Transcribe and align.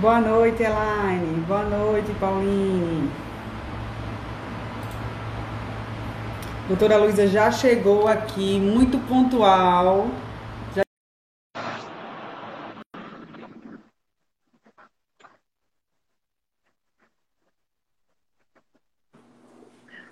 Boa 0.00 0.20
noite, 0.20 0.62
Elaine. 0.62 1.40
Boa 1.48 1.64
noite, 1.64 2.14
Pauline. 2.20 3.10
Doutora 6.68 6.98
Luísa 6.98 7.26
já 7.26 7.50
chegou 7.50 8.06
aqui, 8.06 8.60
muito 8.60 8.96
pontual. 9.08 10.06
Já... 10.72 10.84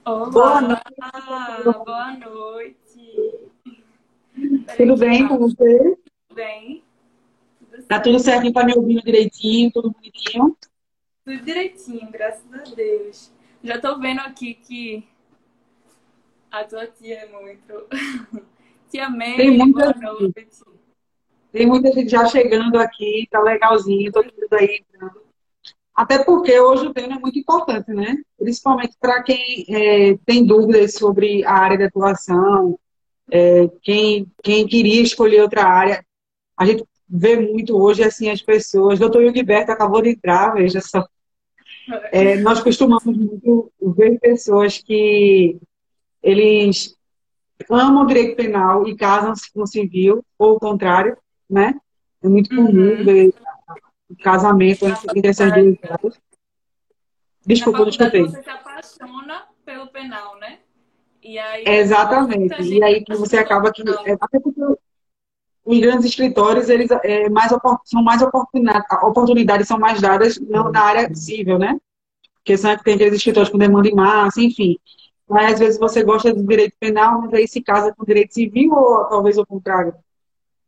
Olá, 0.05 0.31
boa 0.31 0.61
noite. 0.63 0.83
Boa 1.85 2.13
noite. 2.17 3.51
Tudo 4.77 4.97
bem 4.97 5.29
com 5.29 5.39
você? 5.39 5.79
Tudo 6.29 6.35
bem. 6.35 6.86
Tá 7.89 8.01
tudo 8.01 8.19
certinho 8.19 8.53
para 8.53 8.67
me 8.67 8.75
ouvir 8.75 9.01
direitinho, 9.03 9.71
tudo 9.73 9.91
bonitinho? 9.93 10.57
Tudo 11.25 11.45
direitinho, 11.45 12.11
graças 12.11 12.53
a 12.53 12.75
Deus. 12.75 13.33
Já 13.63 13.81
tô 13.81 13.99
vendo 13.99 14.21
aqui 14.21 14.55
que 14.55 15.09
a 16.51 16.65
tua 16.65 16.87
tia 16.87 17.19
é 17.19 17.27
muito. 17.29 17.87
tia 18.91 19.09
May, 19.09 19.37
Tem 19.37 19.57
muita 19.57 19.93
boa 19.93 20.21
noite. 20.21 20.47
Tem 21.53 21.67
muita 21.67 21.93
gente 21.93 22.11
já 22.11 22.27
chegando 22.27 22.77
aqui, 22.77 23.27
tá 23.31 23.41
legalzinho, 23.41 24.13
todo 24.13 24.25
mundo 24.25 24.53
aí 24.53 24.83
entrando. 24.83 25.23
Até 25.95 26.23
porque 26.23 26.59
hoje 26.59 26.89
o 26.89 26.93
tema 26.93 27.17
é 27.17 27.19
muito 27.19 27.39
importante, 27.39 27.91
né? 27.93 28.17
Principalmente 28.37 28.97
para 29.01 29.23
quem 29.23 29.65
é, 29.69 30.19
tem 30.27 30.45
dúvidas 30.45 30.95
sobre 30.95 31.45
a 31.45 31.53
área 31.53 31.79
de 31.79 31.85
atuação, 31.85 32.79
é, 33.31 33.69
quem, 33.81 34.31
quem 34.43 34.67
queria 34.67 35.01
escolher 35.01 35.43
outra 35.43 35.65
área. 35.65 36.05
A 36.59 36.67
gente 36.67 36.85
vê 37.09 37.37
muito 37.37 37.77
hoje 37.77 38.03
assim 38.03 38.31
as 38.31 38.43
pessoas. 38.43 38.99
Doutor 38.99 39.33
Gilberto 39.33 39.73
acabou 39.73 40.03
de 40.03 40.11
entrar, 40.11 40.55
veja 40.55 40.81
só. 40.81 41.07
É, 42.11 42.37
nós 42.37 42.63
costumamos 42.63 43.05
muito 43.05 43.73
ver 43.81 44.19
pessoas 44.19 44.79
que 44.79 45.59
eles 46.23 46.97
amam 47.71 48.05
o 48.05 48.07
direito 48.07 48.37
penal 48.37 48.87
e 48.87 48.97
casam-se 48.97 49.53
com 49.53 49.63
o 49.63 49.67
civil, 49.67 50.25
ou 50.39 50.57
o 50.57 50.61
contrário, 50.61 51.17
né? 51.49 51.75
É 52.23 52.29
muito 52.29 52.51
comum 52.51 52.97
uhum. 52.97 53.05
ver 53.05 53.35
casamento 54.23 54.87
entre 54.87 55.29
essas 55.29 55.53
duas 55.53 55.79
áreas. 55.85 56.21
Desculpa, 57.47 57.89
escutei. 57.89 58.23
Você 58.23 58.43
se 58.43 58.51
apaixona 58.51 59.45
pelo 59.65 59.87
penal, 59.89 60.37
né? 60.39 60.59
E 61.23 61.39
aí, 61.39 61.65
Exatamente. 61.67 62.63
E 62.63 62.83
aí 62.83 63.05
você 63.09 63.39
acaba 63.39 63.73
que. 63.73 63.83
É, 64.05 64.17
até 64.21 64.41
porque 64.41 64.61
os 65.67 65.81
grandes 65.81 66.07
escritórios, 66.07 66.69
eles 66.69 66.89
é, 67.03 67.29
mais, 67.29 67.53
são 67.85 68.03
mais 68.03 68.23
oportunidades 68.23 69.67
são 69.67 69.79
mais 69.79 70.01
dadas 70.01 70.39
não 70.41 70.71
na 70.71 70.81
área 70.81 71.15
civil, 71.15 71.59
né? 71.59 71.77
Porque 72.37 72.57
são, 72.57 72.77
tem 72.79 72.95
aqueles 72.95 73.15
escritórios 73.15 73.51
com 73.51 73.59
demanda 73.59 73.89
em 73.89 73.95
massa, 73.95 74.41
enfim. 74.41 74.79
Mas 75.29 75.55
às 75.55 75.59
vezes 75.59 75.79
você 75.79 76.05
gosta 76.05 76.33
do 76.33 76.47
direito 76.47 76.77
penal, 76.79 77.21
mas 77.21 77.35
aí 77.35 77.49
se 77.49 77.61
casa 77.61 77.93
com 77.93 78.05
direito 78.05 78.33
civil 78.33 78.73
ou 78.73 79.05
talvez 79.07 79.37
o 79.37 79.45
contrário. 79.45 79.93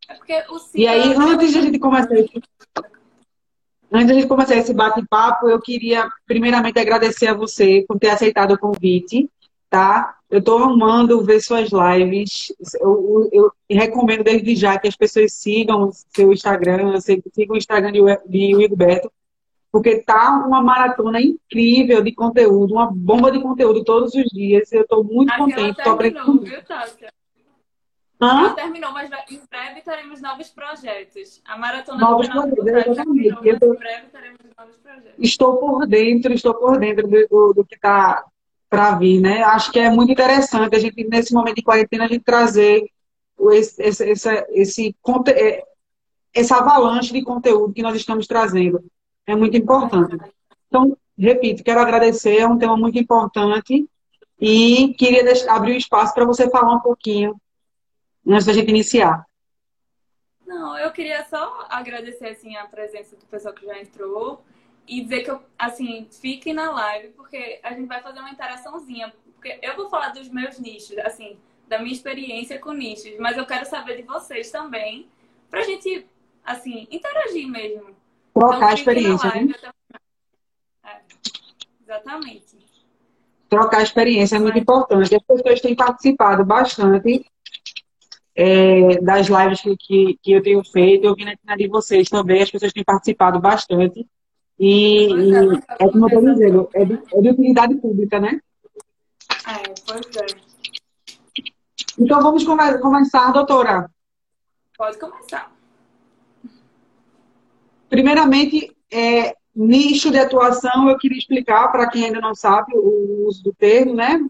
É 0.09 0.15
porque 0.15 0.35
o 0.51 0.59
e 0.75 0.89
aí, 0.89 1.15
antes 1.15 1.53
de 1.53 1.59
a 1.59 1.63
gente 1.63 1.79
começar 1.79 2.13
antes 2.13 4.07
de 4.07 4.13
a 4.13 4.15
gente 4.15 4.27
começar 4.27 4.57
esse 4.57 4.75
bate-papo, 4.75 5.49
eu 5.49 5.61
queria 5.61 6.09
primeiramente 6.27 6.79
agradecer 6.79 7.29
a 7.29 7.35
você 7.35 7.85
por 7.87 7.99
ter 7.99 8.11
aceitado 8.11 8.53
o 8.53 8.59
convite 8.59 9.31
tá? 9.69 10.18
Eu 10.31 10.41
estou 10.41 10.59
amando 10.59 11.25
ver 11.25 11.41
suas 11.41 11.71
lives. 11.71 12.53
Eu, 12.81 13.29
eu, 13.33 13.53
eu, 13.71 13.77
recomendo 13.77 14.25
desde 14.25 14.55
já 14.57 14.79
que 14.79 14.87
as 14.87 14.95
pessoas 14.95 15.33
sigam 15.33 15.91
seu 15.93 16.33
Instagram, 16.33 17.01
sigam 17.01 17.55
o 17.55 17.57
Instagram 17.57 17.93
de, 17.93 18.01
de 18.27 18.55
Wilberto, 18.55 19.11
porque 19.73 20.03
tá 20.03 20.45
uma 20.47 20.63
maratona 20.63 21.21
incrível 21.21 22.03
de 22.03 22.13
conteúdo, 22.15 22.75
uma 22.75 22.91
bomba 22.91 23.31
de 23.31 23.41
conteúdo 23.41 23.83
todos 23.85 24.15
os 24.15 24.25
dias. 24.25 24.71
Eu 24.71 24.83
estou 24.83 25.03
muito 25.03 25.33
Aquela 25.33 25.49
contente. 25.49 25.79
Estou 25.79 25.93
aprendendo. 25.95 26.41
Viu, 26.43 26.63
Tássia? 26.63 27.13
Hã? 28.21 28.53
terminou, 28.53 28.93
mas 28.93 29.09
em 29.31 29.41
breve 29.49 29.81
teremos 29.81 30.21
novos 30.21 30.51
projetos. 30.51 31.41
A 31.45 31.57
maratona 31.57 32.01
novos 32.01 32.29
do 32.29 32.33
projetos, 32.33 32.93
exatamente. 32.93 33.41
Terminou, 33.41 33.75
em 33.75 33.79
breve 33.79 34.07
teremos 34.09 34.41
novos 34.59 34.77
projetos. 34.77 35.15
Estou 35.19 35.57
por 35.57 35.87
dentro, 35.87 36.33
estou 36.35 36.55
por 36.55 36.79
dentro 36.79 37.07
do, 37.07 37.55
do 37.55 37.65
que 37.65 37.77
está 37.77 38.25
para 38.69 38.95
vir, 38.97 39.21
né? 39.21 39.43
Acho 39.43 39.73
que 39.73 39.79
é 39.79 39.91
muito 39.91 40.13
interessante 40.13 40.77
a 40.77 40.79
gente, 40.79 41.05
nesse 41.05 41.33
momento 41.33 41.57
de 41.57 41.63
quarentena, 41.63 42.05
a 42.05 42.09
gente 42.09 42.25
trazer 42.25 42.91
esse, 43.53 43.83
esse, 43.83 44.11
esse, 44.11 44.47
esse, 44.51 44.97
é, 45.29 45.65
essa 46.35 46.57
avalanche 46.57 47.13
de 47.13 47.23
conteúdo 47.23 47.73
que 47.73 47.83
nós 47.83 47.97
estamos 47.97 48.27
trazendo. 48.27 48.85
É 49.27 49.35
muito 49.35 49.57
importante. 49.57 50.17
Então, 50.67 50.97
repito, 51.17 51.65
quero 51.65 51.81
agradecer, 51.81 52.39
é 52.39 52.47
um 52.47 52.59
tema 52.59 52.77
muito 52.77 52.99
importante 52.99 53.89
e 54.41 54.95
queria 54.95 55.25
deixar, 55.25 55.55
abrir 55.55 55.73
o 55.73 55.75
um 55.75 55.79
espaço 55.79 56.15
para 56.15 56.25
você 56.25 56.49
falar 56.51 56.75
um 56.75 56.81
pouquinho 56.81 57.41
antes 58.27 58.47
da 58.47 58.53
gente 58.53 58.69
iniciar. 58.69 59.25
Não, 60.47 60.79
eu 60.79 60.91
queria 60.93 61.25
só 61.25 61.67
agradecer 61.69 62.29
assim, 62.29 62.57
a 62.57 62.67
presença 62.67 63.17
do 63.17 63.27
pessoal 63.27 63.55
que 63.55 63.67
já 63.67 63.79
entrou 63.79 64.43
e 64.89 65.03
dizer 65.03 65.23
que, 65.23 65.31
eu, 65.31 65.43
assim, 65.59 66.09
fiquem 66.11 66.55
na 66.55 66.71
live, 66.71 67.09
porque 67.09 67.61
a 67.63 67.75
gente 67.75 67.87
vai 67.87 68.03
fazer 68.03 68.21
uma 68.21 68.31
interaçãozinha. 68.31 69.13
Porque 69.35 69.59
eu 69.63 69.77
vou 69.77 69.89
falar 69.89 70.09
dos 70.09 70.29
meus 70.29 70.59
nichos, 70.59 70.97
assim, 70.99 71.39
da 71.69 71.79
minha 71.79 71.93
experiência 71.93 72.59
com 72.59 72.73
nichos, 72.73 73.13
mas 73.19 73.37
eu 73.37 73.47
quero 73.47 73.67
saber 73.67 73.97
de 73.97 74.03
vocês 74.03 74.51
também, 74.51 75.07
pra 75.51 75.63
gente, 75.63 76.07
assim, 76.45 76.89
interagir 76.91 77.47
mesmo. 77.47 77.95
Trocar 78.33 78.57
então, 78.57 78.69
a 78.69 78.75
experiência, 78.75 79.29
live, 79.29 79.49
né? 79.49 79.55
é, 80.85 80.97
exatamente. 81.83 82.59
Trocar 83.49 83.79
a 83.79 83.83
experiência 83.83 84.37
é 84.37 84.39
muito 84.39 84.55
mas... 84.55 84.63
importante. 84.63 85.15
As 85.15 85.23
pessoas 85.23 85.61
têm 85.61 85.75
participado 85.75 86.45
bastante 86.45 87.25
é, 88.35 89.01
das 89.01 89.27
lives 89.27 89.61
que, 89.61 89.77
que, 89.77 90.19
que, 90.23 90.33
eu 90.33 90.43
tenho 90.43 90.65
feito. 90.65 91.05
Eu 91.05 91.15
vi 91.15 91.25
na 91.25 91.57
de 91.57 91.69
vocês 91.69 92.09
também, 92.09 92.43
as 92.43 92.51
pessoas 92.51 92.73
têm 92.73 92.85
participado 92.85 93.41
bastante. 93.41 94.07
E, 94.59 95.07
e 95.07 95.35
é, 95.35 95.89
como 95.91 96.05
eu 96.05 96.19
estou 96.19 96.35
dizendo, 96.35 96.69
é 96.75 96.85
de, 96.85 96.95
é 97.13 97.21
de 97.21 97.29
utilidade 97.31 97.75
pública, 97.77 98.19
né? 98.19 98.41
É, 99.47 99.75
pois 99.87 100.17
é. 100.17 100.27
Então 101.99 102.21
vamos 102.21 102.45
começar, 102.45 103.33
doutora. 103.33 103.91
Pode 104.77 104.99
começar. 104.99 105.53
Primeiramente, 107.89 108.77
é, 108.93 109.35
nicho 109.55 110.11
de 110.11 110.19
atuação, 110.19 110.89
eu 110.89 110.99
queria 110.99 111.19
explicar 111.19 111.69
para 111.73 111.89
quem 111.89 112.05
ainda 112.05 112.21
não 112.21 112.35
sabe 112.35 112.73
o 112.77 113.27
uso 113.27 113.43
do 113.43 113.53
termo, 113.53 113.95
né? 113.95 114.21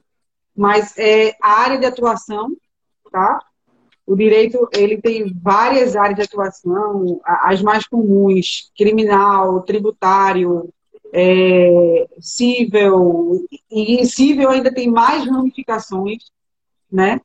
Mas 0.57 0.97
é 0.97 1.37
a 1.43 1.61
área 1.61 1.79
de 1.79 1.87
atuação, 1.87 2.57
tá? 3.11 3.41
O 4.09 4.17
direito 4.17 4.67
ele 4.73 4.97
tem 5.03 5.31
várias 5.35 5.95
áreas 5.95 6.17
de 6.17 6.23
atuação, 6.23 7.21
as 7.23 7.61
mais 7.61 7.87
comuns, 7.87 8.73
criminal, 8.75 9.61
tributário, 9.61 10.73
é, 11.13 12.09
civil, 12.19 13.47
e 13.71 14.07
civil 14.07 14.49
ainda 14.49 14.73
tem 14.73 14.91
mais 14.91 15.27
ramificações, 15.27 16.23
né? 16.91 17.21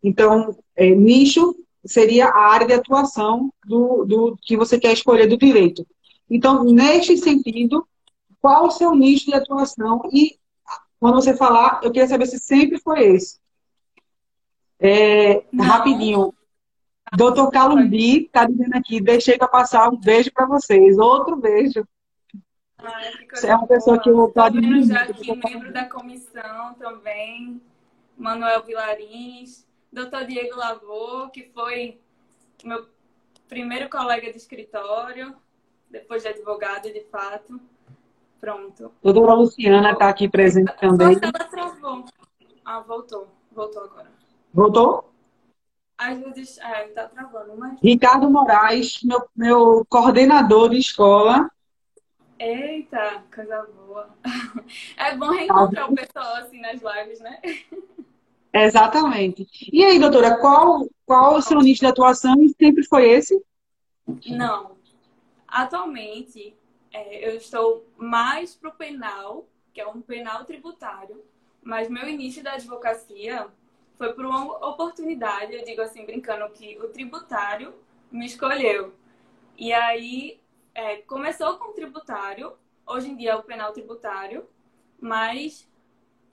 Então, 0.00 0.56
é, 0.76 0.94
nicho 0.94 1.56
seria 1.84 2.28
a 2.28 2.52
área 2.52 2.68
de 2.68 2.72
atuação 2.74 3.52
do, 3.66 4.04
do 4.04 4.38
que 4.40 4.56
você 4.56 4.78
quer 4.78 4.92
escolher 4.92 5.26
do 5.26 5.36
direito. 5.36 5.84
Então, 6.30 6.62
neste 6.62 7.16
sentido, 7.16 7.84
qual 8.40 8.68
o 8.68 8.70
seu 8.70 8.94
nicho 8.94 9.26
de 9.26 9.34
atuação? 9.34 10.02
E 10.12 10.38
quando 11.00 11.16
você 11.16 11.36
falar, 11.36 11.80
eu 11.82 11.90
queria 11.90 12.06
saber 12.06 12.26
se 12.26 12.38
sempre 12.38 12.78
foi 12.78 13.08
esse. 13.08 13.40
É, 14.80 15.44
rapidinho. 15.60 16.32
Doutor 17.16 17.50
Calumbi 17.50 18.26
está 18.26 18.44
dizendo 18.44 18.74
aqui, 18.74 19.00
deixei 19.00 19.38
para 19.38 19.48
passar 19.48 19.88
um 19.88 19.96
beijo 19.96 20.30
para 20.32 20.46
vocês. 20.46 20.98
Outro 20.98 21.36
beijo. 21.36 21.86
Ai, 22.78 23.12
é 23.44 23.56
uma 23.56 23.66
pessoa 23.66 23.96
boa. 23.96 24.02
que 24.02 24.10
eu 24.10 24.28
estou 24.28 24.42
admirando. 24.42 24.86
já 24.86 25.02
aqui, 25.02 25.34
membro 25.34 25.72
da 25.72 25.88
comissão 25.88 26.74
também, 26.74 27.60
Manuel 28.16 28.62
Vilarins, 28.62 29.66
doutor 29.92 30.24
Diego 30.24 30.56
Lavô, 30.56 31.28
que 31.30 31.50
foi 31.54 32.00
meu 32.62 32.86
primeiro 33.48 33.88
colega 33.88 34.30
de 34.30 34.36
escritório, 34.36 35.34
depois 35.90 36.22
de 36.22 36.28
advogado, 36.28 36.92
de 36.92 37.04
fato. 37.10 37.60
Pronto. 38.40 38.92
Doutora 39.02 39.34
Luciana 39.34 39.92
está 39.92 40.08
aqui 40.08 40.28
presente 40.28 40.72
também. 40.78 41.18
Ela 41.20 41.32
travou. 41.32 42.04
Ah, 42.64 42.80
voltou. 42.80 43.26
Voltou 43.50 43.82
agora. 43.82 44.17
Voltou? 44.58 45.08
Às 45.96 46.18
vezes, 46.18 46.58
é, 46.58 46.88
tá 46.88 47.06
travando, 47.06 47.56
mas... 47.56 47.78
Ricardo 47.80 48.28
Moraes, 48.28 48.98
meu, 49.04 49.28
meu 49.36 49.86
coordenador 49.88 50.70
de 50.70 50.78
escola. 50.78 51.48
Eita, 52.40 53.22
coisa 53.32 53.62
boa. 53.62 54.10
É 54.96 55.16
bom 55.16 55.30
reencontrar 55.30 55.88
o 55.88 55.94
pessoal 55.94 56.34
assim 56.38 56.60
nas 56.60 56.80
lives, 56.82 57.20
né? 57.20 57.40
Exatamente. 58.52 59.46
E 59.72 59.84
aí, 59.84 59.96
doutora, 59.96 60.38
qual, 60.38 60.88
qual 61.06 61.36
o 61.36 61.42
seu 61.42 61.60
nicho 61.60 61.82
de 61.82 61.86
atuação 61.86 62.34
e 62.42 62.48
sempre 62.48 62.84
foi 62.84 63.10
esse? 63.10 63.40
Não. 64.26 64.72
Atualmente, 65.46 66.56
é, 66.92 67.28
eu 67.28 67.36
estou 67.36 67.86
mais 67.96 68.56
para 68.56 68.70
o 68.70 68.74
penal, 68.74 69.46
que 69.72 69.80
é 69.80 69.86
um 69.86 70.00
penal 70.00 70.44
tributário, 70.44 71.22
mas 71.62 71.88
meu 71.88 72.08
início 72.08 72.42
da 72.42 72.54
advocacia 72.54 73.48
foi 73.98 74.12
por 74.12 74.24
uma 74.24 74.68
oportunidade, 74.68 75.52
eu 75.52 75.64
digo 75.64 75.82
assim, 75.82 76.06
brincando, 76.06 76.48
que 76.50 76.78
o 76.78 76.88
tributário 76.88 77.74
me 78.10 78.24
escolheu. 78.24 78.94
E 79.58 79.72
aí, 79.72 80.40
é, 80.72 80.98
começou 80.98 81.58
com 81.58 81.70
o 81.70 81.74
tributário, 81.74 82.52
hoje 82.86 83.10
em 83.10 83.16
dia 83.16 83.32
é 83.32 83.34
o 83.34 83.42
penal 83.42 83.72
tributário, 83.72 84.48
mas 85.00 85.68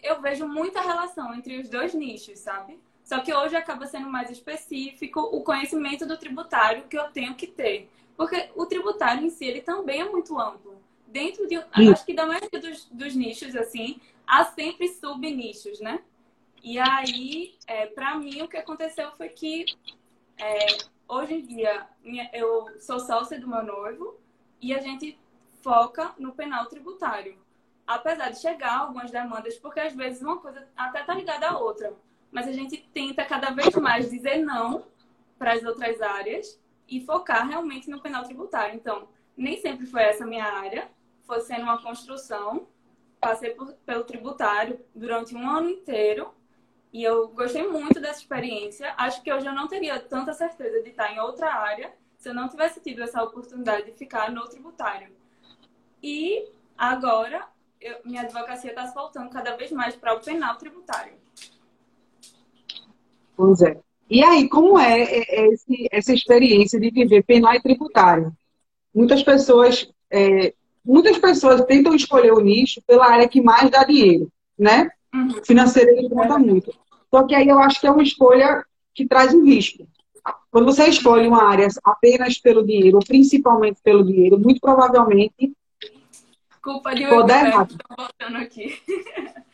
eu 0.01 0.21
vejo 0.21 0.47
muita 0.47 0.79
relação 0.79 1.33
entre 1.33 1.59
os 1.59 1.67
dois 1.67 1.95
nichos, 1.95 2.37
sabe? 2.37 2.79
Só 3.03 3.19
que 3.19 3.33
hoje 3.33 3.55
acaba 3.55 3.87
sendo 3.87 4.07
mais 4.07 4.29
específico 4.29 5.19
o 5.19 5.43
conhecimento 5.43 6.05
do 6.05 6.17
tributário 6.17 6.87
que 6.87 6.97
eu 6.97 7.11
tenho 7.11 7.33
que 7.35 7.47
ter. 7.47 7.89
Porque 8.15 8.49
o 8.55 8.65
tributário 8.65 9.25
em 9.25 9.29
si, 9.29 9.45
ele 9.45 9.61
também 9.61 10.01
é 10.01 10.09
muito 10.09 10.39
amplo. 10.39 10.77
Dentro 11.07 11.47
de, 11.47 11.55
acho 11.71 12.05
que 12.05 12.13
da 12.13 12.25
maioria 12.25 12.59
dos, 12.59 12.85
dos 12.85 13.15
nichos, 13.15 13.55
assim, 13.55 13.99
há 14.25 14.45
sempre 14.45 14.87
sub-nichos, 14.87 15.79
né? 15.79 16.01
E 16.65 16.79
aí, 16.79 17.55
é, 17.67 17.85
para 17.85 18.15
mim, 18.15 18.41
o 18.41 18.47
que 18.47 18.57
aconteceu 18.57 19.11
foi 19.11 19.29
que 19.29 19.65
é, 20.37 20.65
hoje 21.07 21.35
em 21.35 21.45
dia 21.45 21.87
minha, 22.03 22.27
eu 22.33 22.67
sou 22.79 22.99
sócia 22.99 23.39
do 23.39 23.47
meu 23.47 23.63
noivo 23.63 24.19
e 24.59 24.73
a 24.73 24.79
gente 24.79 25.17
foca 25.61 26.15
no 26.17 26.33
penal 26.33 26.65
tributário 26.65 27.37
apesar 27.85 28.31
de 28.31 28.39
chegar 28.39 28.79
algumas 28.79 29.11
demandas, 29.11 29.57
porque 29.57 29.79
às 29.79 29.93
vezes 29.93 30.21
uma 30.21 30.39
coisa 30.39 30.67
até 30.75 31.03
tá 31.03 31.13
ligada 31.13 31.49
à 31.49 31.57
outra, 31.57 31.93
mas 32.31 32.47
a 32.47 32.51
gente 32.51 32.77
tenta 32.93 33.23
cada 33.23 33.51
vez 33.51 33.75
mais 33.75 34.09
dizer 34.09 34.37
não 34.37 34.85
para 35.37 35.53
as 35.53 35.63
outras 35.63 36.01
áreas 36.01 36.59
e 36.87 36.99
focar 37.01 37.47
realmente 37.47 37.89
no 37.89 38.01
penal 38.01 38.23
tributário. 38.23 38.75
Então, 38.75 39.07
nem 39.37 39.59
sempre 39.61 39.85
foi 39.85 40.01
essa 40.01 40.25
minha 40.25 40.45
área, 40.45 40.89
foi 41.25 41.41
sendo 41.41 41.63
uma 41.63 41.81
construção. 41.81 42.67
Passei 43.19 43.51
por, 43.51 43.73
pelo 43.85 44.03
tributário 44.03 44.79
durante 44.93 45.35
um 45.35 45.49
ano 45.49 45.69
inteiro 45.69 46.33
e 46.95 47.03
eu 47.03 47.27
gostei 47.27 47.67
muito 47.67 47.99
dessa 47.99 48.21
experiência. 48.21 48.93
Acho 48.95 49.21
que 49.21 49.31
hoje 49.31 49.45
eu 49.45 49.53
não 49.53 49.67
teria 49.67 49.99
tanta 49.99 50.31
certeza 50.31 50.81
de 50.81 50.91
estar 50.91 51.11
em 51.11 51.19
outra 51.19 51.53
área 51.53 51.91
se 52.17 52.29
eu 52.29 52.33
não 52.33 52.47
tivesse 52.47 52.79
tido 52.79 53.03
essa 53.03 53.21
oportunidade 53.21 53.87
de 53.87 53.97
ficar 53.97 54.31
no 54.31 54.47
tributário. 54.47 55.09
E 56.01 56.45
agora 56.77 57.45
eu, 57.81 57.97
minha 58.05 58.21
advocacia 58.21 58.69
está 58.69 58.87
se 58.87 58.95
voltando 58.95 59.29
cada 59.29 59.57
vez 59.57 59.73
mais 59.73 59.93
para 59.93 60.13
o 60.13 60.21
penal 60.21 60.55
tributário. 60.55 61.11
Pois 63.35 63.61
é. 63.61 63.77
E 64.09 64.23
aí, 64.23 64.47
como 64.47 64.79
é, 64.79 65.01
é, 65.01 65.41
é 65.41 65.47
esse, 65.49 65.89
essa 65.91 66.13
experiência 66.13 66.79
de 66.79 66.89
viver 66.91 67.25
penal 67.25 67.53
e 67.55 67.61
tributário? 67.61 68.31
Muitas 68.93 69.21
pessoas, 69.21 69.91
é, 70.09 70.53
muitas 70.85 71.17
pessoas 71.17 71.65
tentam 71.65 71.93
escolher 71.93 72.31
o 72.31 72.39
nicho 72.39 72.81
pela 72.87 73.05
área 73.05 73.27
que 73.27 73.41
mais 73.41 73.69
dá 73.69 73.83
dinheiro, 73.83 74.31
né? 74.57 74.89
Uhum. 75.13 75.43
Financeira 75.43 75.91
ele 75.91 76.09
conta 76.09 76.37
muito. 76.37 76.84
Só 77.15 77.23
que 77.23 77.33
aí 77.33 77.47
eu 77.47 77.59
acho 77.59 77.79
que 77.79 77.87
é 77.87 77.91
uma 77.91 78.03
escolha 78.03 78.61
que 78.93 79.07
traz 79.07 79.33
um 79.33 79.45
risco. 79.45 79.87
Quando 80.51 80.65
você 80.65 80.85
escolhe 80.89 81.25
uma 81.25 81.45
área 81.45 81.69
apenas 81.81 82.37
pelo 82.39 82.61
dinheiro, 82.61 82.97
ou 82.97 83.05
principalmente 83.05 83.79
pelo 83.81 84.03
dinheiro, 84.03 84.37
muito 84.37 84.59
provavelmente 84.59 85.53
Culpa 86.61 86.93
de 86.93 87.05
um 87.05 87.09
voltando 87.09 88.37
aqui. 88.37 88.77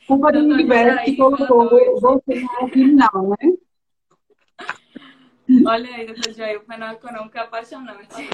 Culpa 0.08 0.32
de 0.32 0.40
um 0.40 0.58
Gilberto 0.58 1.04
que 1.04 1.16
colocou 1.16 1.70
você 2.02 2.34
área 2.34 2.70
criminal, 2.72 3.30
né? 3.30 3.54
Olha 5.68 5.96
aí, 5.98 6.08
doutor 6.08 6.34
Jair, 6.34 6.58
o 6.58 6.66
penal 6.66 6.94
econômico 6.94 7.38
é 7.38 7.42
apaixonante. 7.42 8.28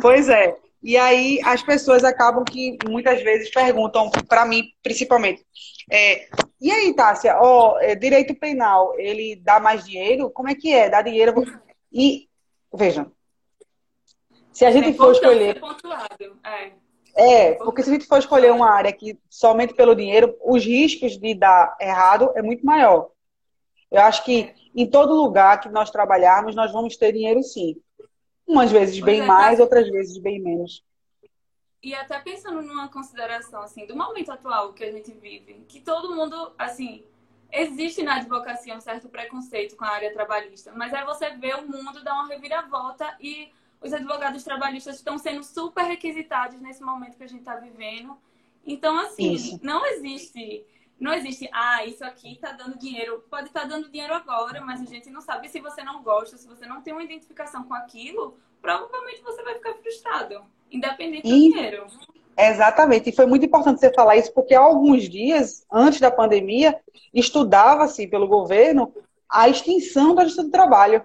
Pois 0.00 0.28
é. 0.28 0.56
E 0.84 0.96
aí 0.96 1.40
as 1.42 1.62
pessoas 1.62 2.04
acabam 2.04 2.44
que 2.44 2.76
muitas 2.86 3.22
vezes 3.22 3.50
perguntam, 3.50 4.10
para 4.28 4.44
mim 4.44 4.64
principalmente, 4.82 5.44
é, 5.90 6.28
e 6.60 6.70
aí, 6.70 6.94
Tássia, 6.94 7.36
ó, 7.38 7.78
é, 7.78 7.94
direito 7.94 8.34
penal, 8.34 8.98
ele 8.98 9.36
dá 9.36 9.60
mais 9.60 9.84
dinheiro? 9.84 10.30
Como 10.30 10.48
é 10.48 10.54
que 10.54 10.72
é? 10.72 10.88
Dá 10.88 11.02
dinheiro? 11.02 11.34
E, 11.92 12.28
vejam, 12.72 13.12
se 14.52 14.64
a 14.64 14.70
gente 14.70 14.88
é 14.88 14.92
for 14.94 15.12
escolher... 15.12 15.60
É. 16.44 16.84
É, 17.16 17.52
porque 17.54 17.82
se 17.82 17.90
a 17.90 17.92
gente 17.92 18.06
for 18.06 18.18
escolher 18.18 18.50
uma 18.50 18.68
área 18.68 18.92
que 18.92 19.16
somente 19.30 19.74
pelo 19.74 19.94
dinheiro, 19.94 20.36
os 20.42 20.64
riscos 20.64 21.16
de 21.16 21.34
dar 21.34 21.76
errado 21.80 22.32
é 22.34 22.42
muito 22.42 22.66
maior. 22.66 23.10
Eu 23.88 24.00
acho 24.00 24.24
que 24.24 24.52
em 24.74 24.90
todo 24.90 25.14
lugar 25.14 25.60
que 25.60 25.68
nós 25.68 25.92
trabalharmos, 25.92 26.56
nós 26.56 26.72
vamos 26.72 26.96
ter 26.96 27.12
dinheiro 27.12 27.40
sim. 27.42 27.76
Umas 28.46 28.70
vezes 28.70 29.00
bem 29.00 29.20
é, 29.20 29.26
mais, 29.26 29.58
tá... 29.58 29.64
outras 29.64 29.88
vezes 29.88 30.18
bem 30.18 30.40
menos. 30.40 30.84
E 31.82 31.94
até 31.94 32.18
pensando 32.18 32.62
numa 32.62 32.88
consideração, 32.88 33.62
assim, 33.62 33.86
do 33.86 33.94
momento 33.94 34.32
atual 34.32 34.72
que 34.72 34.84
a 34.84 34.90
gente 34.90 35.12
vive, 35.12 35.64
que 35.68 35.80
todo 35.80 36.14
mundo, 36.14 36.52
assim, 36.56 37.04
existe 37.52 38.02
na 38.02 38.16
advocacia 38.16 38.74
um 38.74 38.80
certo 38.80 39.08
preconceito 39.08 39.76
com 39.76 39.84
a 39.84 39.90
área 39.90 40.12
trabalhista, 40.12 40.72
mas 40.74 40.92
aí 40.94 41.04
você 41.04 41.30
vê 41.30 41.54
o 41.54 41.66
mundo 41.66 42.02
dar 42.02 42.14
uma 42.14 42.26
reviravolta 42.26 43.16
e 43.20 43.52
os 43.80 43.92
advogados 43.92 44.42
trabalhistas 44.42 44.96
estão 44.96 45.18
sendo 45.18 45.44
super 45.44 45.82
requisitados 45.84 46.58
nesse 46.60 46.82
momento 46.82 47.16
que 47.16 47.24
a 47.24 47.28
gente 47.28 47.40
está 47.40 47.56
vivendo. 47.56 48.16
Então, 48.66 48.98
assim, 48.98 49.34
isso. 49.34 49.60
não 49.62 49.84
existe. 49.84 50.64
Não 51.04 51.12
existe, 51.12 51.46
ah, 51.52 51.84
isso 51.84 52.02
aqui 52.02 52.32
está 52.32 52.52
dando 52.52 52.78
dinheiro. 52.78 53.22
Pode 53.28 53.48
estar 53.48 53.60
tá 53.60 53.66
dando 53.66 53.90
dinheiro 53.90 54.14
agora, 54.14 54.62
mas 54.62 54.80
a 54.80 54.86
gente 54.86 55.10
não 55.10 55.20
sabe 55.20 55.50
se 55.50 55.60
você 55.60 55.84
não 55.84 56.02
gosta, 56.02 56.38
se 56.38 56.48
você 56.48 56.64
não 56.64 56.80
tem 56.80 56.94
uma 56.94 57.02
identificação 57.02 57.62
com 57.64 57.74
aquilo, 57.74 58.38
provavelmente 58.62 59.22
você 59.22 59.42
vai 59.42 59.52
ficar 59.52 59.74
frustrado, 59.74 60.40
independente 60.72 61.28
e... 61.28 61.30
do 61.30 61.56
dinheiro. 61.56 61.86
Exatamente, 62.34 63.10
e 63.10 63.14
foi 63.14 63.26
muito 63.26 63.44
importante 63.44 63.80
você 63.80 63.92
falar 63.92 64.16
isso, 64.16 64.32
porque 64.32 64.54
há 64.54 64.60
alguns 64.60 65.06
dias, 65.06 65.66
antes 65.70 66.00
da 66.00 66.10
pandemia, 66.10 66.80
estudava-se 67.12 68.06
pelo 68.06 68.26
governo 68.26 68.90
a 69.28 69.46
extinção 69.46 70.14
da 70.14 70.22
justiça 70.22 70.44
do 70.44 70.50
trabalho. 70.50 71.04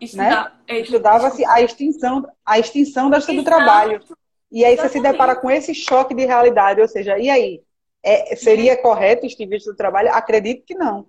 Estudar, 0.00 0.58
né? 0.66 0.78
Estudava-se 0.78 1.44
a 1.44 1.60
extinção, 1.60 2.26
a 2.42 2.58
extinção 2.58 3.10
da 3.10 3.18
do 3.18 3.44
trabalho. 3.44 4.02
E 4.50 4.64
aí 4.64 4.78
você 4.78 4.88
se 4.88 5.00
depara 5.02 5.36
com 5.36 5.50
esse 5.50 5.74
choque 5.74 6.14
de 6.14 6.24
realidade, 6.24 6.80
ou 6.80 6.88
seja, 6.88 7.18
e 7.18 7.28
aí? 7.28 7.67
É, 8.02 8.36
seria 8.36 8.80
correto 8.80 9.26
extinguir 9.26 9.58
do 9.64 9.74
trabalho? 9.74 10.12
Acredito 10.12 10.64
que 10.64 10.74
não. 10.74 11.08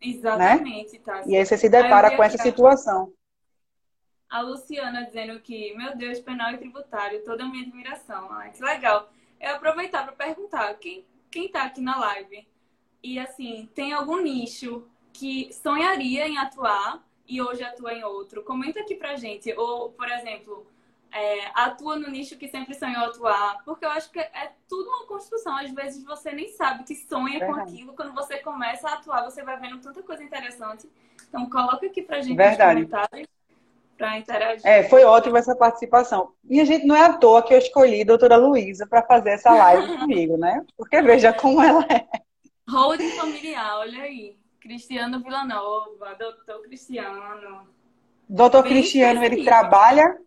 Exatamente, 0.00 0.94
né? 0.94 1.00
tá. 1.04 1.22
E 1.26 1.36
aí 1.36 1.44
você 1.44 1.56
se 1.56 1.68
depara 1.68 2.16
com 2.16 2.22
essa 2.22 2.38
situação. 2.38 3.12
A 4.28 4.40
Luciana 4.40 5.04
dizendo 5.04 5.38
que, 5.40 5.74
meu 5.76 5.96
Deus, 5.96 6.18
penal 6.18 6.52
e 6.52 6.58
tributário, 6.58 7.22
toda 7.24 7.44
a 7.44 7.46
minha 7.46 7.62
admiração. 7.62 8.32
Ai, 8.32 8.50
que 8.50 8.62
legal. 8.62 9.08
Eu 9.40 9.54
aproveitar 9.54 10.02
para 10.04 10.12
perguntar, 10.12 10.74
quem, 10.74 11.06
quem 11.30 11.48
tá 11.48 11.64
aqui 11.64 11.80
na 11.80 11.98
live 11.98 12.46
e 13.02 13.18
assim, 13.18 13.68
tem 13.74 13.92
algum 13.92 14.20
nicho 14.20 14.88
que 15.12 15.52
sonharia 15.52 16.26
em 16.26 16.38
atuar 16.38 17.06
e 17.28 17.40
hoje 17.40 17.62
atua 17.62 17.92
em 17.92 18.02
outro? 18.02 18.42
Comenta 18.42 18.80
aqui 18.80 18.94
pra 18.94 19.16
gente. 19.16 19.52
Ou, 19.52 19.90
por 19.90 20.08
exemplo, 20.10 20.66
é, 21.14 21.50
atua 21.54 21.96
no 21.96 22.10
nicho 22.10 22.36
que 22.36 22.48
sempre 22.48 22.74
sonhou 22.74 23.04
atuar. 23.04 23.62
Porque 23.64 23.84
eu 23.84 23.90
acho 23.90 24.10
que 24.10 24.18
é 24.18 24.50
tudo 24.68 24.88
uma 24.88 25.06
construção. 25.06 25.56
Às 25.56 25.70
vezes 25.70 26.04
você 26.04 26.32
nem 26.32 26.48
sabe 26.48 26.82
que 26.82 26.96
sonha 26.96 27.38
Verdade. 27.38 27.52
com 27.52 27.60
aquilo. 27.60 27.92
Quando 27.94 28.12
você 28.12 28.38
começa 28.38 28.88
a 28.88 28.94
atuar, 28.94 29.22
você 29.24 29.42
vai 29.44 29.58
vendo 29.60 29.80
tanta 29.80 30.02
coisa 30.02 30.24
interessante. 30.24 30.90
Então, 31.28 31.48
coloca 31.48 31.86
aqui 31.86 32.02
pra 32.02 32.20
gente 32.20 32.36
Verdade. 32.36 32.80
nos 32.80 32.90
comentários 32.90 33.28
para 33.96 34.18
interagir. 34.18 34.66
É, 34.66 34.82
foi 34.88 35.04
ótima 35.04 35.38
essa 35.38 35.54
participação. 35.54 36.32
E 36.50 36.60
a 36.60 36.64
gente 36.64 36.84
não 36.84 36.96
é 36.96 37.06
à 37.06 37.12
toa 37.12 37.42
que 37.42 37.54
eu 37.54 37.58
escolhi 37.58 38.02
a 38.02 38.06
doutora 38.06 38.36
Luísa 38.36 38.84
para 38.84 39.02
fazer 39.02 39.30
essa 39.30 39.52
live 39.54 39.86
comigo, 39.98 40.36
né? 40.36 40.64
Porque 40.76 41.00
veja 41.00 41.32
como 41.32 41.62
ela 41.62 41.84
é. 41.84 42.04
Holding 42.68 43.10
familiar, 43.10 43.78
olha 43.78 44.02
aí. 44.02 44.36
Cristiano 44.60 45.22
Villanova, 45.22 46.14
doutor 46.18 46.62
Cristiano. 46.62 47.68
Doutor 48.28 48.62
Bem 48.62 48.72
Cristiano, 48.72 49.22
específico. 49.22 49.40
ele 49.40 49.44
trabalha. 49.44 50.18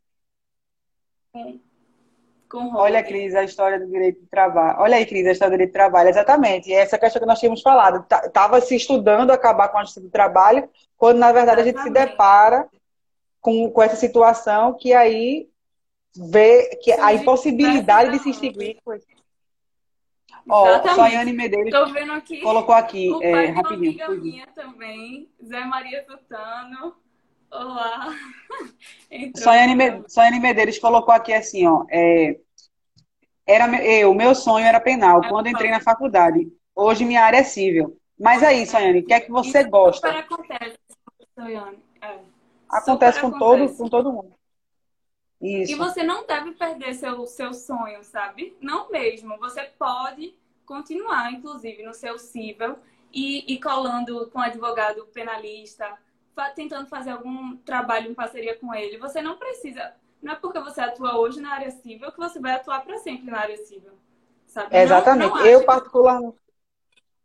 Com, 2.49 2.69
com 2.69 2.75
Olha, 2.77 3.03
Cris, 3.03 3.35
a 3.35 3.43
história 3.43 3.79
do 3.79 3.87
direito 3.87 4.21
de 4.21 4.27
trabalho. 4.27 4.77
Olha 4.79 4.97
aí, 4.97 5.05
Cris, 5.05 5.25
a 5.27 5.31
história 5.31 5.51
do 5.51 5.53
direito 5.53 5.69
de 5.69 5.73
trabalho, 5.73 6.09
exatamente. 6.09 6.69
E 6.69 6.73
essa 6.73 6.97
questão 6.97 7.19
que 7.19 7.27
nós 7.27 7.39
tínhamos 7.39 7.61
falado. 7.61 8.05
Estava 8.25 8.61
se 8.61 8.75
estudando 8.75 9.31
acabar 9.31 9.67
com 9.69 9.77
a 9.77 9.81
justiça 9.81 10.01
do 10.01 10.09
trabalho, 10.09 10.69
quando 10.97 11.17
na 11.17 11.31
verdade 11.31 11.61
exatamente. 11.61 11.87
a 11.87 11.91
gente 11.91 11.99
se 11.99 12.11
depara 12.11 12.67
com, 13.41 13.69
com 13.69 13.81
essa 13.81 13.95
situação 13.95 14.73
que 14.73 14.93
aí 14.93 15.49
vê 16.15 16.75
que 16.81 16.91
a 16.91 17.13
impossibilidade 17.13 18.11
de 18.11 18.19
se 18.19 18.29
extinguir. 18.29 18.77
Ó, 20.49 20.81
oh, 20.81 20.95
Soiane 20.95 21.33
Medeiros 21.33 21.71
Tô 21.71 21.91
vendo 21.91 22.13
aqui, 22.13 22.41
colocou 22.41 22.73
aqui, 22.73 23.11
é, 23.21 23.47
rapidinho. 23.47 24.21
Minha 24.21 24.47
também, 24.47 25.29
Zé 25.43 25.65
Maria 25.65 26.03
Tutano. 26.03 26.95
Olá. 27.51 28.13
Soiane, 29.35 29.75
Me... 29.75 30.03
Soiane 30.07 30.39
Medeiros 30.39 30.79
colocou 30.79 31.13
aqui 31.13 31.33
assim, 31.33 31.65
ó. 31.65 31.85
É, 31.89 32.39
era 33.45 33.83
eu, 33.85 34.13
meu 34.13 34.35
sonho 34.35 34.65
era 34.65 34.79
penal 34.79 35.21
quando 35.29 35.47
entrei 35.47 35.71
na 35.71 35.79
faculdade. 35.79 36.51
Hoje 36.75 37.05
minha 37.05 37.23
área 37.23 37.37
é 37.37 37.43
civil. 37.43 37.97
Mas 38.19 38.43
é 38.43 38.53
isso, 38.53 38.75
Ayane, 38.75 38.99
o 38.99 39.05
que 39.05 39.13
é 39.13 39.19
que 39.19 39.31
você 39.31 39.61
Isso 39.61 39.69
gosta? 39.69 40.09
acontece, 40.09 40.77
Ayane. 41.37 41.77
É. 42.01 42.19
Acontece 42.69 43.21
com 43.21 43.31
todo, 43.31 43.63
acontece. 43.63 43.77
com 43.77 43.89
todo 43.89 44.11
mundo. 44.11 44.37
E 45.39 45.61
Isso. 45.61 45.77
você 45.77 46.03
não 46.03 46.25
deve 46.25 46.51
perder 46.53 46.93
seu, 46.95 47.25
seu 47.27 47.53
sonho, 47.53 48.03
sabe? 48.03 48.57
Não 48.59 48.89
mesmo. 48.89 49.37
Você 49.37 49.63
pode 49.77 50.35
continuar, 50.65 51.31
inclusive, 51.31 51.83
no 51.83 51.93
seu 51.93 52.17
cível 52.17 52.77
e, 53.13 53.53
e 53.53 53.61
colando 53.61 54.29
com 54.31 54.39
advogado 54.39 55.05
penalista, 55.13 55.95
tentando 56.55 56.87
fazer 56.87 57.11
algum 57.11 57.55
trabalho 57.57 58.09
em 58.09 58.13
parceria 58.13 58.57
com 58.57 58.73
ele. 58.73 58.97
Você 58.97 59.21
não 59.21 59.37
precisa. 59.37 59.93
Não 60.21 60.33
é 60.33 60.35
porque 60.35 60.59
você 60.59 60.81
atua 60.81 61.17
hoje 61.17 61.39
na 61.39 61.53
área 61.53 61.69
civil 61.71 62.11
que 62.11 62.17
você 62.17 62.39
vai 62.39 62.53
atuar 62.53 62.83
para 62.83 62.97
sempre 62.97 63.29
na 63.29 63.39
área 63.39 63.57
civil. 63.57 63.91
Sabe? 64.47 64.73
Não- 64.73 64.81
Exatamente. 64.81 65.29
não 65.29 65.45
eu, 65.45 65.57
acho 65.57 65.59
que- 65.59 65.65
particular, 65.65 66.21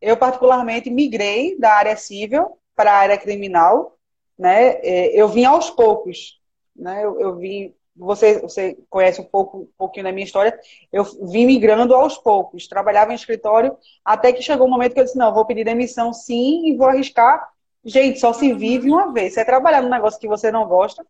eu, 0.00 0.16
particularmente, 0.16 0.90
migrei 0.90 1.58
da 1.58 1.72
área 1.74 1.96
civil 1.96 2.58
para 2.74 2.92
a 2.92 2.96
área 2.96 3.18
criminal. 3.18 3.96
Né? 4.38 4.80
É, 4.82 5.20
Eu 5.20 5.28
vim 5.28 5.44
aos 5.44 5.70
poucos. 5.70 6.40
Né? 6.74 7.04
Eu, 7.04 7.20
eu 7.20 7.36
vim. 7.36 7.74
Você, 7.94 8.40
você 8.40 8.78
conhece 8.88 9.20
um 9.20 9.24
pouco, 9.24 9.58
um 9.58 9.68
pouquinho 9.76 10.04
da 10.04 10.12
minha 10.12 10.24
história. 10.24 10.58
Eu 10.90 11.04
vim 11.04 11.44
migrando 11.46 11.94
aos 11.94 12.16
poucos. 12.16 12.66
Trabalhava 12.66 13.12
em 13.12 13.14
escritório 13.14 13.76
até 14.04 14.32
que 14.32 14.40
chegou 14.42 14.66
o 14.66 14.70
momento 14.70 14.94
que 14.94 15.00
eu 15.00 15.04
disse: 15.04 15.18
não, 15.18 15.32
vou 15.34 15.44
pedir 15.44 15.62
demissão 15.64 16.12
sim 16.12 16.68
e 16.68 16.76
vou 16.76 16.88
arriscar. 16.88 17.51
Gente, 17.84 18.20
só 18.20 18.32
se 18.32 18.52
vive 18.52 18.90
uma 18.90 19.12
vez. 19.12 19.34
Você 19.34 19.40
é 19.40 19.44
trabalhar 19.44 19.82
num 19.82 19.90
negócio 19.90 20.20
que 20.20 20.28
você 20.28 20.50
não 20.50 20.66
gosta. 20.66 21.04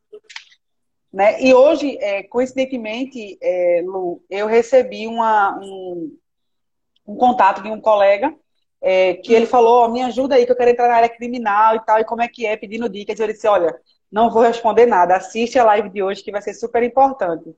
Né? 1.13 1.43
E 1.43 1.53
hoje, 1.53 1.99
é, 2.01 2.23
coincidentemente, 2.23 3.39
é, 3.43 3.83
Lu, 3.85 4.23
eu 4.31 4.47
recebi 4.47 5.07
uma, 5.07 5.59
um, 5.59 6.17
um 7.07 7.17
contato 7.17 7.63
de 7.63 7.69
um 7.69 7.81
colega 7.81 8.35
é, 8.81 9.15
que 9.15 9.33
ele 9.33 9.47
falou, 9.47 9.85
ó, 9.85 9.89
me 9.89 10.03
ajuda 10.03 10.35
aí 10.35 10.47
que 10.47 10.53
eu 10.53 10.57
quero 10.57 10.71
entrar 10.71 10.89
na 10.89 10.97
área 10.97 11.09
criminal 11.09 11.77
e 11.77 11.85
tal, 11.85 12.01
e 12.01 12.05
como 12.05 12.23
é 12.23 12.29
que 12.29 12.47
é, 12.47 12.57
pedindo 12.57 12.89
dicas. 12.89 13.21
Eu 13.21 13.29
disse, 13.29 13.47
olha, 13.47 13.79
não 14.11 14.31
vou 14.31 14.43
responder 14.43 14.87
nada, 14.87 15.17
assiste 15.17 15.59
a 15.59 15.65
live 15.65 15.91
de 15.91 16.03
hoje 16.03 16.23
que 16.23 16.33
vai 16.33 16.43
ser 16.43 16.55
super 16.55 16.83
importante. 16.83 17.55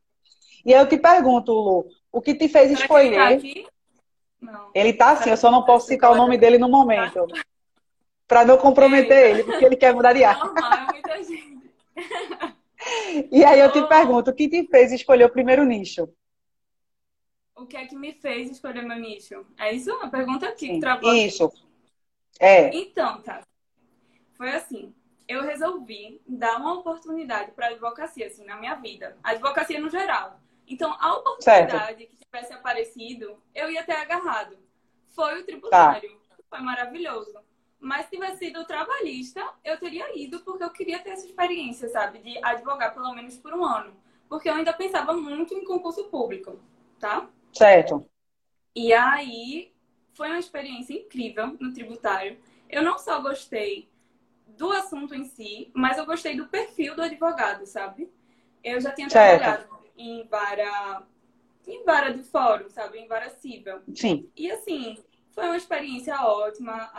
E 0.67 0.75
aí 0.75 0.81
eu 0.81 0.89
te 0.89 0.99
pergunto, 0.99 1.53
Lu, 1.53 1.87
o 2.13 2.21
que 2.21 2.35
te 2.35 2.49
fez 2.49 2.71
Será 2.71 2.87
que 2.87 2.95
ele 2.95 3.17
tá 3.17 3.33
escolher? 3.33 3.67
Ele 4.75 4.93
tá 4.93 5.13
assim, 5.13 5.31
eu 5.31 5.37
só 5.37 5.51
não 5.51 5.65
posso 5.65 5.87
citar 5.87 6.13
o 6.13 6.17
nome 6.17 6.37
dele 6.37 6.59
no 6.59 6.69
momento, 6.69 7.27
para 8.27 8.45
não 8.45 8.57
comprometer 8.57 9.31
ele, 9.31 9.45
porque 9.45 9.65
ele 9.65 9.77
quer 9.77 9.95
mudar 9.95 10.13
de 10.13 10.25
área. 10.25 10.45
Normal, 10.45 10.73
é 10.73 10.93
muita 10.93 11.23
gente. 11.23 11.55
E 13.31 13.45
aí 13.45 13.61
eu 13.61 13.73
te 13.73 13.83
pergunto, 13.87 14.31
o 14.31 14.35
que 14.35 14.49
te 14.49 14.67
fez 14.67 14.93
escolher 14.93 15.25
o 15.25 15.31
primeiro 15.31 15.65
nicho? 15.65 16.09
O 17.57 17.67
que 17.67 17.77
é 17.77 17.87
que 17.87 17.97
me 17.97 18.13
fez 18.13 18.51
escolher 18.51 18.83
meu 18.83 18.99
nicho? 18.99 19.47
É 19.59 19.73
isso? 19.73 19.91
A 20.03 20.09
pergunta 20.09 20.49
aqui 20.49 20.69
que 20.69 20.81
travou. 20.81 21.15
Isso. 21.15 21.51
É, 22.41 22.75
Então, 22.75 23.23
tá. 23.23 23.43
Foi 24.37 24.51
assim. 24.51 24.95
Eu 25.27 25.43
resolvi 25.43 26.21
dar 26.27 26.57
uma 26.59 26.75
oportunidade 26.75 27.53
para 27.53 27.69
a 27.69 27.71
advocacia, 27.71 28.27
assim, 28.27 28.45
na 28.45 28.57
minha 28.57 28.75
vida. 28.75 29.17
A 29.23 29.31
advocacia 29.31 29.81
no 29.81 29.89
geral. 29.89 30.39
Então, 30.67 30.95
a 31.01 31.15
oportunidade 31.15 32.07
que 32.07 32.17
tivesse 32.17 32.53
aparecido, 32.53 33.39
eu 33.55 33.71
ia 33.71 33.85
ter 33.85 33.93
agarrado. 33.95 34.59
Foi 35.15 35.41
o 35.41 35.45
tributário. 35.47 36.11
Tá. 36.29 36.37
Foi 36.51 36.61
maravilhoso. 36.61 37.33
Mas 37.85 38.07
se 38.07 38.13
tivesse 38.13 38.39
sido 38.47 38.65
trabalhista, 38.67 39.43
eu 39.65 39.79
teria 39.79 40.17
ido 40.19 40.41
porque 40.41 40.65
eu 40.65 40.71
queria 40.71 40.99
ter 41.01 41.11
essa 41.11 41.27
experiência, 41.27 41.89
sabe? 41.89 42.19
De 42.21 42.39
advogar 42.43 42.95
pelo 42.95 43.15
menos 43.15 43.37
por 43.39 43.53
um 43.55 43.65
ano. 43.65 43.95
Porque 44.29 44.49
eu 44.49 44.55
ainda 44.55 44.73
pensava 44.73 45.13
muito 45.15 45.55
em 45.55 45.65
concurso 45.65 46.05
público, 46.05 46.59
tá? 46.99 47.29
certo. 47.53 48.09
E 48.75 48.93
aí 48.93 49.73
foi 50.15 50.29
uma 50.29 50.39
experiência 50.39 50.95
incrível 50.95 51.57
no 51.61 51.73
tributário. 51.73 52.39
Eu 52.69 52.83
não 52.83 52.99
só 52.99 53.21
gostei 53.21 53.89
do 54.47 54.71
assunto 54.73 55.15
em 55.15 55.25
si, 55.25 55.71
mas 55.75 55.99
eu 55.99 56.07
gostei 56.07 56.37
do 56.37 56.49
perfil 56.49 56.95
do 56.95 57.03
advogado, 57.03 57.67
sabe? 57.67 58.11
Eu 58.63 58.81
já 58.81 58.93
tinha 58.93 59.09
Certo. 59.09 59.43
trabalhado 59.43 59.69
em 59.97 60.27
vara, 60.29 61.07
em 61.67 61.85
vara 61.85 62.13
de 62.13 62.23
fórum, 62.23 62.69
sabe? 62.71 62.99
Em 62.99 63.09
vara 63.09 63.31
civil. 63.31 63.81
Sim, 63.95 64.29
E 64.37 64.51
assim, 64.51 64.99
foi 65.33 65.45
uma 65.47 65.57
experiência 65.57 66.21
ótima. 66.23 66.91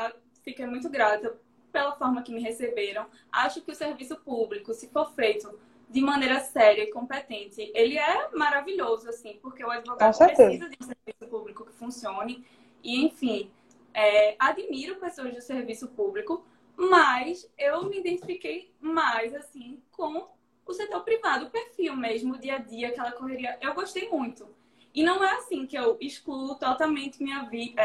Fiquei 0.46 0.66
muito 0.66 0.88
grata 0.90 1.36
pela 1.74 1.94
forma 1.98 2.22
que 2.22 2.32
me 2.32 2.40
receberam. 2.40 3.08
Acho 3.32 3.62
que 3.62 3.72
o 3.72 3.76
serviço 3.76 4.16
público, 4.18 4.74
se 4.74 4.88
for 4.88 5.12
feito 5.12 5.60
de 5.90 6.00
maneira 6.02 6.40
séria 6.40 6.84
e 6.84 6.92
competente, 6.92 7.72
ele 7.76 7.98
é 7.98 8.30
maravilhoso, 8.32 9.10
assim, 9.10 9.38
porque 9.42 9.64
o 9.64 9.70
advogado 9.70 10.18
precisa 10.18 10.70
de 10.70 10.78
um 10.82 10.86
serviço 10.86 11.28
público 11.30 11.66
que 11.66 11.74
funcione. 11.74 12.46
E, 12.84 13.04
enfim, 13.04 13.52
é, 13.94 14.36
admiro 14.40 14.96
pessoas 14.98 15.34
do 15.34 15.42
serviço 15.42 15.88
público, 15.90 16.46
mas 16.78 17.50
eu 17.58 17.84
me 17.86 18.00
identifiquei 18.00 18.72
mais, 18.80 19.34
assim, 19.34 19.82
com 19.92 20.28
o 20.66 20.74
setor 20.74 21.04
privado, 21.04 21.46
o 21.46 21.50
perfil 21.50 21.96
mesmo, 21.96 22.36
o 22.36 22.40
dia 22.40 22.56
a 22.56 22.60
dia, 22.60 22.90
aquela 22.90 23.12
correria. 23.12 23.58
Eu 23.62 23.74
gostei 23.74 24.10
muito. 24.10 24.48
E 24.94 25.04
não 25.04 25.24
é 25.24 25.34
assim 25.34 25.66
que 25.66 25.78
eu 25.78 25.98
excluo 26.00 26.56
totalmente 26.56 27.22
minha 27.22 27.44
vida. 27.44 27.82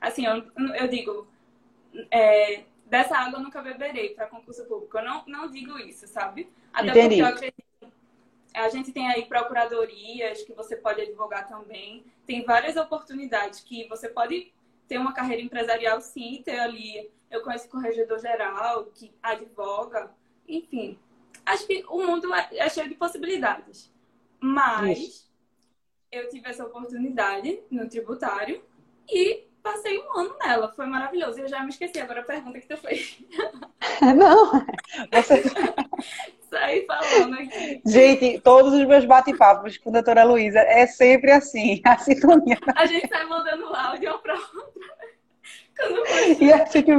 assim, 0.00 0.26
eu, 0.26 0.42
eu 0.74 0.88
digo, 0.88 1.28
é, 2.10 2.64
dessa 2.86 3.16
água 3.16 3.38
eu 3.38 3.42
nunca 3.42 3.62
beberei 3.62 4.10
para 4.10 4.26
concurso 4.26 4.64
público. 4.66 4.98
Eu 4.98 5.04
não, 5.04 5.24
não 5.26 5.50
digo 5.50 5.78
isso, 5.78 6.06
sabe? 6.06 6.50
Até 6.72 6.90
Entendi. 6.90 7.08
porque 7.08 7.22
eu 7.22 7.26
acredito. 7.26 7.70
A 8.52 8.68
gente 8.68 8.92
tem 8.92 9.08
aí 9.08 9.26
procuradorias 9.26 10.42
que 10.42 10.52
você 10.52 10.76
pode 10.76 11.00
advogar 11.00 11.48
também. 11.48 12.04
Tem 12.26 12.44
várias 12.44 12.76
oportunidades 12.76 13.60
que 13.60 13.86
você 13.88 14.08
pode 14.08 14.52
ter 14.88 14.98
uma 14.98 15.12
carreira 15.12 15.40
empresarial, 15.40 16.00
sim, 16.00 16.42
ter 16.44 16.58
ali. 16.58 17.10
Eu 17.30 17.42
conheço 17.42 17.68
corregedor 17.68 18.18
geral 18.18 18.86
que 18.86 19.14
advoga. 19.22 20.10
Enfim, 20.48 20.98
acho 21.46 21.64
que 21.64 21.84
o 21.88 22.04
mundo 22.04 22.34
é, 22.34 22.48
é 22.56 22.68
cheio 22.68 22.88
de 22.88 22.96
possibilidades. 22.96 23.92
Mas 24.40 24.98
Isso. 24.98 25.30
eu 26.10 26.28
tive 26.28 26.48
essa 26.48 26.64
oportunidade 26.64 27.62
no 27.70 27.88
tributário 27.88 28.64
e 29.08 29.44
passei 29.62 29.98
um 29.98 30.18
ano 30.18 30.36
nela. 30.42 30.72
Foi 30.74 30.86
maravilhoso. 30.86 31.40
Eu 31.40 31.48
já 31.48 31.62
me 31.62 31.70
esqueci 31.70 31.98
agora 32.00 32.20
a 32.20 32.24
pergunta 32.24 32.60
que 32.60 32.66
tu 32.68 32.76
fez. 32.76 33.18
Não, 34.16 34.50
você... 35.12 35.42
Saí 36.50 36.84
falando 36.84 37.34
aqui. 37.34 37.80
Gente, 37.86 38.40
todos 38.40 38.72
os 38.74 38.84
meus 38.84 39.04
bate-papos 39.04 39.78
com 39.78 39.90
a 39.90 39.92
doutora 39.92 40.24
Luísa 40.24 40.58
é 40.58 40.84
sempre 40.84 41.30
assim, 41.30 41.80
a 41.86 41.96
sintonia. 41.96 42.58
A 42.74 42.86
gente 42.86 43.08
sai 43.08 43.24
mandando 43.26 43.66
áudio 43.66 44.18
pra 44.18 44.34
outra. 44.34 44.90
E 46.40 46.52
a, 46.52 46.64
gente- 46.66 46.90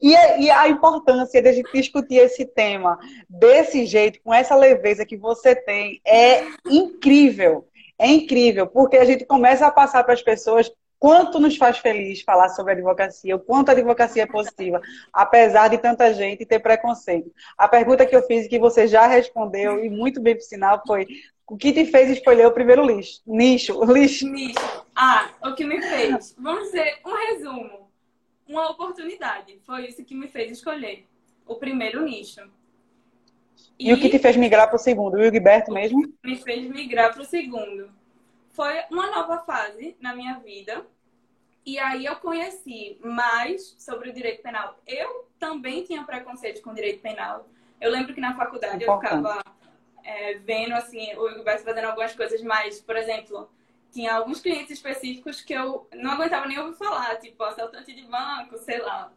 e 0.00 0.16
a- 0.16 0.38
e 0.38 0.50
a 0.50 0.68
importância 0.68 1.40
de 1.42 1.48
a 1.48 1.52
gente 1.52 1.70
discutir 1.72 2.16
esse 2.16 2.46
tema 2.46 2.98
desse 3.28 3.84
jeito, 3.86 4.20
com 4.22 4.32
essa 4.32 4.56
leveza 4.56 5.04
que 5.04 5.16
você 5.18 5.54
tem, 5.54 6.00
é 6.06 6.44
incrível. 6.66 7.68
É 7.98 8.06
incrível, 8.06 8.66
porque 8.66 8.96
a 8.96 9.04
gente 9.04 9.24
começa 9.26 9.66
a 9.66 9.70
passar 9.70 10.02
para 10.02 10.14
as 10.14 10.22
pessoas 10.22 10.70
quanto 10.98 11.38
nos 11.38 11.56
faz 11.56 11.78
feliz 11.78 12.22
falar 12.22 12.48
sobre 12.50 12.72
a 12.72 12.76
advocacia, 12.76 13.36
o 13.36 13.38
quanto 13.38 13.68
a 13.68 13.72
advocacia 13.72 14.24
é 14.24 14.26
positiva, 14.26 14.80
apesar 15.12 15.68
de 15.68 15.78
tanta 15.78 16.12
gente 16.12 16.44
ter 16.44 16.58
preconceito. 16.58 17.32
A 17.56 17.68
pergunta 17.68 18.04
que 18.04 18.16
eu 18.16 18.22
fiz 18.22 18.46
e 18.46 18.48
que 18.48 18.58
você 18.58 18.86
já 18.86 19.06
respondeu, 19.06 19.84
e 19.84 19.88
muito 19.88 20.20
bem 20.20 20.34
por 20.34 20.42
sinal, 20.42 20.82
foi 20.86 21.06
o 21.46 21.56
que 21.56 21.72
te 21.72 21.86
fez 21.86 22.10
escolher 22.10 22.46
o 22.46 22.52
primeiro 22.52 22.84
lixo? 22.84 23.22
Nicho, 23.26 23.82
lixo. 23.84 24.28
Nicho. 24.28 24.58
Ah, 24.94 25.30
o 25.42 25.54
que 25.54 25.64
me 25.64 25.80
fez? 25.80 26.34
Vamos 26.38 26.64
dizer 26.64 26.98
um 27.06 27.14
resumo. 27.14 27.90
Uma 28.46 28.70
oportunidade. 28.70 29.58
Foi 29.64 29.86
isso 29.86 30.04
que 30.04 30.14
me 30.14 30.28
fez 30.28 30.52
escolher. 30.52 31.06
O 31.46 31.54
primeiro 31.54 32.02
nicho. 32.02 32.40
E, 33.78 33.92
o 33.92 34.00
que 34.00 34.08
te 34.08 34.18
fez 34.18 34.36
migrar 34.36 34.66
para 34.66 34.76
o 34.76 34.78
segundo? 34.78 35.16
O 35.16 35.22
Gilberto 35.22 35.72
mesmo? 35.72 36.02
me 36.22 36.36
fez 36.36 36.68
migrar 36.68 37.12
para 37.12 37.22
o 37.22 37.24
segundo. 37.24 37.90
Foi 38.58 38.82
uma 38.90 39.08
nova 39.08 39.38
fase 39.44 39.96
na 40.00 40.16
minha 40.16 40.40
vida. 40.40 40.84
E 41.64 41.78
aí 41.78 42.04
eu 42.04 42.16
conheci 42.16 42.98
mais 43.04 43.76
sobre 43.78 44.10
o 44.10 44.12
direito 44.12 44.42
penal. 44.42 44.76
Eu 44.84 45.28
também 45.38 45.84
tinha 45.84 46.02
preconceito 46.02 46.60
com 46.60 46.74
direito 46.74 47.00
penal. 47.00 47.48
Eu 47.80 47.88
lembro 47.92 48.12
que 48.12 48.20
na 48.20 48.36
faculdade 48.36 48.82
eu 48.82 48.92
Importante. 48.92 49.16
ficava 49.16 49.44
é, 50.02 50.34
vendo 50.38 50.74
assim, 50.74 51.14
o 51.16 51.30
Gilberto 51.30 51.62
fazendo 51.62 51.84
algumas 51.84 52.16
coisas 52.16 52.42
mais, 52.42 52.80
por 52.80 52.96
exemplo, 52.96 53.48
tinha 53.92 54.12
alguns 54.12 54.40
clientes 54.40 54.72
específicos 54.72 55.40
que 55.40 55.52
eu 55.52 55.86
não 55.94 56.10
aguentava 56.10 56.48
nem 56.48 56.58
ouvir 56.58 56.76
falar, 56.76 57.14
tipo 57.20 57.40
assaltante 57.44 57.94
de 57.94 58.02
banco, 58.06 58.58
sei 58.58 58.78
lá. 58.80 59.12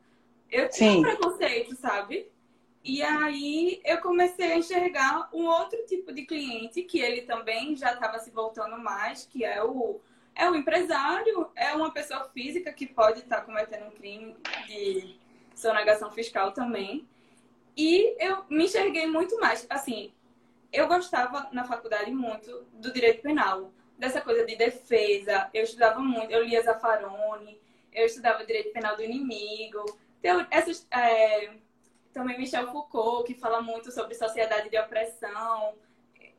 Eu 0.51 0.69
tinha 0.69 0.91
um 0.91 1.01
preconceito, 1.01 1.75
sabe? 1.77 2.29
E 2.83 3.01
aí 3.01 3.79
eu 3.85 3.99
comecei 3.99 4.53
a 4.53 4.57
enxergar 4.57 5.29
um 5.31 5.45
outro 5.45 5.85
tipo 5.85 6.11
de 6.11 6.25
cliente 6.25 6.81
que 6.81 6.99
ele 6.99 7.21
também 7.21 7.75
já 7.75 7.93
estava 7.93 8.17
se 8.19 8.31
voltando 8.31 8.77
mais, 8.79 9.25
que 9.25 9.45
é 9.45 9.63
o 9.63 9.99
é 10.33 10.49
o 10.49 10.55
empresário, 10.55 11.51
é 11.55 11.73
uma 11.73 11.91
pessoa 11.91 12.23
física 12.29 12.71
que 12.71 12.87
pode 12.87 13.19
estar 13.19 13.41
cometendo 13.41 13.87
um 13.87 13.91
crime 13.91 14.35
de 14.65 15.19
sonegação 15.53 16.09
fiscal 16.09 16.53
também. 16.53 17.07
E 17.75 18.15
eu 18.17 18.45
me 18.49 18.65
enxerguei 18.65 19.05
muito 19.07 19.39
mais, 19.39 19.65
assim, 19.69 20.11
eu 20.71 20.87
gostava 20.87 21.49
na 21.51 21.65
faculdade 21.65 22.11
muito 22.11 22.65
do 22.73 22.91
direito 22.91 23.21
penal, 23.21 23.71
dessa 23.97 24.21
coisa 24.21 24.45
de 24.45 24.55
defesa. 24.55 25.49
Eu 25.53 25.63
estudava 25.63 25.99
muito, 25.99 26.31
eu 26.31 26.43
lia 26.43 26.61
Zaffaroni, 26.63 27.59
eu 27.93 28.05
estudava 28.05 28.45
direito 28.45 28.73
penal 28.73 28.95
do 28.95 29.03
inimigo. 29.03 29.85
Então, 30.19 30.45
essas, 30.49 30.87
é, 30.91 31.51
também 32.11 32.37
Michel 32.37 32.71
Foucault, 32.71 33.25
que 33.25 33.39
fala 33.39 33.61
muito 33.61 33.91
sobre 33.91 34.15
sociedade 34.15 34.69
de 34.69 34.77
opressão. 34.77 35.75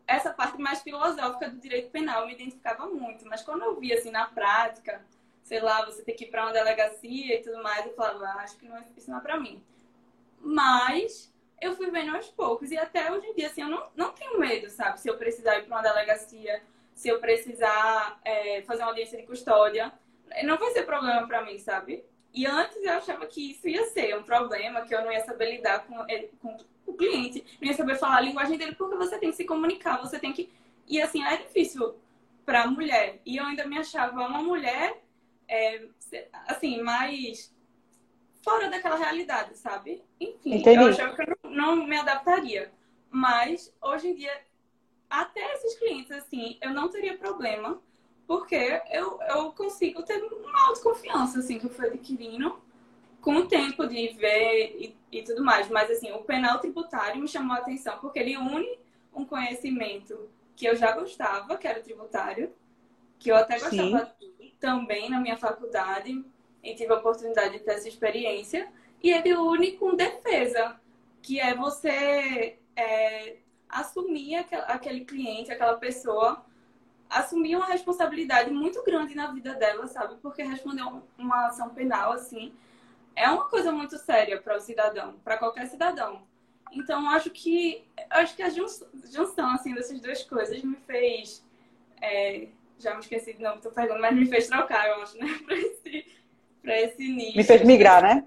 Essa 0.06 0.32
parte 0.32 0.60
mais 0.60 0.82
filosófica 0.82 1.48
do 1.48 1.58
direito 1.58 1.90
penal 1.90 2.26
me 2.26 2.34
identificava 2.34 2.86
muito, 2.86 3.26
mas 3.26 3.42
quando 3.42 3.62
eu 3.62 3.78
via 3.78 3.94
assim 3.96 4.10
na 4.10 4.26
prática, 4.26 5.04
sei 5.42 5.60
lá, 5.60 5.84
você 5.84 6.02
tem 6.02 6.14
que 6.14 6.24
ir 6.24 6.30
para 6.30 6.44
uma 6.44 6.52
delegacia 6.52 7.36
e 7.36 7.42
tudo 7.42 7.62
mais, 7.62 7.86
eu 7.86 7.94
falava, 7.94 8.24
ah, 8.26 8.42
acho 8.42 8.56
que 8.56 8.66
não, 8.66 8.82
isso 8.96 9.10
não 9.10 9.18
é 9.18 9.20
para 9.20 9.38
mim. 9.38 9.62
Mas 10.40 11.32
eu 11.60 11.76
fui 11.76 11.90
vendo 11.90 12.14
aos 12.14 12.28
poucos 12.28 12.70
e 12.70 12.76
até 12.76 13.10
hoje 13.12 13.26
em 13.28 13.34
dia, 13.34 13.46
assim, 13.46 13.62
eu 13.62 13.68
não, 13.68 13.86
não 13.94 14.12
tenho 14.12 14.38
medo, 14.38 14.68
sabe? 14.68 15.00
Se 15.00 15.08
eu 15.08 15.16
precisar 15.16 15.58
ir 15.58 15.66
para 15.66 15.76
uma 15.76 15.82
delegacia, 15.82 16.62
se 16.94 17.08
eu 17.08 17.20
precisar 17.20 18.20
é, 18.24 18.62
fazer 18.62 18.82
uma 18.82 18.88
audiência 18.88 19.18
de 19.18 19.26
custódia, 19.26 19.92
não 20.44 20.58
vai 20.58 20.70
ser 20.72 20.84
problema 20.84 21.26
para 21.26 21.44
mim, 21.44 21.58
sabe? 21.58 22.04
E 22.32 22.46
antes 22.46 22.76
eu 22.82 22.92
achava 22.92 23.26
que 23.26 23.50
isso 23.50 23.68
ia 23.68 23.84
ser 23.86 24.16
um 24.16 24.22
problema, 24.22 24.82
que 24.82 24.94
eu 24.94 25.04
não 25.04 25.12
ia 25.12 25.24
saber 25.24 25.50
lidar 25.50 25.86
com, 25.86 25.96
com 26.40 26.56
o 26.86 26.94
cliente, 26.94 27.44
não 27.60 27.68
ia 27.68 27.76
saber 27.76 27.96
falar 27.96 28.16
a 28.16 28.20
linguagem 28.22 28.56
dele, 28.56 28.74
porque 28.74 28.96
você 28.96 29.18
tem 29.18 29.30
que 29.30 29.36
se 29.36 29.44
comunicar, 29.44 30.00
você 30.00 30.18
tem 30.18 30.32
que. 30.32 30.50
E 30.88 31.00
assim, 31.00 31.22
é 31.22 31.36
difícil 31.36 31.94
para 32.44 32.66
mulher. 32.66 33.20
E 33.24 33.36
eu 33.36 33.44
ainda 33.44 33.66
me 33.66 33.78
achava 33.78 34.26
uma 34.26 34.42
mulher, 34.42 35.02
é, 35.46 35.86
assim, 36.46 36.80
mais 36.82 37.54
fora 38.42 38.68
daquela 38.68 38.96
realidade, 38.96 39.56
sabe? 39.56 40.02
Enfim, 40.18 40.56
Entendi. 40.56 40.82
eu 40.82 40.88
achava 40.88 41.14
que 41.14 41.22
eu 41.22 41.36
não, 41.44 41.76
não 41.76 41.86
me 41.86 41.96
adaptaria. 41.96 42.72
Mas 43.10 43.72
hoje 43.80 44.08
em 44.08 44.14
dia, 44.14 44.32
até 45.08 45.52
esses 45.52 45.78
clientes, 45.78 46.10
assim, 46.10 46.58
eu 46.62 46.70
não 46.70 46.88
teria 46.88 47.16
problema 47.16 47.80
porque 48.32 48.80
eu, 48.90 49.20
eu 49.28 49.52
consigo 49.52 50.02
ter 50.04 50.16
uma 50.22 50.68
autoconfiança, 50.68 51.40
assim, 51.40 51.58
que 51.58 51.66
eu 51.66 51.70
fui 51.70 51.86
adquirindo 51.86 52.58
com 53.20 53.36
o 53.36 53.46
tempo 53.46 53.86
de 53.86 54.08
ver 54.14 54.74
e, 54.80 54.96
e 55.12 55.22
tudo 55.22 55.44
mais. 55.44 55.68
Mas, 55.68 55.90
assim, 55.90 56.10
o 56.12 56.22
penal 56.22 56.58
tributário 56.58 57.20
me 57.20 57.28
chamou 57.28 57.54
a 57.54 57.58
atenção 57.58 57.98
porque 57.98 58.18
ele 58.18 58.38
une 58.38 58.78
um 59.14 59.26
conhecimento 59.26 60.30
que 60.56 60.64
eu 60.64 60.74
já 60.74 60.92
gostava, 60.92 61.58
que 61.58 61.68
era 61.68 61.80
o 61.80 61.82
tributário, 61.82 62.50
que 63.18 63.30
eu 63.30 63.36
até 63.36 63.58
gostava 63.58 64.14
Sim. 64.18 64.54
também 64.58 65.10
na 65.10 65.20
minha 65.20 65.36
faculdade 65.36 66.24
e 66.64 66.74
tive 66.74 66.90
a 66.90 66.96
oportunidade 66.96 67.58
de 67.58 67.58
ter 67.58 67.72
essa 67.72 67.86
experiência. 67.86 68.66
E 69.02 69.10
ele 69.10 69.36
une 69.36 69.72
com 69.72 69.94
defesa, 69.94 70.80
que 71.20 71.38
é 71.38 71.54
você 71.54 72.58
é, 72.74 73.36
assumir 73.68 74.36
aquele 74.68 75.04
cliente, 75.04 75.52
aquela 75.52 75.76
pessoa 75.76 76.42
assumir 77.12 77.56
uma 77.56 77.66
responsabilidade 77.66 78.50
muito 78.50 78.82
grande 78.82 79.14
na 79.14 79.30
vida 79.30 79.54
dela, 79.54 79.86
sabe? 79.86 80.16
Porque 80.22 80.42
responder 80.42 80.82
uma 81.18 81.46
ação 81.46 81.70
penal, 81.70 82.12
assim, 82.12 82.52
é 83.14 83.28
uma 83.28 83.44
coisa 83.48 83.70
muito 83.70 83.98
séria 83.98 84.40
para 84.40 84.56
o 84.56 84.60
cidadão, 84.60 85.14
para 85.22 85.36
qualquer 85.36 85.66
cidadão. 85.66 86.22
Então, 86.72 87.08
acho 87.10 87.30
que 87.30 87.84
acho 88.08 88.34
que 88.34 88.42
a 88.42 88.48
junção 88.48 89.50
assim 89.50 89.74
dessas 89.74 90.00
duas 90.00 90.22
coisas 90.22 90.62
me 90.62 90.76
fez 90.86 91.44
é, 92.00 92.48
já 92.78 92.94
me 92.94 93.00
esqueci 93.00 93.34
de 93.34 93.42
novo 93.42 93.60
tô 93.60 93.70
perguntando, 93.70 94.00
mas 94.00 94.16
me 94.16 94.26
fez 94.26 94.48
trocar, 94.48 94.88
eu 94.88 95.02
acho, 95.02 95.18
né, 95.18 95.26
para 95.44 95.56
esse 95.56 96.22
para 96.62 96.80
esse 96.80 97.08
nicho. 97.08 97.36
Me 97.36 97.44
fez 97.44 97.62
migrar, 97.62 98.02
né? 98.02 98.24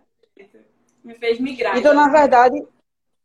Me 1.04 1.16
fez 1.16 1.40
migrar. 1.40 1.78
Então, 1.78 1.94
na 1.94 2.10
verdade, 2.10 2.64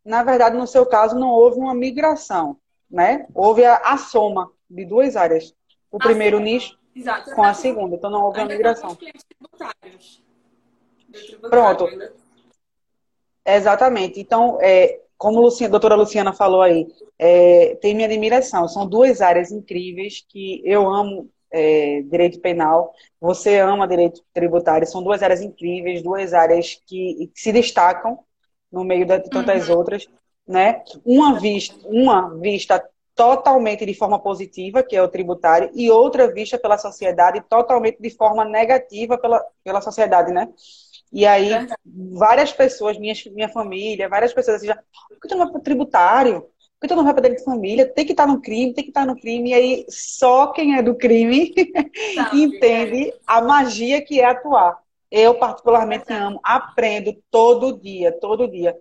na 0.04 0.22
verdade, 0.22 0.56
no 0.56 0.66
seu 0.66 0.86
caso 0.86 1.18
não 1.18 1.28
houve 1.28 1.58
uma 1.58 1.74
migração, 1.74 2.56
né? 2.90 3.26
Houve 3.34 3.64
a, 3.64 3.76
a 3.76 3.98
soma 3.98 4.50
de 4.70 4.84
duas 4.84 5.16
áreas. 5.16 5.54
O 5.90 5.96
a 5.96 6.00
primeiro 6.00 6.38
segunda. 6.38 6.52
nicho 6.52 6.78
Exato. 6.94 7.34
com 7.34 7.42
a 7.42 7.52
segunda. 7.52 7.96
Então 7.96 8.10
não 8.10 8.22
houve 8.22 8.38
uma 8.38 8.46
migração. 8.46 8.96
Pronto. 11.48 11.88
Exatamente. 13.44 14.20
Então, 14.20 14.58
é, 14.60 15.00
como 15.18 15.46
a 15.46 15.68
doutora 15.68 15.94
Luciana 15.94 16.32
falou 16.32 16.62
aí, 16.62 16.86
é, 17.18 17.76
tem 17.80 17.94
minha 17.94 18.06
admiração. 18.06 18.68
São 18.68 18.86
duas 18.86 19.20
áreas 19.20 19.50
incríveis 19.50 20.24
que 20.28 20.62
eu 20.64 20.88
amo 20.88 21.28
é, 21.52 22.02
direito 22.02 22.40
penal, 22.40 22.94
você 23.20 23.58
ama 23.58 23.88
direito 23.88 24.22
tributário. 24.32 24.86
São 24.86 25.02
duas 25.02 25.22
áreas 25.22 25.42
incríveis, 25.42 26.02
duas 26.02 26.32
áreas 26.32 26.80
que, 26.86 27.30
que 27.34 27.40
se 27.40 27.52
destacam 27.52 28.20
no 28.70 28.84
meio 28.84 29.04
de 29.04 29.18
tantas 29.28 29.68
uhum. 29.68 29.76
outras, 29.76 30.06
né? 30.46 30.82
Uma 31.04 31.38
vista, 31.38 31.76
uma 31.84 32.38
vista 32.38 32.82
totalmente 33.14 33.84
de 33.84 33.94
forma 33.94 34.18
positiva, 34.18 34.82
que 34.82 34.96
é 34.96 35.02
o 35.02 35.08
tributário, 35.08 35.70
e 35.74 35.90
outra 35.90 36.32
vista 36.32 36.58
pela 36.58 36.78
sociedade 36.78 37.42
totalmente 37.48 38.00
de 38.00 38.10
forma 38.10 38.44
negativa 38.44 39.18
pela, 39.18 39.44
pela 39.62 39.80
sociedade, 39.80 40.32
né? 40.32 40.48
E 41.12 41.26
aí, 41.26 41.50
várias 41.84 42.52
pessoas, 42.52 42.98
minha, 42.98 43.14
minha 43.32 43.48
família, 43.48 44.08
várias 44.08 44.32
pessoas 44.32 44.58
assim, 44.58 44.68
já, 44.68 44.76
por 44.76 45.20
que 45.20 45.28
tu 45.28 45.36
não 45.36 45.44
vai 45.44 45.52
para 45.52 45.60
tributário? 45.60 46.42
Por 46.42 46.82
que 46.82 46.88
tu 46.88 46.96
não 46.96 47.04
vai 47.04 47.12
para 47.12 47.22
dentro 47.22 47.38
de 47.38 47.44
família? 47.44 47.86
Tem 47.92 48.06
que 48.06 48.12
estar 48.12 48.26
no 48.26 48.40
crime, 48.40 48.72
tem 48.72 48.84
que 48.84 48.90
estar 48.90 49.04
no 49.04 49.18
crime. 49.18 49.50
E 49.50 49.54
aí, 49.54 49.86
só 49.88 50.46
quem 50.52 50.76
é 50.76 50.82
do 50.82 50.94
crime 50.96 51.52
entende 52.32 53.12
a 53.26 53.42
magia 53.42 54.02
que 54.02 54.20
é 54.20 54.24
atuar. 54.24 54.78
Eu, 55.10 55.34
particularmente, 55.34 56.12
amo, 56.12 56.38
aprendo 56.44 57.12
todo 57.30 57.78
dia, 57.80 58.12
todo 58.12 58.48
dia. 58.48 58.76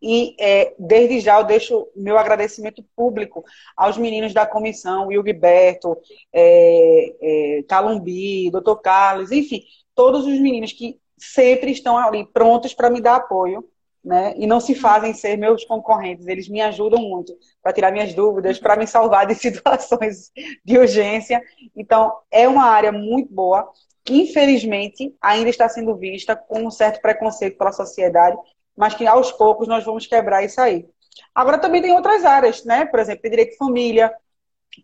E 0.00 0.34
é, 0.40 0.74
desde 0.78 1.20
já 1.20 1.38
eu 1.38 1.44
deixo 1.44 1.86
meu 1.94 2.16
agradecimento 2.16 2.82
público 2.96 3.44
aos 3.76 3.98
meninos 3.98 4.32
da 4.32 4.46
comissão, 4.46 5.08
o 5.08 5.12
Gilberto, 5.12 5.96
é, 6.32 7.58
é, 7.58 7.62
Calumbi, 7.68 8.50
doutor 8.50 8.76
Carlos, 8.76 9.30
enfim, 9.30 9.62
todos 9.94 10.26
os 10.26 10.38
meninos 10.40 10.72
que 10.72 10.98
sempre 11.18 11.70
estão 11.70 11.98
ali 11.98 12.24
prontos 12.32 12.72
para 12.72 12.90
me 12.90 13.00
dar 13.00 13.16
apoio. 13.16 13.68
Né? 14.02 14.34
E 14.36 14.46
não 14.46 14.60
se 14.60 14.74
fazem 14.74 15.14
ser 15.14 15.38
meus 15.38 15.64
concorrentes, 15.64 16.26
eles 16.26 16.46
me 16.46 16.60
ajudam 16.60 17.00
muito 17.00 17.34
para 17.62 17.72
tirar 17.72 17.90
minhas 17.90 18.12
dúvidas, 18.12 18.58
para 18.58 18.76
me 18.76 18.86
salvar 18.86 19.26
de 19.26 19.32
situações 19.34 20.30
de 20.62 20.76
urgência. 20.76 21.42
Então, 21.74 22.12
é 22.30 22.46
uma 22.46 22.64
área 22.64 22.92
muito 22.92 23.32
boa 23.32 23.66
que 24.04 24.14
infelizmente 24.14 25.14
ainda 25.20 25.48
está 25.48 25.68
sendo 25.68 25.96
vista 25.96 26.36
com 26.36 26.66
um 26.66 26.70
certo 26.70 27.00
preconceito 27.00 27.56
pela 27.56 27.72
sociedade, 27.72 28.36
mas 28.76 28.94
que 28.94 29.06
aos 29.06 29.32
poucos 29.32 29.66
nós 29.66 29.84
vamos 29.84 30.06
quebrar 30.06 30.44
isso 30.44 30.60
aí. 30.60 30.86
Agora 31.34 31.58
também 31.58 31.80
tem 31.80 31.92
outras 31.92 32.24
áreas, 32.24 32.64
né? 32.64 32.84
Por 32.84 33.00
exemplo, 33.00 33.28
direito 33.30 33.52
de 33.52 33.56
família, 33.56 34.14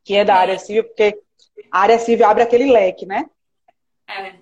que 0.05 0.15
é 0.15 0.25
da 0.25 0.37
área 0.37 0.59
civil, 0.59 0.85
porque 0.85 1.21
a 1.71 1.81
área 1.81 1.99
civil 1.99 2.27
abre 2.27 2.43
aquele 2.43 2.71
leque, 2.71 3.05
né? 3.05 3.27
É. 4.09 4.35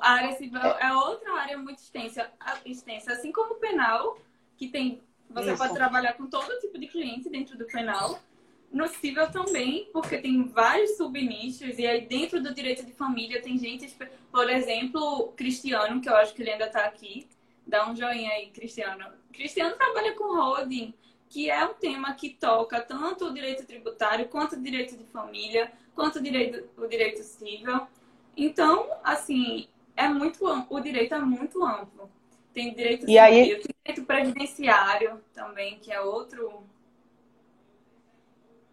A 0.00 0.12
área 0.12 0.32
civil 0.32 0.58
é 0.58 0.94
outra 0.94 1.32
área 1.34 1.58
muito 1.58 1.78
extensa, 1.78 2.30
extensa 2.64 3.12
assim 3.12 3.30
como 3.30 3.54
o 3.54 3.58
penal, 3.58 4.16
que 4.56 4.68
tem 4.68 5.02
você 5.28 5.50
Isso. 5.50 5.58
pode 5.58 5.74
trabalhar 5.74 6.14
com 6.14 6.26
todo 6.26 6.58
tipo 6.60 6.78
de 6.78 6.86
cliente 6.86 7.28
dentro 7.28 7.58
do 7.58 7.66
penal 7.66 8.20
no 8.74 8.88
civil 8.88 9.30
também, 9.30 9.88
porque 9.92 10.18
tem 10.18 10.42
vários 10.48 10.96
subnichos, 10.96 11.78
e 11.78 11.86
aí 11.86 12.00
dentro 12.06 12.42
do 12.42 12.52
direito 12.52 12.84
de 12.84 12.92
família 12.92 13.40
tem 13.40 13.56
gente, 13.56 13.96
por 14.32 14.50
exemplo, 14.50 15.32
Cristiano, 15.36 16.00
que 16.00 16.08
eu 16.08 16.16
acho 16.16 16.34
que 16.34 16.42
ele 16.42 16.50
ainda 16.50 16.66
está 16.66 16.84
aqui. 16.84 17.28
Dá 17.64 17.88
um 17.88 17.94
joinha 17.94 18.30
aí, 18.32 18.50
Cristiano. 18.50 19.06
Cristiano 19.32 19.76
trabalha 19.76 20.12
com 20.14 20.36
holding, 20.36 20.92
que 21.28 21.48
é 21.48 21.64
um 21.64 21.74
tema 21.74 22.14
que 22.14 22.30
toca 22.30 22.80
tanto 22.80 23.26
o 23.26 23.32
direito 23.32 23.64
tributário, 23.64 24.28
quanto 24.28 24.56
o 24.56 24.60
direito 24.60 24.96
de 24.96 25.04
família, 25.04 25.72
quanto 25.94 26.16
o 26.16 26.22
direito, 26.22 26.68
o 26.76 26.86
direito 26.88 27.22
civil. 27.22 27.86
Então, 28.36 28.90
assim, 29.04 29.68
é 29.96 30.08
muito 30.08 30.44
o 30.68 30.80
direito 30.80 31.14
é 31.14 31.20
muito 31.20 31.64
amplo. 31.64 32.10
Tem 32.52 32.74
direito 32.74 33.02
civil, 33.02 33.22
aí... 33.22 33.54
tem 33.54 33.74
direito 33.84 34.04
previdenciário 34.04 35.20
também, 35.32 35.78
que 35.78 35.92
é 35.92 36.00
outro 36.00 36.64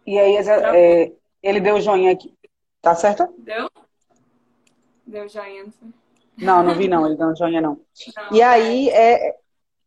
e 0.06 0.18
aí 0.18 0.36
é, 0.36 1.12
ele 1.42 1.60
deu 1.60 1.80
joinha 1.80 2.12
aqui. 2.12 2.34
Tá 2.80 2.94
certo? 2.94 3.32
Deu? 3.38 3.70
Deu 5.06 5.28
joinha, 5.28 5.64
não? 5.64 5.92
Não, 6.36 6.62
não 6.62 6.74
vi 6.74 6.88
não, 6.88 7.06
ele 7.06 7.16
deu 7.16 7.36
joinha 7.36 7.60
não. 7.60 7.78
não 8.16 8.36
e 8.36 8.42
aí 8.42 8.88
é 8.88 9.36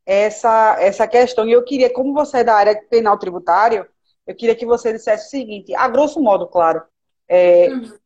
essa, 0.05 0.77
essa 0.79 1.07
questão, 1.07 1.47
e 1.47 1.51
eu 1.51 1.63
queria, 1.63 1.91
como 1.91 2.13
você 2.13 2.39
é 2.39 2.43
da 2.43 2.55
área 2.55 2.79
penal 2.89 3.17
tributário, 3.17 3.87
eu 4.27 4.35
queria 4.35 4.55
que 4.55 4.65
você 4.65 4.93
dissesse 4.93 5.27
o 5.27 5.29
seguinte, 5.29 5.73
a 5.75 5.87
grosso 5.87 6.21
modo, 6.21 6.47
claro, 6.47 6.83
é, 7.27 7.69
uhum. 7.69 7.97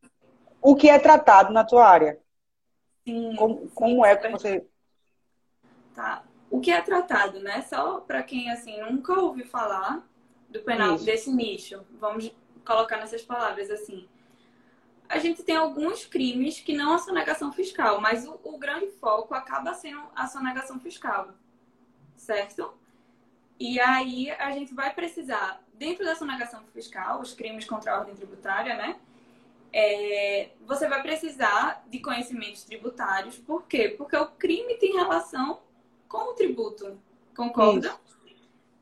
o 0.61 0.75
que 0.75 0.89
é 0.89 0.97
tratado 0.97 1.51
na 1.51 1.65
tua 1.65 1.85
área? 1.85 2.17
Sim, 3.05 3.35
como, 3.35 3.59
sim, 3.59 3.69
como 3.73 4.05
é 4.05 4.15
que 4.15 4.29
você... 4.29 4.65
Tá. 5.93 6.23
O 6.49 6.59
que 6.59 6.71
é 6.71 6.81
tratado, 6.81 7.39
né? 7.41 7.61
Só 7.61 7.99
para 7.99 8.23
quem, 8.23 8.49
assim, 8.49 8.81
nunca 8.81 9.13
ouviu 9.13 9.45
falar, 9.45 10.03
do 10.49 10.61
penal, 10.61 10.95
Isso. 10.95 11.05
desse 11.05 11.31
nicho. 11.31 11.85
Vamos 11.99 12.31
colocar 12.65 12.97
nessas 12.97 13.21
palavras 13.21 13.69
assim. 13.69 14.07
A 15.07 15.17
gente 15.17 15.43
tem 15.43 15.55
alguns 15.55 16.05
crimes 16.05 16.59
que 16.59 16.75
não 16.75 16.93
a 16.93 16.99
sonegação 16.99 17.51
fiscal, 17.51 17.99
mas 17.99 18.27
o, 18.27 18.39
o 18.43 18.57
grande 18.57 18.87
foco 18.99 19.33
acaba 19.33 19.73
sendo 19.73 20.03
a 20.15 20.27
sonegação 20.27 20.79
fiscal, 20.79 21.29
certo? 22.15 22.73
E 23.59 23.79
aí 23.79 24.29
a 24.31 24.51
gente 24.51 24.73
vai 24.73 24.93
precisar, 24.93 25.63
dentro 25.73 26.05
da 26.05 26.15
sonegação 26.15 26.63
fiscal, 26.73 27.21
os 27.21 27.33
crimes 27.33 27.65
contra 27.65 27.93
a 27.93 27.99
ordem 27.99 28.15
tributária, 28.15 28.75
né? 28.75 28.99
é, 29.71 30.49
você 30.65 30.87
vai 30.87 31.01
precisar 31.01 31.85
de 31.89 31.99
conhecimentos 31.99 32.63
tributários. 32.63 33.37
Por 33.37 33.63
quê? 33.63 33.89
Porque 33.89 34.15
o 34.15 34.27
crime 34.27 34.75
tem 34.75 34.93
relação 34.93 35.59
com 36.07 36.31
o 36.31 36.33
tributo. 36.33 36.99
Concorda? 37.35 37.87
Isso. 37.87 38.18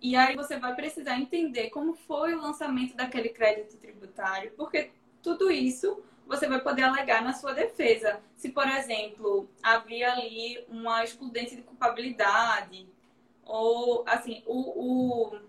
E 0.02 0.16
aí 0.16 0.36
você 0.36 0.58
vai 0.58 0.76
precisar 0.76 1.20
entender 1.20 1.70
como 1.70 1.94
foi 1.94 2.34
o 2.34 2.42
lançamento 2.42 2.96
daquele 2.96 3.30
crédito 3.30 3.78
tributário, 3.78 4.52
porque 4.56 4.92
tudo 5.24 5.50
isso 5.50 6.02
você 6.28 6.48
vai 6.48 6.60
poder 6.62 6.84
alegar 6.84 7.24
na 7.24 7.34
sua 7.34 7.54
defesa. 7.54 8.20
Se, 8.36 8.50
por 8.50 8.68
exemplo, 8.68 9.50
havia 9.64 10.12
ali 10.12 10.64
uma 10.68 11.04
excludência 11.04 11.56
de 11.56 11.64
culpabilidade, 11.64 12.88
ou 13.44 14.04
assim, 14.06 14.44
o, 14.46 15.32
o, 15.34 15.40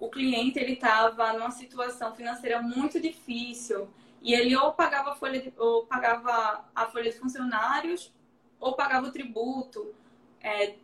o 0.00 0.08
cliente 0.08 0.58
ele 0.58 0.72
estava 0.72 1.32
numa 1.34 1.50
situação 1.50 2.14
financeira 2.14 2.62
muito 2.62 2.98
difícil 2.98 3.88
e 4.22 4.34
ele 4.34 4.56
ou 4.56 4.72
pagava 4.72 5.12
a 5.12 5.14
folha 5.14 5.40
de, 5.40 5.52
ou 5.56 5.86
pagava 5.86 6.64
a 6.74 6.86
folha 6.86 7.10
de 7.10 7.18
funcionários 7.18 8.12
ou 8.58 8.74
pagava 8.74 9.06
o 9.06 9.12
tributo. 9.12 9.94
É, 10.42 10.74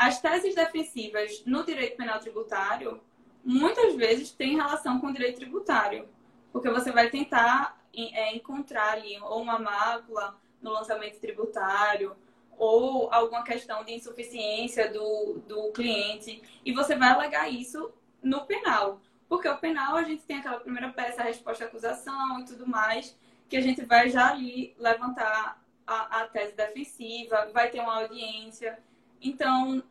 as 0.00 0.18
teses 0.18 0.54
defensivas 0.54 1.44
no 1.44 1.62
direito 1.62 1.98
penal 1.98 2.18
tributário 2.18 2.98
muitas 3.44 3.94
vezes 3.96 4.30
têm 4.30 4.56
relação 4.56 4.98
com 4.98 5.08
o 5.08 5.12
direito 5.12 5.36
tributário, 5.40 6.08
porque 6.50 6.70
você 6.70 6.90
vai 6.90 7.10
tentar 7.10 7.78
é, 7.94 8.34
encontrar 8.34 8.92
ali 8.92 9.18
ou 9.20 9.42
uma 9.42 9.58
mácula 9.58 10.40
no 10.62 10.72
lançamento 10.72 11.20
tributário 11.20 12.16
ou 12.56 13.12
alguma 13.12 13.44
questão 13.44 13.84
de 13.84 13.92
insuficiência 13.92 14.90
do, 14.90 15.42
do 15.46 15.70
cliente 15.72 16.42
e 16.64 16.72
você 16.72 16.96
vai 16.96 17.10
alegar 17.10 17.52
isso 17.52 17.92
no 18.22 18.46
penal. 18.46 19.02
Porque 19.28 19.50
o 19.50 19.58
penal 19.58 19.96
a 19.96 20.02
gente 20.02 20.22
tem 20.22 20.38
aquela 20.38 20.60
primeira 20.60 20.88
peça, 20.88 21.20
a 21.20 21.26
resposta 21.26 21.64
à 21.64 21.66
acusação 21.66 22.40
e 22.40 22.46
tudo 22.46 22.66
mais, 22.66 23.14
que 23.50 23.56
a 23.56 23.60
gente 23.60 23.84
vai 23.84 24.08
já 24.08 24.30
ali 24.30 24.74
levantar 24.78 25.62
a, 25.86 26.22
a 26.22 26.26
tese 26.26 26.56
defensiva, 26.56 27.50
vai 27.52 27.68
ter 27.68 27.80
uma 27.80 28.00
audiência. 28.00 28.78
Então, 29.22 29.82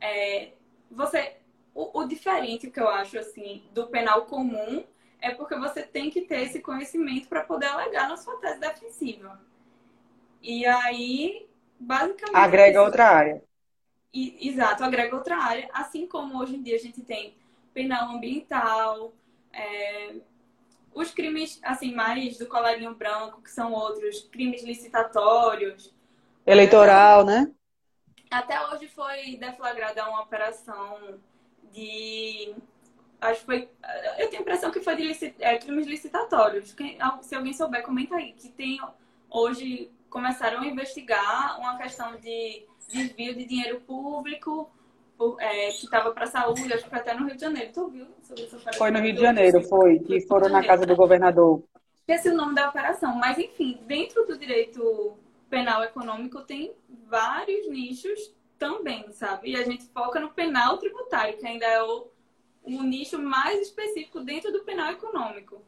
é, 0.00 0.52
você. 0.90 1.36
O, 1.74 2.00
o 2.00 2.04
diferente 2.06 2.70
que 2.70 2.78
eu 2.78 2.88
acho 2.88 3.18
assim 3.18 3.64
do 3.72 3.88
penal 3.88 4.26
comum 4.26 4.84
é 5.20 5.30
porque 5.30 5.56
você 5.56 5.82
tem 5.82 6.08
que 6.08 6.20
ter 6.20 6.42
esse 6.42 6.60
conhecimento 6.60 7.28
para 7.28 7.42
poder 7.42 7.66
alegar 7.66 8.08
na 8.08 8.16
sua 8.16 8.36
tese 8.36 8.60
defensiva. 8.60 9.40
E 10.40 10.64
aí, 10.66 11.48
basicamente. 11.80 12.36
Agrega 12.36 12.82
outra 12.82 13.08
área. 13.08 13.42
E, 14.12 14.48
exato, 14.48 14.84
agrega 14.84 15.16
outra 15.16 15.36
área. 15.36 15.68
Assim 15.72 16.06
como 16.06 16.38
hoje 16.38 16.56
em 16.56 16.62
dia 16.62 16.76
a 16.76 16.78
gente 16.78 17.02
tem 17.02 17.34
penal 17.72 18.14
ambiental, 18.14 19.12
é, 19.52 20.14
os 20.94 21.10
crimes 21.10 21.58
assim 21.62 21.92
mais 21.92 22.38
do 22.38 22.46
colarinho 22.46 22.94
branco, 22.94 23.42
que 23.42 23.50
são 23.50 23.72
outros, 23.72 24.28
crimes 24.30 24.62
licitatórios. 24.62 25.92
Eleitoral, 26.46 27.22
até, 27.22 27.40
né? 27.40 27.52
Até 28.34 28.66
hoje 28.66 28.88
foi 28.88 29.36
deflagrada 29.36 30.08
uma 30.08 30.22
operação 30.22 31.20
de. 31.72 32.52
Acho 33.20 33.40
que 33.40 33.46
foi. 33.46 33.68
Eu 34.18 34.28
tenho 34.28 34.40
a 34.40 34.42
impressão 34.42 34.70
que 34.72 34.80
foi 34.80 34.96
de 34.96 35.04
licit, 35.04 35.36
é, 35.38 35.56
crimes 35.56 35.86
licitatórios. 35.86 36.74
Se 37.22 37.34
alguém 37.34 37.52
souber, 37.52 37.82
comenta 37.84 38.16
aí. 38.16 38.32
Que 38.32 38.48
tem 38.48 38.80
hoje 39.30 39.90
começaram 40.10 40.60
a 40.60 40.66
investigar 40.66 41.58
uma 41.60 41.76
questão 41.76 42.16
de 42.16 42.66
desvio 42.88 43.34
de 43.34 43.44
dinheiro 43.44 43.80
público 43.80 44.70
é, 45.38 45.70
que 45.70 45.84
estava 45.84 46.12
para 46.12 46.24
a 46.24 46.28
saúde, 46.28 46.72
acho 46.72 46.84
que 46.84 46.90
foi 46.90 46.98
até 46.98 47.14
no 47.14 47.26
Rio 47.26 47.36
de 47.36 47.40
Janeiro. 47.40 47.72
Tu 47.72 47.80
ouviu 47.80 48.06
sobre 48.22 48.44
essa 48.44 48.72
Foi 48.72 48.90
no 48.90 49.00
Rio 49.00 49.14
de 49.14 49.20
Janeiro, 49.20 49.60
foi, 49.62 50.00
que 50.00 50.20
foram 50.22 50.48
na 50.48 50.64
casa 50.64 50.84
do 50.84 50.96
governador. 50.96 51.62
Esqueci 52.06 52.30
o 52.30 52.36
nome 52.36 52.54
da 52.54 52.68
operação, 52.68 53.14
mas 53.14 53.38
enfim, 53.38 53.78
dentro 53.86 54.26
do 54.26 54.36
direito 54.36 55.16
penal 55.54 55.84
econômico 55.84 56.40
tem 56.42 56.74
vários 57.08 57.68
nichos 57.68 58.34
também, 58.58 59.10
sabe? 59.12 59.50
E 59.50 59.56
a 59.56 59.62
gente 59.62 59.84
foca 59.86 60.18
no 60.18 60.30
penal 60.30 60.78
tributário, 60.78 61.38
que 61.38 61.46
ainda 61.46 61.64
é 61.64 61.80
o, 61.80 62.08
o 62.64 62.82
nicho 62.82 63.18
mais 63.20 63.60
específico 63.60 64.20
dentro 64.20 64.50
do 64.50 64.64
penal 64.64 64.90
econômico. 64.90 65.62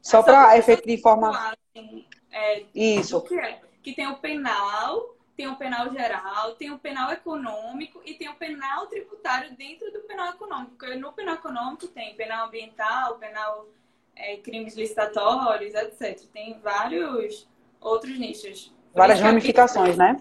Só 0.00 0.22
para 0.22 0.56
efeito 0.56 0.86
de 0.86 0.94
informação. 0.94 1.52
Assim, 1.74 2.06
é, 2.30 2.64
Isso. 2.72 3.20
Que, 3.22 3.34
é, 3.34 3.60
que 3.82 3.92
tem 3.92 4.06
o 4.06 4.16
penal 4.18 5.16
tem 5.34 5.48
o 5.48 5.56
penal 5.56 5.90
geral, 5.90 6.54
tem 6.56 6.70
o 6.70 6.78
penal 6.78 7.10
econômico 7.10 8.02
e 8.04 8.14
tem 8.14 8.28
o 8.28 8.34
penal 8.34 8.86
tributário 8.86 9.56
dentro 9.56 9.90
do 9.90 10.00
penal 10.00 10.34
econômico. 10.34 10.76
Porque 10.78 10.94
no 10.94 11.10
penal 11.12 11.36
econômico 11.36 11.88
tem 11.88 12.14
penal 12.14 12.46
ambiental, 12.46 13.18
penal 13.18 13.66
é, 14.14 14.36
crimes 14.36 14.76
licitatórios, 14.76 15.74
etc. 15.74 16.20
Tem 16.32 16.58
vários 16.60 17.48
outros 17.80 18.18
nichos. 18.18 18.72
Várias 18.94 19.20
ramificações, 19.20 19.96
né? 19.96 20.20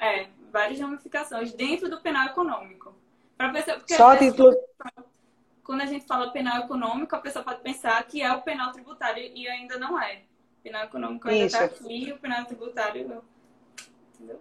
É, 0.00 0.26
várias 0.52 0.78
ramificações 0.80 1.52
dentro 1.52 1.88
do 1.88 2.00
penal 2.00 2.26
econômico. 2.26 2.94
Pra 3.36 3.50
pessoa, 3.50 3.78
porque 3.78 3.94
Só 3.94 4.16
título... 4.16 4.54
Quando 5.64 5.82
a 5.82 5.86
gente 5.86 6.04
fala 6.04 6.32
penal 6.32 6.64
econômico, 6.64 7.14
a 7.14 7.20
pessoa 7.20 7.44
pode 7.44 7.60
pensar 7.60 8.02
que 8.04 8.20
é 8.20 8.32
o 8.32 8.42
penal 8.42 8.72
tributário 8.72 9.22
e 9.22 9.46
ainda 9.46 9.78
não 9.78 10.00
é. 10.00 10.22
O 10.58 10.62
penal 10.62 10.84
econômico 10.84 11.28
ainda 11.28 11.46
está 11.46 11.64
aqui, 11.64 12.12
o 12.12 12.18
penal 12.18 12.44
tributário 12.44 13.22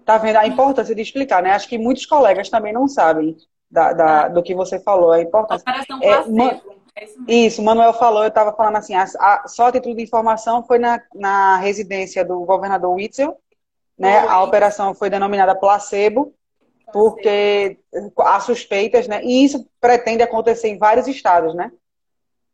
Tá 0.04 0.18
vendo 0.18 0.38
a 0.38 0.48
importância 0.48 0.94
de 0.94 1.02
explicar, 1.02 1.42
né? 1.42 1.52
Acho 1.52 1.70
que 1.70 1.78
muitos 1.78 2.06
colegas 2.06 2.50
também 2.50 2.74
não 2.74 2.88
sabem 2.88 3.38
da, 3.70 3.94
da 3.94 4.28
do 4.28 4.44
que 4.44 4.56
você 4.56 4.80
falou, 4.80 5.12
a 5.12 5.22
importância. 5.22 5.62
Operação 5.62 6.00
é, 6.02 6.28
man... 6.28 6.60
é 7.00 7.06
isso, 7.06 7.24
isso, 7.28 7.64
Manuel 7.64 7.94
falou, 7.94 8.24
eu 8.24 8.30
estava 8.30 8.54
falando 8.54 8.76
assim, 8.78 8.94
a, 8.94 9.04
a, 9.04 9.48
só 9.48 9.68
a 9.68 9.72
título 9.72 9.96
de 9.96 10.04
informação 10.04 10.64
foi 10.64 10.80
na, 10.80 11.02
na 11.14 11.58
residência 11.58 12.24
do 12.26 12.40
governador 12.46 12.94
Witzel, 12.94 13.38
né? 13.98 14.20
A 14.20 14.42
operação 14.44 14.96
foi 14.96 15.10
denominada 15.10 15.54
placebo, 15.54 16.34
porque 16.92 17.78
há 18.18 18.40
suspeitas, 18.40 19.08
né? 19.08 19.22
E 19.24 19.44
isso 19.44 19.68
pretende 19.80 20.24
acontecer 20.24 20.70
em 20.70 20.78
vários 20.78 21.08
estados, 21.08 21.54
né? 21.54 21.72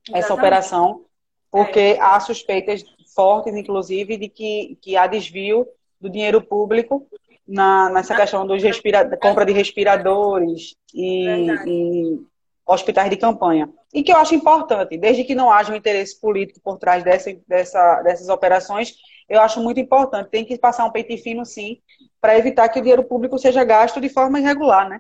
Exatamente. 0.08 0.26
Essa 0.26 0.34
operação, 0.34 1.06
porque 1.52 1.80
é. 1.80 2.00
há 2.00 2.20
suspeitas 2.20 2.84
fortes, 3.16 3.56
inclusive, 3.56 4.18
de 4.18 4.28
que, 4.28 4.78
que 4.82 4.98
há 4.98 5.08
desvio 5.08 5.68
do 6.00 6.10
dinheiro 6.10 6.42
público 6.42 7.08
na, 7.48 7.90
nessa 7.90 8.16
questão 8.16 8.46
dos 8.46 8.62
respira 8.62 9.18
compra 9.18 9.46
de 9.46 9.54
respiradores 9.54 10.76
e, 10.94 11.48
e, 11.68 12.20
hospitais 12.66 13.10
de 13.10 13.18
campanha. 13.18 13.70
E 13.96 14.04
que 14.04 14.12
eu 14.12 14.18
acho 14.18 14.36
importante, 14.36 14.98
desde 14.98 15.24
que 15.24 15.34
não 15.34 15.50
haja 15.50 15.72
um 15.72 15.76
interesse 15.76 16.20
político 16.20 16.60
por 16.62 16.78
trás 16.78 17.02
dessa, 17.02 17.34
dessa, 17.48 18.02
dessas 18.02 18.28
operações, 18.28 18.94
eu 19.30 19.40
acho 19.40 19.62
muito 19.62 19.80
importante. 19.80 20.30
Tem 20.30 20.44
que 20.44 20.58
passar 20.58 20.84
um 20.84 20.92
peito 20.92 21.18
fino, 21.24 21.46
sim, 21.46 21.82
para 22.20 22.38
evitar 22.38 22.68
que 22.68 22.78
o 22.78 22.82
dinheiro 22.82 23.06
público 23.06 23.40
seja 23.40 23.64
gasto 23.64 24.02
de 24.02 24.10
forma 24.10 24.38
irregular, 24.38 24.90
né? 24.90 25.00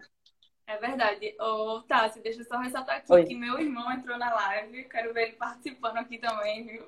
É 0.65 0.77
verdade. 0.77 1.35
Ô, 1.41 1.81
Tassi, 1.81 2.21
deixa 2.21 2.39
eu 2.39 2.45
só 2.45 2.57
ressaltar 2.57 2.95
aqui 2.95 3.11
Oi. 3.11 3.25
que 3.25 3.35
meu 3.35 3.59
irmão 3.59 3.91
entrou 3.91 4.17
na 4.17 4.33
live. 4.33 4.85
Quero 4.85 5.13
ver 5.13 5.23
ele 5.23 5.33
participando 5.33 5.97
aqui 5.97 6.17
também, 6.17 6.65
viu? 6.65 6.85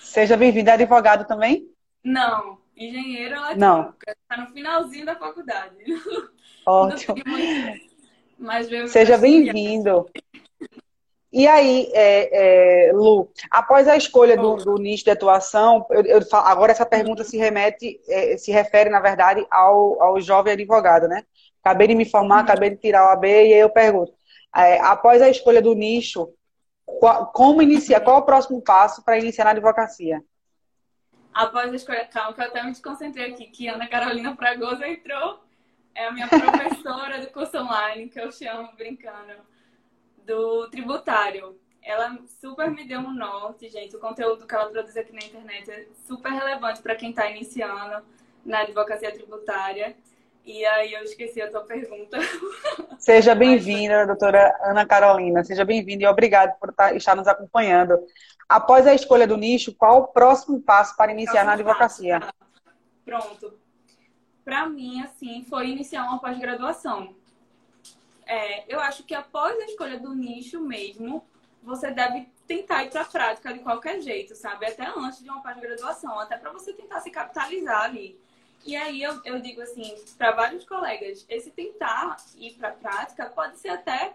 Seja 0.00 0.36
bem-vindo. 0.36 0.68
É 0.68 0.74
advogado 0.74 1.26
também? 1.26 1.66
Não, 2.04 2.58
engenheiro 2.76 3.36
eletrônico. 3.36 3.58
Não. 3.58 3.94
Está 4.06 4.36
no 4.36 4.52
finalzinho 4.52 5.06
da 5.06 5.16
faculdade. 5.16 5.82
Ótimo. 6.66 7.14
Mas 8.38 8.68
Seja 8.90 9.16
bem-vindo. 9.16 10.06
E 11.32 11.46
aí, 11.46 11.88
é, 11.92 12.88
é, 12.88 12.92
Lu, 12.92 13.30
após 13.50 13.86
a 13.86 13.96
escolha 13.96 14.36
do, 14.36 14.56
do 14.56 14.74
nicho 14.76 15.04
de 15.04 15.10
atuação, 15.10 15.86
eu, 15.90 16.02
eu, 16.02 16.20
agora 16.32 16.72
essa 16.72 16.84
pergunta 16.84 17.22
se 17.22 17.36
remete, 17.36 18.00
é, 18.08 18.36
se 18.36 18.50
refere, 18.50 18.90
na 18.90 18.98
verdade, 18.98 19.46
ao, 19.50 20.02
ao 20.02 20.20
jovem 20.20 20.54
advogado, 20.54 21.06
né? 21.06 21.22
Acabei 21.62 21.86
de 21.86 21.94
me 21.94 22.04
formar, 22.04 22.36
uhum. 22.36 22.42
acabei 22.42 22.70
de 22.70 22.76
tirar 22.76 23.04
o 23.06 23.10
AB, 23.10 23.28
e 23.28 23.54
aí 23.54 23.60
eu 23.60 23.70
pergunto, 23.70 24.12
é, 24.56 24.80
após 24.80 25.22
a 25.22 25.28
escolha 25.28 25.62
do 25.62 25.74
nicho, 25.74 26.28
qual, 26.84 27.26
como 27.26 27.62
iniciar, 27.62 28.00
qual 28.00 28.18
o 28.18 28.22
próximo 28.22 28.60
passo 28.60 29.04
para 29.04 29.18
iniciar 29.18 29.44
na 29.44 29.50
advocacia? 29.50 30.20
após 31.32 31.72
a 31.72 31.76
escolha, 31.76 32.04
calma, 32.06 32.34
que 32.34 32.40
eu 32.40 32.46
até 32.46 32.62
me 32.62 32.70
desconcentrei 32.70 33.32
aqui, 33.32 33.46
que 33.46 33.68
Ana 33.68 33.88
Carolina 33.88 34.36
Fragoso 34.36 34.82
entrou, 34.84 35.40
é 35.94 36.06
a 36.06 36.12
minha 36.12 36.28
professora 36.28 37.20
do 37.20 37.28
curso 37.28 37.58
online, 37.58 38.08
que 38.08 38.20
eu 38.20 38.30
chamo 38.30 38.70
brincando, 38.76 39.34
do 40.24 40.68
tributário. 40.70 41.58
Ela 41.82 42.18
super 42.40 42.70
me 42.70 42.86
deu 42.86 43.00
um 43.00 43.12
norte, 43.12 43.68
gente. 43.68 43.96
O 43.96 44.00
conteúdo 44.00 44.46
que 44.46 44.54
ela 44.54 44.68
produz 44.68 44.96
aqui 44.96 45.12
na 45.12 45.24
internet 45.24 45.70
é 45.70 45.86
super 46.06 46.30
relevante 46.30 46.82
para 46.82 46.94
quem 46.94 47.10
está 47.10 47.28
iniciando 47.30 48.04
na 48.44 48.60
advocacia 48.60 49.12
tributária. 49.12 49.96
E 50.44 50.64
aí 50.64 50.92
eu 50.92 51.02
esqueci 51.02 51.40
a 51.40 51.50
tua 51.50 51.64
pergunta. 51.64 52.18
Seja 52.98 53.34
bem-vinda, 53.34 54.06
doutora 54.06 54.54
Ana 54.62 54.86
Carolina. 54.86 55.44
Seja 55.44 55.64
bem-vinda 55.64 56.04
e 56.04 56.06
obrigado 56.06 56.58
por 56.58 56.72
tá, 56.72 56.94
estar 56.94 57.14
nos 57.14 57.28
acompanhando. 57.28 57.98
Após 58.48 58.86
a 58.86 58.94
escolha 58.94 59.26
do 59.26 59.36
nicho, 59.36 59.74
qual 59.74 59.98
o 59.98 60.08
próximo 60.08 60.60
passo 60.60 60.96
para 60.96 61.12
iniciar 61.12 61.44
na 61.44 61.52
advocacia? 61.52 62.20
Passo, 62.20 62.32
tá. 62.32 62.46
Pronto. 63.04 63.60
Para 64.44 64.68
mim, 64.68 65.02
assim, 65.02 65.44
foi 65.48 65.68
iniciar 65.68 66.02
uma 66.04 66.18
pós-graduação. 66.18 67.14
É, 68.30 68.64
eu 68.72 68.78
acho 68.78 69.02
que 69.02 69.12
após 69.12 69.58
a 69.58 69.64
escolha 69.64 69.98
do 69.98 70.14
nicho 70.14 70.60
mesmo, 70.60 71.26
você 71.64 71.90
deve 71.90 72.28
tentar 72.46 72.84
ir 72.84 72.90
para 72.90 73.00
a 73.00 73.04
prática 73.04 73.52
de 73.52 73.58
qualquer 73.58 74.00
jeito, 74.00 74.36
sabe? 74.36 74.66
Até 74.66 74.86
antes 74.96 75.20
de 75.20 75.28
uma 75.28 75.42
pós-graduação, 75.42 76.16
até 76.16 76.36
para 76.36 76.52
você 76.52 76.72
tentar 76.72 77.00
se 77.00 77.10
capitalizar 77.10 77.82
ali. 77.82 78.16
E 78.64 78.76
aí 78.76 79.02
eu, 79.02 79.20
eu 79.24 79.40
digo 79.40 79.60
assim, 79.60 79.96
para 80.16 80.30
vários 80.30 80.64
colegas, 80.64 81.26
esse 81.28 81.50
tentar 81.50 82.18
ir 82.36 82.54
para 82.54 82.68
a 82.68 82.72
prática 82.72 83.26
pode 83.26 83.58
ser 83.58 83.70
até 83.70 84.14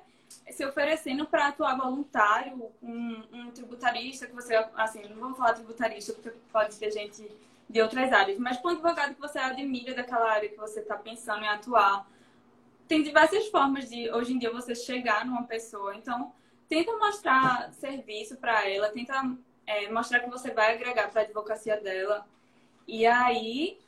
se 0.50 0.66
oferecendo 0.66 1.26
para 1.26 1.48
atuar 1.48 1.76
voluntário, 1.76 2.72
um, 2.82 3.22
um, 3.34 3.52
tributarista, 3.52 4.28
que 4.28 4.34
você, 4.34 4.56
assim, 4.78 5.02
não 5.10 5.18
vamos 5.18 5.38
falar 5.38 5.56
tributarista, 5.56 6.14
porque 6.14 6.32
pode 6.54 6.78
ter 6.78 6.90
gente 6.90 7.30
de 7.70 7.82
outras 7.82 8.14
áreas, 8.14 8.40
mas 8.40 8.56
com 8.60 8.70
um 8.70 8.72
advogado 8.72 9.14
que 9.14 9.20
você 9.20 9.40
admira 9.40 9.94
daquela 9.94 10.32
área 10.32 10.48
que 10.48 10.56
você 10.56 10.80
está 10.80 10.96
pensando 10.96 11.44
em 11.44 11.50
atuar. 11.50 12.08
Tem 12.88 13.02
diversas 13.02 13.48
formas 13.48 13.90
de, 13.90 14.12
hoje 14.12 14.34
em 14.34 14.40
dia, 14.40 14.52
você 14.52 14.76
chegar 14.76 15.26
numa 15.26 15.44
pessoa. 15.44 15.96
Então, 15.96 16.34
tenta 16.70 16.92
mostrar 16.98 17.72
serviço 17.74 18.38
para 18.38 18.70
ela, 18.70 18.90
tenta 18.90 19.36
é, 19.66 19.90
mostrar 19.90 20.20
que 20.20 20.30
você 20.30 20.52
vai 20.52 20.74
agregar 20.74 21.10
para 21.10 21.22
a 21.22 21.24
advocacia 21.24 21.80
dela. 21.82 22.28
E 22.88 23.06
aí 23.06 23.80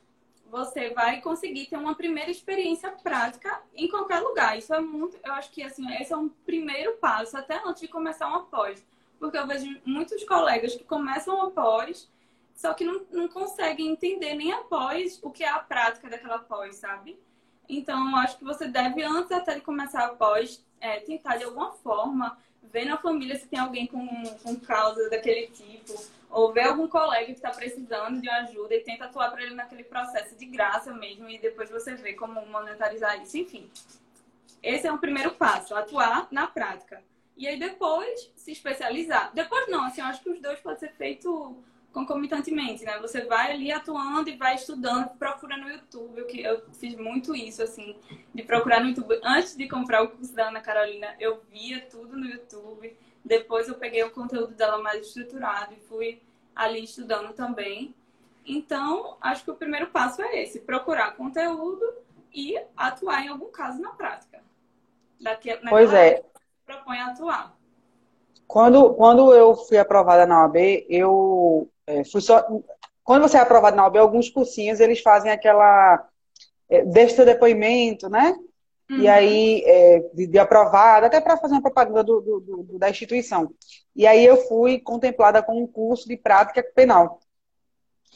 você 0.50 0.90
vai 0.90 1.20
conseguir 1.20 1.66
ter 1.66 1.76
uma 1.76 1.94
primeira 1.94 2.30
experiência 2.30 2.90
prática 2.90 3.62
em 3.74 3.88
qualquer 3.88 4.20
lugar. 4.20 4.58
Isso 4.58 4.74
é 4.74 4.80
muito, 4.80 5.16
eu 5.24 5.32
acho 5.34 5.50
que 5.50 5.62
assim, 5.62 5.90
esse 5.94 6.12
é 6.12 6.16
um 6.16 6.28
primeiro 6.28 6.96
passo, 6.96 7.36
até 7.36 7.60
antes 7.64 7.82
de 7.82 7.88
começar 7.88 8.26
uma 8.28 8.46
pós. 8.46 8.84
Porque 9.18 9.36
eu 9.36 9.46
vejo 9.46 9.80
muitos 9.84 10.24
colegas 10.24 10.74
que 10.74 10.84
começam 10.84 11.40
a 11.42 11.50
pós, 11.50 12.10
só 12.54 12.72
que 12.72 12.84
não, 12.84 13.04
não 13.10 13.28
conseguem 13.28 13.88
entender 13.88 14.34
nem 14.34 14.52
após 14.52 15.20
o 15.22 15.30
que 15.30 15.44
é 15.44 15.48
a 15.48 15.58
prática 15.58 16.08
daquela 16.08 16.38
pós, 16.38 16.76
sabe? 16.76 17.18
Então, 17.68 18.10
eu 18.10 18.16
acho 18.16 18.38
que 18.38 18.44
você 18.44 18.66
deve, 18.66 19.02
antes 19.02 19.30
até 19.30 19.54
de 19.54 19.60
começar 19.60 20.04
a 20.06 20.08
pós, 20.08 20.64
é, 20.80 21.00
tentar 21.00 21.36
de 21.36 21.44
alguma 21.44 21.72
forma 21.72 22.38
ver 22.72 22.84
na 22.84 22.96
família 22.96 23.38
se 23.38 23.46
tem 23.46 23.58
alguém 23.58 23.86
com, 23.86 24.06
com 24.42 24.56
causa 24.56 25.08
daquele 25.10 25.48
tipo, 25.48 25.94
ou 26.30 26.52
ver 26.52 26.64
algum 26.64 26.88
colega 26.88 27.26
que 27.26 27.32
está 27.32 27.50
precisando 27.50 28.20
de 28.20 28.28
ajuda 28.28 28.74
e 28.74 28.80
tenta 28.80 29.04
atuar 29.04 29.30
para 29.30 29.42
ele 29.42 29.54
naquele 29.54 29.84
processo 29.84 30.36
de 30.36 30.46
graça 30.46 30.92
mesmo, 30.92 31.28
e 31.28 31.38
depois 31.38 31.70
você 31.70 31.94
vê 31.94 32.14
como 32.14 32.44
monetarizar 32.46 33.20
isso, 33.22 33.36
enfim. 33.38 33.70
Esse 34.62 34.86
é 34.86 34.92
o 34.92 34.98
primeiro 34.98 35.32
passo, 35.32 35.74
atuar 35.74 36.28
na 36.30 36.46
prática. 36.46 37.02
E 37.36 37.46
aí 37.46 37.58
depois 37.58 38.32
se 38.34 38.50
especializar. 38.50 39.30
Depois 39.32 39.68
não, 39.68 39.84
assim, 39.84 40.00
eu 40.00 40.06
acho 40.06 40.22
que 40.22 40.30
os 40.30 40.40
dois 40.40 40.58
podem 40.58 40.78
ser 40.80 40.92
feitos 40.94 41.54
concomitantemente, 41.92 42.84
né? 42.84 42.98
Você 43.00 43.24
vai 43.24 43.52
ali 43.52 43.72
atuando 43.72 44.28
e 44.28 44.36
vai 44.36 44.54
estudando, 44.54 45.08
procura 45.18 45.56
no 45.56 45.68
YouTube, 45.68 46.24
que 46.24 46.42
eu 46.42 46.62
fiz 46.72 46.94
muito 46.94 47.34
isso, 47.34 47.62
assim, 47.62 47.96
de 48.34 48.42
procurar 48.42 48.80
no 48.80 48.88
YouTube. 48.88 49.18
Antes 49.22 49.56
de 49.56 49.68
comprar 49.68 50.02
o 50.02 50.08
curso 50.08 50.34
da 50.34 50.48
Ana 50.48 50.60
Carolina, 50.60 51.14
eu 51.18 51.40
via 51.50 51.80
tudo 51.86 52.16
no 52.16 52.26
YouTube. 52.26 52.96
Depois 53.24 53.68
eu 53.68 53.74
peguei 53.74 54.02
o 54.04 54.10
conteúdo 54.10 54.54
dela 54.54 54.78
mais 54.78 55.06
estruturado 55.06 55.74
e 55.74 55.80
fui 55.80 56.20
ali 56.54 56.84
estudando 56.84 57.32
também. 57.32 57.94
Então, 58.44 59.16
acho 59.20 59.44
que 59.44 59.50
o 59.50 59.56
primeiro 59.56 59.88
passo 59.88 60.22
é 60.22 60.42
esse: 60.42 60.60
procurar 60.60 61.16
conteúdo 61.16 61.84
e 62.32 62.58
atuar 62.76 63.24
em 63.24 63.28
algum 63.28 63.50
caso 63.50 63.80
na 63.80 63.90
prática. 63.90 64.40
Daqui, 65.20 65.58
pois 65.68 65.92
é. 65.92 66.22
Propõe 66.64 67.00
atuar. 67.00 67.56
Quando, 68.46 68.94
quando 68.94 69.34
eu 69.34 69.54
fui 69.54 69.76
aprovada 69.78 70.26
na 70.26 70.42
OAB, 70.42 70.86
eu 70.88 71.68
é, 71.88 72.04
fui 72.04 72.20
só. 72.20 72.46
Quando 73.02 73.22
você 73.22 73.38
é 73.38 73.40
aprovado 73.40 73.74
na 73.74 73.84
OAB, 73.84 73.96
alguns 73.96 74.28
cursinhos 74.28 74.78
eles 74.78 75.00
fazem 75.00 75.32
aquela. 75.32 76.06
É, 76.68 76.84
deixa 76.84 77.16
seu 77.16 77.24
depoimento, 77.24 78.10
né? 78.10 78.36
Uhum. 78.90 79.00
E 79.00 79.08
aí, 79.08 79.62
é, 79.64 80.00
de, 80.12 80.26
de 80.26 80.38
aprovado, 80.38 81.06
até 81.06 81.18
para 81.20 81.38
fazer 81.38 81.54
uma 81.54 81.62
propaganda 81.62 82.04
do, 82.04 82.20
do, 82.20 82.40
do, 82.40 82.78
da 82.78 82.90
instituição. 82.90 83.50
E 83.96 84.06
aí 84.06 84.24
eu 84.24 84.36
fui 84.36 84.78
contemplada 84.78 85.42
com 85.42 85.62
um 85.62 85.66
curso 85.66 86.06
de 86.06 86.16
prática 86.16 86.62
penal. 86.74 87.18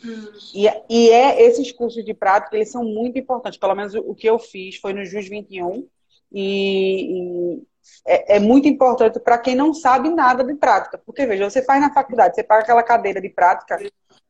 Uhum. 0.04 0.32
E, 0.54 0.66
e 0.90 1.10
é 1.10 1.42
esses 1.42 1.72
cursos 1.72 2.04
de 2.04 2.12
prática, 2.12 2.56
eles 2.56 2.70
são 2.70 2.84
muito 2.84 3.18
importantes. 3.18 3.58
Pelo 3.58 3.74
menos 3.74 3.94
o 3.94 4.14
que 4.14 4.28
eu 4.28 4.38
fiz 4.38 4.76
foi 4.76 4.92
no 4.92 5.04
JUS 5.04 5.28
21. 5.28 5.88
E, 6.30 7.56
e 7.56 7.62
é, 8.06 8.36
é 8.36 8.38
muito 8.40 8.68
importante 8.68 9.18
para 9.20 9.38
quem 9.38 9.54
não 9.54 9.72
sabe 9.72 10.08
nada 10.10 10.42
de 10.44 10.54
prática. 10.54 10.98
Porque, 10.98 11.26
veja, 11.26 11.48
você 11.48 11.62
faz 11.62 11.80
na 11.80 11.92
faculdade, 11.92 12.34
você 12.34 12.42
paga 12.42 12.62
aquela 12.62 12.82
cadeira 12.82 13.20
de 13.20 13.28
prática 13.28 13.78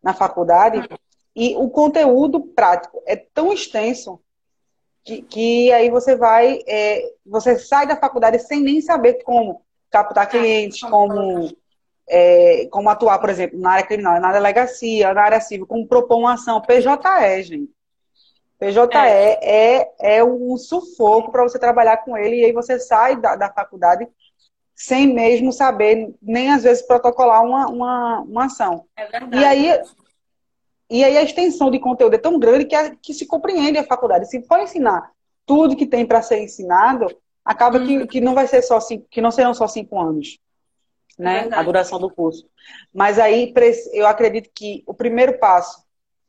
na 0.02 0.14
faculdade, 0.14 0.88
e 1.34 1.56
o 1.56 1.70
conteúdo 1.70 2.40
prático 2.40 3.02
é 3.06 3.16
tão 3.16 3.52
extenso 3.52 4.20
que, 5.04 5.22
que 5.22 5.72
aí 5.72 5.90
você 5.90 6.14
vai, 6.14 6.60
é, 6.66 7.02
você 7.24 7.58
sai 7.58 7.86
da 7.86 7.96
faculdade 7.96 8.38
sem 8.38 8.60
nem 8.60 8.80
saber 8.80 9.22
como 9.24 9.62
captar 9.90 10.28
clientes, 10.28 10.80
como, 10.80 11.50
é, 12.08 12.66
como 12.70 12.88
atuar, 12.88 13.18
por 13.18 13.30
exemplo, 13.30 13.58
na 13.58 13.72
área 13.72 13.86
criminal, 13.86 14.20
na 14.20 14.32
delegacia, 14.32 15.12
na 15.12 15.22
área 15.22 15.40
civil, 15.40 15.66
como 15.66 15.86
propor 15.86 16.18
uma 16.18 16.34
ação, 16.34 16.60
PJE, 16.60 17.42
gente. 17.42 17.70
PJE 18.62 18.96
é, 18.96 19.80
é, 19.80 20.18
é 20.18 20.24
um 20.24 20.56
sufoco 20.56 21.32
para 21.32 21.42
você 21.42 21.58
trabalhar 21.58 21.96
com 21.98 22.16
ele 22.16 22.36
e 22.36 22.44
aí 22.44 22.52
você 22.52 22.78
sai 22.78 23.16
da, 23.16 23.34
da 23.34 23.52
faculdade 23.52 24.06
sem 24.72 25.12
mesmo 25.12 25.52
saber, 25.52 26.14
nem 26.22 26.52
às 26.52 26.62
vezes 26.62 26.86
protocolar 26.86 27.44
uma, 27.44 27.66
uma, 27.66 28.20
uma 28.20 28.44
ação. 28.44 28.84
É 28.96 29.06
verdade. 29.06 29.36
E 29.36 29.44
aí, 29.44 29.82
e 30.88 31.04
aí 31.04 31.18
a 31.18 31.22
extensão 31.22 31.72
de 31.72 31.80
conteúdo 31.80 32.14
é 32.14 32.18
tão 32.18 32.38
grande 32.38 32.64
que, 32.64 32.74
é, 32.74 32.94
que 33.02 33.12
se 33.12 33.26
compreende 33.26 33.78
a 33.78 33.84
faculdade. 33.84 34.28
Se 34.28 34.42
for 34.42 34.60
ensinar 34.60 35.10
tudo 35.44 35.76
que 35.76 35.86
tem 35.86 36.06
para 36.06 36.22
ser 36.22 36.40
ensinado, 36.40 37.06
acaba 37.44 37.78
hum. 37.78 37.86
que, 37.86 37.98
uhum. 37.98 38.06
que 38.06 38.20
não 38.20 38.34
vai 38.34 38.46
ser 38.46 38.62
só 38.62 38.78
cinco, 38.78 39.06
que 39.10 39.20
não 39.20 39.32
serão 39.32 39.52
só 39.52 39.66
cinco 39.66 40.00
anos, 40.00 40.38
né? 41.18 41.48
É 41.50 41.54
a 41.54 41.62
duração 41.64 41.98
do 41.98 42.10
curso. 42.10 42.48
Mas 42.94 43.18
aí 43.18 43.52
eu 43.92 44.06
acredito 44.06 44.50
que 44.54 44.84
o 44.86 44.94
primeiro 44.94 45.38
passo 45.38 45.82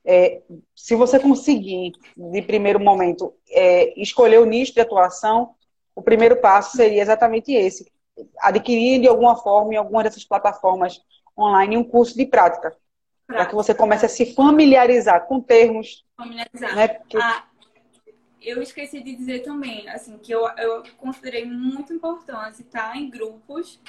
é, 0.06 0.42
se 0.76 0.96
você 0.96 1.20
conseguir, 1.20 1.94
de 2.16 2.42
primeiro 2.42 2.80
momento, 2.80 3.34
é, 3.50 4.00
escolher 4.02 4.40
o 4.40 4.46
nicho 4.46 4.74
de 4.74 4.82
atuação, 4.82 5.56
o 5.96 6.02
primeiro 6.02 6.38
passo 6.38 6.76
seria 6.76 7.02
exatamente 7.02 7.54
esse: 7.54 7.92
adquirir 8.40 9.02
de 9.02 9.08
alguma 9.08 9.36
forma, 9.36 9.74
em 9.74 9.78
alguma 9.78 10.04
dessas 10.04 10.26
plataformas 10.26 11.02
online, 11.38 11.78
um 11.78 11.84
curso 11.84 12.16
de 12.16 12.26
prática. 12.26 12.76
Para 13.26 13.46
que 13.46 13.56
você 13.56 13.74
comece 13.74 14.06
a 14.06 14.10
se 14.10 14.34
familiarizar 14.34 15.26
com 15.26 15.40
termos. 15.40 16.06
Familiarizar. 16.18 16.76
Né? 16.76 16.88
Porque... 16.90 17.18
Ah, 17.18 17.46
eu 18.42 18.62
esqueci 18.62 19.02
de 19.02 19.16
dizer 19.16 19.40
também, 19.40 19.88
assim, 19.90 20.18
que 20.18 20.32
eu, 20.32 20.46
eu 20.58 20.84
considerei 20.98 21.46
muito 21.46 21.94
importante 21.94 22.62
estar 22.62 22.96
em 22.98 23.10
grupos 23.10 23.80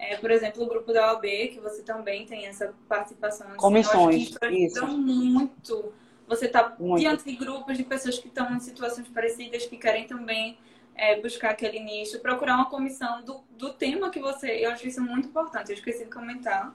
é, 0.00 0.16
por 0.16 0.30
exemplo, 0.30 0.64
o 0.64 0.66
grupo 0.66 0.94
da 0.94 1.12
OAB, 1.12 1.24
que 1.52 1.60
você 1.60 1.82
também 1.82 2.24
tem 2.24 2.46
essa 2.46 2.72
participação. 2.88 3.46
Assim, 3.48 3.56
Comissões, 3.58 4.34
isso. 4.50 4.86
muito. 4.86 5.92
Você 6.26 6.46
está 6.46 6.74
diante 6.96 7.24
de 7.24 7.36
grupos 7.36 7.76
de 7.76 7.84
pessoas 7.84 8.18
que 8.18 8.28
estão 8.28 8.50
em 8.54 8.60
situações 8.60 9.06
parecidas, 9.08 9.66
que 9.66 9.76
querem 9.76 10.06
também 10.06 10.56
é, 10.94 11.20
buscar 11.20 11.50
aquele 11.50 11.80
nicho, 11.80 12.18
procurar 12.20 12.54
uma 12.54 12.70
comissão 12.70 13.22
do, 13.22 13.44
do 13.50 13.74
tema 13.74 14.08
que 14.08 14.20
você... 14.20 14.64
Eu 14.64 14.70
acho 14.70 14.86
isso 14.88 15.02
muito 15.02 15.28
importante. 15.28 15.70
Eu 15.70 15.74
esqueci 15.74 16.04
de 16.04 16.10
comentar. 16.10 16.74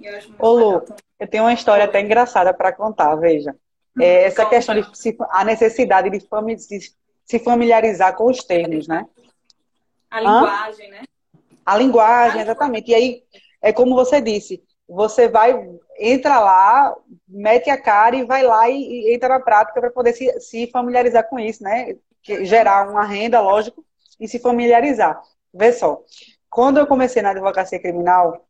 E 0.00 0.06
eu 0.06 0.16
acho 0.16 0.28
muito 0.28 0.42
Ô, 0.42 0.54
Lu, 0.54 0.84
eu 1.20 1.28
tenho 1.28 1.44
uma 1.44 1.52
história 1.52 1.84
até 1.84 2.00
engraçada 2.00 2.54
para 2.54 2.72
contar, 2.72 3.14
veja. 3.16 3.54
É, 4.00 4.24
essa 4.24 4.46
questão 4.46 4.74
de 4.74 4.96
se, 4.96 5.14
a 5.30 5.44
necessidade 5.44 6.08
de, 6.08 6.18
de, 6.18 6.92
se 7.26 7.38
familiarizar 7.40 8.16
com 8.16 8.30
os 8.30 8.42
termos, 8.42 8.88
né? 8.88 9.06
A 10.10 10.20
linguagem, 10.20 10.88
Hã? 10.88 10.90
né? 10.92 11.02
A 11.64 11.76
linguagem, 11.76 12.40
exatamente. 12.40 12.90
E 12.90 12.94
aí, 12.94 13.22
é 13.62 13.72
como 13.72 13.94
você 13.94 14.20
disse, 14.20 14.62
você 14.88 15.28
vai, 15.28 15.54
entra 15.98 16.38
lá, 16.38 16.94
mete 17.26 17.70
a 17.70 17.80
cara 17.80 18.16
e 18.16 18.24
vai 18.24 18.42
lá 18.42 18.68
e, 18.68 18.76
e 18.76 19.14
entra 19.14 19.28
na 19.28 19.40
prática 19.40 19.80
para 19.80 19.90
poder 19.90 20.12
se, 20.12 20.40
se 20.40 20.66
familiarizar 20.68 21.28
com 21.28 21.38
isso, 21.38 21.62
né? 21.62 21.96
Que, 22.22 22.44
gerar 22.44 22.90
uma 22.90 23.04
renda, 23.04 23.40
lógico, 23.40 23.84
e 24.20 24.28
se 24.28 24.38
familiarizar. 24.38 25.20
Vê 25.52 25.72
só, 25.72 26.02
quando 26.50 26.78
eu 26.78 26.86
comecei 26.86 27.22
na 27.22 27.30
advocacia 27.30 27.80
criminal, 27.80 28.46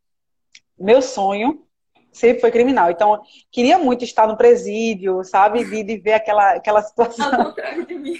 meu 0.77 1.01
sonho 1.01 1.65
sempre 2.11 2.39
foi 2.39 2.51
criminal. 2.51 2.89
Então, 2.89 3.21
queria 3.51 3.77
muito 3.77 4.03
estar 4.03 4.27
no 4.27 4.37
presídio, 4.37 5.23
sabe? 5.23 5.63
De, 5.65 5.83
de 5.83 5.97
ver 5.97 6.13
aquela, 6.13 6.51
aquela 6.53 6.81
situação. 6.81 7.33
Ao 7.33 7.45
contrário 7.45 7.85
de 7.85 7.95
mim. 7.95 8.15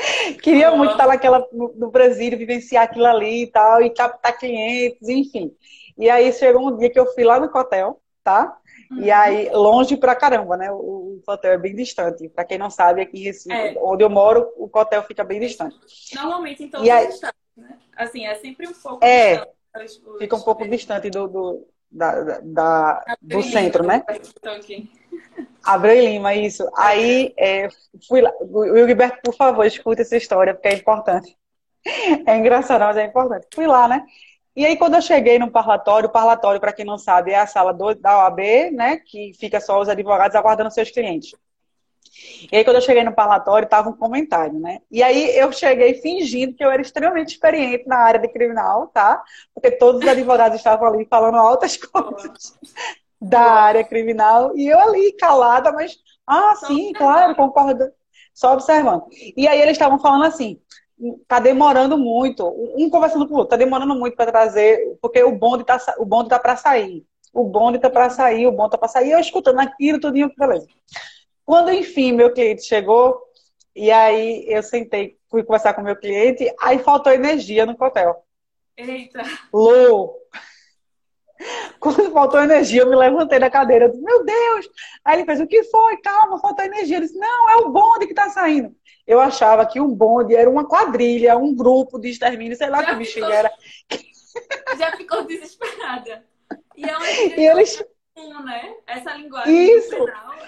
Queria 0.42 0.70
muito 0.72 0.92
estar 0.92 1.06
naquela, 1.06 1.46
no, 1.52 1.72
no 1.74 1.90
Brasil, 1.90 2.36
vivenciar 2.36 2.84
aquilo 2.84 3.06
ali 3.06 3.44
e 3.44 3.46
tal, 3.46 3.82
e 3.82 3.90
captar 3.90 4.38
clientes, 4.38 5.08
enfim. 5.08 5.54
E 5.98 6.08
aí 6.08 6.32
chegou 6.32 6.68
um 6.68 6.76
dia 6.76 6.90
que 6.90 6.98
eu 6.98 7.06
fui 7.12 7.24
lá 7.24 7.38
no 7.38 7.46
hotel, 7.46 8.00
tá? 8.24 8.56
Uhum. 8.90 9.02
E 9.02 9.10
aí, 9.10 9.50
longe 9.50 9.96
pra 9.96 10.16
caramba, 10.16 10.56
né? 10.56 10.70
O, 10.72 11.20
o 11.20 11.22
hotel 11.26 11.52
é 11.52 11.58
bem 11.58 11.74
distante. 11.74 12.28
Pra 12.28 12.44
quem 12.44 12.58
não 12.58 12.70
sabe, 12.70 13.02
aqui 13.02 13.20
em 13.20 13.24
Recife, 13.24 13.52
é. 13.52 13.74
onde 13.78 14.02
eu 14.02 14.10
moro, 14.10 14.50
o 14.56 14.70
hotel 14.72 15.02
fica 15.04 15.22
bem 15.22 15.40
distante. 15.40 15.76
Normalmente, 16.14 16.64
então, 16.64 16.84
e 16.84 16.90
aí, 16.90 17.08
estados, 17.08 17.38
né? 17.56 17.78
Assim, 17.96 18.26
é 18.26 18.34
sempre 18.36 18.66
um 18.66 18.72
pouco 18.72 19.04
é, 19.04 19.36
distante. 19.36 19.54
Os, 19.84 20.18
fica 20.18 20.36
um 20.36 20.40
pouco 20.40 20.66
distante 20.66 21.10
do, 21.10 21.28
do, 21.28 21.68
da, 21.90 22.40
da, 22.40 23.16
do 23.20 23.42
centro, 23.42 23.84
né? 23.84 24.02
Aqui. 24.06 24.90
Abreu 25.64 26.00
Lima, 26.00 26.34
isso. 26.34 26.68
Aí 26.76 27.34
é, 27.38 27.68
fui 28.08 28.20
lá. 28.20 28.32
Gilberto, 28.86 29.20
por 29.22 29.34
favor, 29.34 29.64
escute 29.64 30.02
essa 30.02 30.16
história, 30.16 30.54
porque 30.54 30.68
é 30.68 30.74
importante. 30.74 31.36
É 32.26 32.36
engraçado, 32.36 32.82
mas 32.82 32.96
é 32.96 33.04
importante. 33.04 33.46
Fui 33.54 33.66
lá, 33.66 33.88
né? 33.88 34.04
E 34.56 34.66
aí, 34.66 34.76
quando 34.76 34.94
eu 34.94 35.02
cheguei 35.02 35.38
no 35.38 35.50
parlatório, 35.50 36.08
o 36.08 36.12
parlatório, 36.12 36.60
para 36.60 36.72
quem 36.72 36.84
não 36.84 36.98
sabe, 36.98 37.32
é 37.32 37.38
a 37.38 37.46
sala 37.46 37.72
do, 37.72 37.94
da 37.94 38.18
OAB, 38.18 38.70
né? 38.72 38.96
Que 38.98 39.32
fica 39.38 39.60
só 39.60 39.80
os 39.80 39.88
advogados 39.88 40.36
aguardando 40.36 40.70
seus 40.70 40.90
clientes. 40.90 41.32
E 42.50 42.56
aí, 42.56 42.64
quando 42.64 42.76
eu 42.76 42.82
cheguei 42.82 43.04
no 43.04 43.14
parlatório, 43.14 43.64
estava 43.64 43.88
um 43.88 43.96
comentário, 43.96 44.58
né? 44.58 44.80
E 44.90 45.02
aí, 45.02 45.36
eu 45.36 45.52
cheguei 45.52 45.94
fingindo 45.94 46.54
que 46.54 46.64
eu 46.64 46.70
era 46.70 46.82
extremamente 46.82 47.34
experiente 47.34 47.86
na 47.86 47.98
área 47.98 48.20
de 48.20 48.28
criminal, 48.28 48.88
tá? 48.88 49.22
Porque 49.54 49.70
todos 49.70 50.02
os 50.02 50.08
advogados 50.08 50.58
estavam 50.58 50.88
ali 50.88 51.06
falando 51.08 51.36
altas 51.36 51.76
coisas 51.78 52.58
da 53.20 53.40
área 53.40 53.84
criminal. 53.84 54.56
E 54.56 54.68
eu 54.68 54.78
ali, 54.78 55.12
calada, 55.12 55.72
mas, 55.72 55.96
ah, 56.26 56.54
sim, 56.56 56.92
claro, 56.92 57.34
concordo. 57.34 57.90
Só 58.32 58.52
observando. 58.54 59.04
E 59.36 59.46
aí, 59.46 59.60
eles 59.60 59.72
estavam 59.72 59.98
falando 59.98 60.24
assim: 60.24 60.60
tá 61.26 61.38
demorando 61.38 61.98
muito, 61.98 62.46
um 62.76 62.88
conversando 62.88 63.26
com 63.26 63.34
o 63.34 63.38
outro, 63.38 63.50
tá 63.50 63.56
demorando 63.56 63.94
muito 63.94 64.16
para 64.16 64.30
trazer, 64.30 64.98
porque 65.00 65.22
o 65.22 65.32
bonde 65.32 65.64
tá, 65.64 65.78
o 65.98 66.04
bonde 66.04 66.28
tá 66.28 66.38
para 66.38 66.56
sair. 66.56 67.04
O 67.32 67.44
bonde 67.44 67.78
tá 67.78 67.88
para 67.88 68.10
sair, 68.10 68.46
o 68.46 68.52
bonde 68.52 68.72
tá 68.72 68.78
para 68.78 68.88
sair. 68.88 69.12
Eu 69.12 69.20
escutando 69.20 69.60
aquilo, 69.60 70.00
tudinho, 70.00 70.32
beleza. 70.36 70.66
Quando, 71.44 71.72
enfim, 71.72 72.12
meu 72.12 72.32
cliente 72.32 72.64
chegou, 72.64 73.20
e 73.74 73.90
aí 73.90 74.44
eu 74.48 74.62
sentei, 74.62 75.16
fui 75.30 75.42
conversar 75.44 75.74
com 75.74 75.82
meu 75.82 75.96
cliente, 75.96 76.52
aí 76.60 76.78
faltou 76.78 77.12
energia 77.12 77.64
no 77.64 77.76
hotel. 77.78 78.24
Eita! 78.76 79.22
Lô! 79.52 80.19
Quando 81.78 82.10
faltou 82.10 82.40
energia, 82.40 82.82
eu 82.82 82.90
me 82.90 82.96
levantei 82.96 83.38
da 83.38 83.50
cadeira. 83.50 83.86
Eu 83.86 83.90
disse, 83.90 84.02
meu 84.02 84.24
Deus! 84.24 84.68
Aí 85.04 85.16
ele 85.16 85.24
fez, 85.24 85.40
o 85.40 85.46
que 85.46 85.64
foi? 85.64 85.96
Calma, 85.98 86.38
faltou 86.38 86.64
energia. 86.64 86.98
Ele 86.98 87.06
disse, 87.06 87.18
não, 87.18 87.50
é 87.50 87.56
o 87.56 87.70
bonde 87.70 88.06
que 88.06 88.14
tá 88.14 88.28
saindo. 88.28 88.74
Eu 89.06 89.20
achava 89.20 89.66
que 89.66 89.80
o 89.80 89.88
bonde 89.88 90.36
era 90.36 90.48
uma 90.48 90.68
quadrilha, 90.68 91.36
um 91.36 91.54
grupo 91.54 91.98
de 91.98 92.10
extermínio, 92.10 92.56
sei 92.56 92.68
lá 92.68 92.82
Já 92.82 92.86
que 92.86 92.94
bicho 92.96 93.24
era. 93.24 93.50
Já 94.78 94.96
ficou 94.96 95.24
desesperada. 95.24 96.24
E 96.76 96.84
é 96.84 97.40
e 97.40 97.46
eles... 97.46 97.82
né? 98.44 98.74
Essa 98.86 99.14
linguagem 99.14 99.76
Isso. 99.76 99.96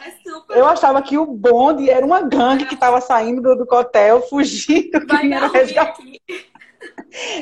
é 0.04 0.10
super... 0.22 0.56
Eu 0.56 0.66
achava 0.66 1.02
que 1.02 1.16
o 1.18 1.26
bonde 1.26 1.90
era 1.90 2.04
uma 2.04 2.20
gangue 2.22 2.66
que 2.66 2.74
estava 2.74 3.00
saindo 3.00 3.40
do, 3.40 3.64
do 3.64 3.74
hotel, 3.74 4.20
fugindo. 4.28 5.04
Vai 5.06 5.26
que 5.26 5.34
era 5.34 5.82
aqui. 5.82 6.20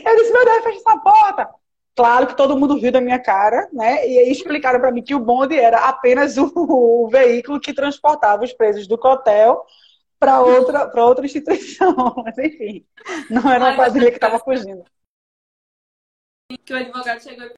Eu 0.04 0.16
disse, 0.16 0.32
meu 0.32 0.44
Deus, 0.44 0.64
fecha 0.64 0.78
essa 0.78 0.98
porta. 0.98 1.59
Claro 2.00 2.26
que 2.26 2.34
todo 2.34 2.56
mundo 2.56 2.80
viu 2.80 2.90
da 2.90 2.98
minha 2.98 3.18
cara, 3.18 3.68
né? 3.74 4.08
E 4.08 4.18
aí 4.18 4.32
explicaram 4.32 4.80
para 4.80 4.90
mim 4.90 5.02
que 5.02 5.14
o 5.14 5.20
bonde 5.20 5.54
era 5.54 5.86
apenas 5.86 6.38
o, 6.38 6.50
o, 7.04 7.10
veículo 7.10 7.60
que 7.60 7.74
transportava 7.74 8.42
os 8.42 8.54
presos 8.54 8.86
do 8.86 8.94
hotel 8.94 9.66
para 10.18 10.40
outra, 10.40 10.90
outra 11.04 11.26
instituição. 11.26 11.94
Mas 12.24 12.38
enfim, 12.38 12.86
não 13.28 13.52
era 13.52 13.66
uma 13.66 13.76
quadrilha 13.76 14.08
que 14.08 14.16
estava 14.16 14.38
fugindo. 14.38 14.82
Que 16.64 16.72
o 16.72 16.76
advogado 16.78 17.22
chegou 17.22 17.44
e 17.44 17.52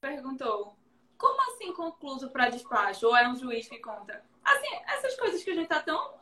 perguntou: 0.00 0.76
como 1.18 1.42
assim 1.50 1.72
concluso 1.72 2.30
para 2.30 2.48
despacho? 2.48 3.08
Ou 3.08 3.16
é 3.16 3.28
um 3.28 3.34
juiz 3.34 3.68
que 3.68 3.80
conta? 3.80 4.24
Assim, 4.44 4.72
essas 4.86 5.16
coisas 5.16 5.42
que 5.42 5.50
a 5.50 5.54
gente 5.56 5.66
tá 5.66 5.82
tão 5.82 6.14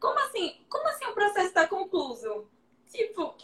Como 0.00 0.18
assim? 0.20 0.64
Como 0.70 0.88
assim 0.88 1.04
o 1.04 1.12
processo 1.12 1.48
está 1.48 1.68
concluso? 1.68 2.48
Tipo, 2.90 3.34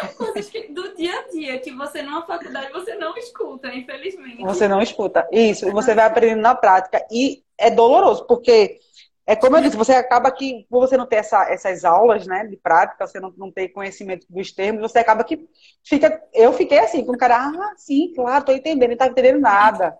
são 0.00 0.08
coisas 0.14 0.48
que, 0.48 0.72
do 0.72 0.94
dia 0.94 1.18
a 1.18 1.28
dia 1.28 1.58
que 1.58 1.70
você 1.72 2.02
numa 2.02 2.26
faculdade 2.26 2.72
você 2.72 2.94
não 2.94 3.16
escuta, 3.16 3.68
infelizmente. 3.74 4.42
Você 4.42 4.66
não 4.66 4.80
escuta. 4.80 5.28
Isso, 5.30 5.70
você 5.70 5.94
vai 5.94 6.06
aprendendo 6.06 6.40
na 6.40 6.54
prática. 6.54 7.04
E 7.10 7.44
é 7.58 7.70
doloroso, 7.70 8.26
porque 8.26 8.80
é 9.26 9.34
como 9.34 9.56
eu 9.56 9.62
disse, 9.62 9.76
você 9.76 9.92
acaba 9.92 10.30
que, 10.30 10.66
por 10.68 10.80
você 10.80 10.96
não 10.96 11.06
ter 11.06 11.16
essa, 11.16 11.50
essas 11.50 11.84
aulas 11.84 12.26
né, 12.26 12.46
de 12.46 12.56
prática, 12.56 13.06
você 13.06 13.18
não, 13.18 13.32
não 13.36 13.50
ter 13.50 13.68
conhecimento 13.68 14.26
dos 14.28 14.52
termos, 14.52 14.82
você 14.82 14.98
acaba 14.98 15.24
que 15.24 15.48
fica. 15.82 16.22
Eu 16.32 16.52
fiquei 16.52 16.78
assim, 16.78 17.04
com 17.04 17.12
o 17.12 17.18
cara, 17.18 17.36
ah, 17.36 17.74
sim, 17.76 18.12
claro, 18.14 18.44
tô 18.44 18.52
entendendo, 18.52 18.90
não 18.90 18.96
tá 18.96 19.06
entendendo 19.06 19.40
nada. 19.40 19.98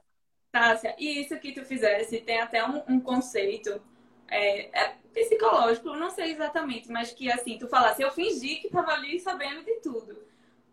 Tássia, 0.52 0.94
e 0.98 1.20
isso 1.20 1.38
que 1.40 1.52
tu 1.52 1.64
fizesse 1.64 2.20
tem 2.20 2.40
até 2.40 2.64
um, 2.64 2.82
um 2.88 3.00
conceito 3.00 3.80
é, 4.30 4.78
é 4.78 4.94
psicológico, 5.14 5.94
não 5.94 6.10
sei 6.10 6.32
exatamente, 6.32 6.90
mas 6.90 7.12
que 7.12 7.30
assim, 7.30 7.56
tu 7.56 7.68
falasse, 7.68 8.02
eu 8.02 8.10
fingi 8.10 8.56
que 8.56 8.68
tava 8.68 8.92
ali 8.92 9.18
sabendo 9.20 9.64
de 9.64 9.76
tudo. 9.76 10.18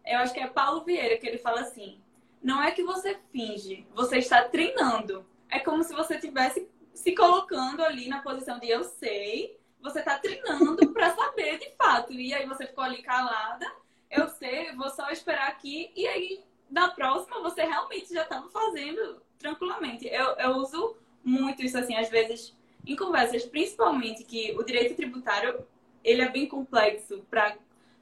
Eu 0.06 0.20
acho 0.20 0.34
que 0.34 0.40
é 0.40 0.48
Paulo 0.48 0.84
Vieira 0.84 1.18
que 1.18 1.28
ele 1.28 1.38
fala 1.38 1.62
assim: 1.62 2.02
não 2.42 2.62
é 2.62 2.72
que 2.72 2.84
você 2.84 3.18
finge, 3.32 3.88
você 3.94 4.18
está 4.18 4.44
treinando. 4.44 5.26
É 5.50 5.60
como 5.60 5.84
se 5.84 5.94
você 5.94 6.18
tivesse 6.18 6.68
se 6.94 7.14
colocando 7.14 7.84
ali 7.84 8.10
na 8.10 8.22
posição 8.22 8.60
de 8.60 8.70
eu 8.70 8.84
sei, 8.84 9.60
você 9.80 10.00
está 10.00 10.18
treinando 10.18 10.92
para 10.92 11.16
saber 11.16 11.60
de 11.60 11.70
fato. 11.76 12.14
E 12.14 12.34
aí 12.34 12.46
você 12.48 12.66
ficou 12.66 12.84
ali 12.84 13.02
calada, 13.04 13.72
eu 14.10 14.28
sei, 14.28 14.72
vou 14.74 14.90
só 14.90 15.10
esperar 15.10 15.50
aqui. 15.50 15.92
E 15.96 16.08
aí, 16.08 16.44
na 16.70 16.90
próxima, 16.90 17.42
você 17.42 17.64
realmente 17.64 18.14
já 18.14 18.24
estava 18.24 18.50
fazendo 18.50 19.22
tranquilamente. 19.38 20.08
Eu, 20.08 20.32
eu 20.38 20.52
uso 20.58 20.98
muito 21.24 21.62
isso 21.62 21.78
assim, 21.78 21.96
às 21.96 22.10
vezes 22.10 22.56
em 22.86 22.96
conversas, 22.96 23.46
principalmente 23.46 24.24
que 24.24 24.56
o 24.58 24.64
direito 24.64 24.96
tributário 24.96 25.66
ele 26.04 26.22
é 26.22 26.30
bem 26.30 26.48
complexo 26.48 27.26
para 27.30 27.56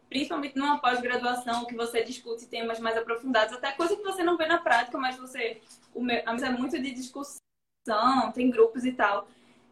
principalmente 0.10 0.58
numa 0.58 0.80
pós-graduação 0.80 1.66
que 1.66 1.76
você 1.76 2.04
discute 2.04 2.48
temas 2.48 2.80
mais 2.80 2.98
aprofundados, 2.98 3.54
até 3.54 3.72
coisa 3.74 3.96
que 3.96 4.02
você 4.02 4.24
não 4.24 4.38
vê 4.38 4.48
na 4.48 4.58
prática, 4.58 4.98
mas 4.98 5.18
você 5.18 5.62
meu, 5.96 6.22
a 6.26 6.36
é 6.36 6.50
muito 6.50 6.82
de 6.82 6.92
discussão, 6.92 7.40
tem 8.34 8.50
grupos 8.50 8.86
e 8.86 8.92
tal. 8.94 9.28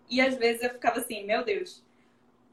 E 0.10 0.22
às 0.22 0.36
vezes 0.36 0.62
eu 0.62 0.70
ficava 0.70 1.00
assim, 1.00 1.26
meu 1.26 1.44
Deus, 1.44 1.84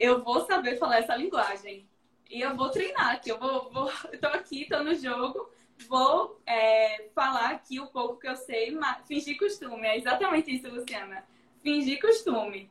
eu 0.00 0.22
vou 0.22 0.46
saber 0.46 0.78
falar 0.78 0.98
essa 0.98 1.16
linguagem. 1.16 1.86
E 2.30 2.40
eu 2.40 2.56
vou 2.56 2.70
treinar 2.70 3.10
aqui, 3.12 3.30
eu 3.30 3.38
vou, 3.38 3.70
vou 3.70 3.90
eu 4.12 4.18
tô 4.18 4.28
aqui, 4.28 4.66
tô 4.68 4.82
no 4.82 4.94
jogo, 4.94 5.50
vou 5.88 6.40
é, 6.46 7.08
falar 7.14 7.50
aqui 7.50 7.80
o 7.80 7.86
pouco 7.88 8.18
que 8.18 8.28
eu 8.28 8.36
sei, 8.36 8.76
fingir 9.06 9.38
costume. 9.38 9.86
É 9.86 9.98
exatamente 9.98 10.54
isso, 10.54 10.68
Luciana 10.68 11.24
fingir 11.64 12.00
costume. 12.00 12.70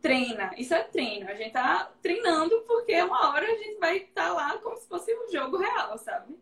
Treina. 0.00 0.52
Isso 0.56 0.74
é 0.74 0.84
treino. 0.84 1.28
A 1.28 1.34
gente 1.34 1.50
tá 1.50 1.90
treinando 2.00 2.60
porque 2.68 3.02
uma 3.02 3.30
hora 3.30 3.46
a 3.46 3.56
gente 3.56 3.80
vai 3.80 3.96
estar 3.96 4.28
tá 4.28 4.32
lá 4.32 4.58
como 4.58 4.76
se 4.76 4.86
fosse 4.86 5.12
um 5.12 5.32
jogo 5.32 5.56
real, 5.56 5.98
sabe? 5.98 6.38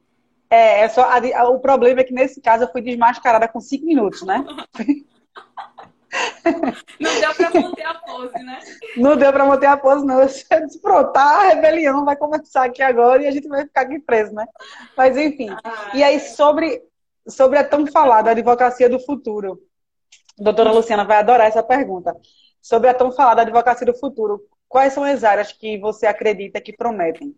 É, 0.51 0.83
é 0.83 0.89
só, 0.89 1.03
a, 1.03 1.49
o 1.49 1.59
problema 1.59 2.01
é 2.01 2.05
que 2.05 2.13
nesse 2.13 2.41
caso 2.41 2.65
eu 2.65 2.73
fui 2.73 2.83
desmascarada 2.83 3.49
com 3.49 3.61
cinco 3.61 3.87
minutos, 3.87 4.23
né? 4.23 4.45
Não 7.01 7.21
deu 7.21 7.35
pra 7.35 7.61
manter 7.61 7.85
a 7.85 7.95
pose, 7.95 8.43
né? 8.43 8.59
Não 8.97 9.17
deu 9.17 9.33
pra 9.33 9.45
manter 9.45 9.67
a 9.67 9.77
pose, 9.77 10.07
não. 10.07 10.21
Eu 10.21 10.27
disse, 10.27 10.81
pronto, 10.81 11.13
tá, 11.13 11.23
a 11.23 11.49
rebelião 11.49 12.05
vai 12.05 12.17
começar 12.17 12.65
aqui 12.65 12.81
agora 12.81 13.23
e 13.23 13.27
a 13.27 13.31
gente 13.31 13.49
vai 13.49 13.65
ficar 13.65 13.83
aqui 13.83 13.99
preso, 13.99 14.33
né? 14.33 14.47
Mas 14.97 15.17
enfim. 15.17 15.51
Ah, 15.65 15.91
e 15.95 16.03
aí, 16.03 16.21
sobre, 16.21 16.83
sobre 17.29 17.59
a 17.59 17.65
tão 17.65 17.87
falada 17.87 18.31
advocacia 18.31 18.89
do 18.89 18.99
futuro. 19.01 19.61
Doutora 20.39 20.73
Luciana 20.73 21.05
vai 21.05 21.19
adorar 21.19 21.47
essa 21.47 21.63
pergunta. 21.63 22.15
Sobre 22.61 22.91
a 22.91 22.95
tão 22.95 23.11
falada 23.11 23.43
advocacia 23.43 23.87
do 23.87 23.95
futuro, 23.95 24.47
quais 24.69 24.93
são 24.93 25.05
as 25.05 25.25
áreas 25.25 25.53
que 25.53 25.79
você 25.79 26.07
acredita 26.07 26.61
que 26.61 26.73
prometem? 26.73 27.35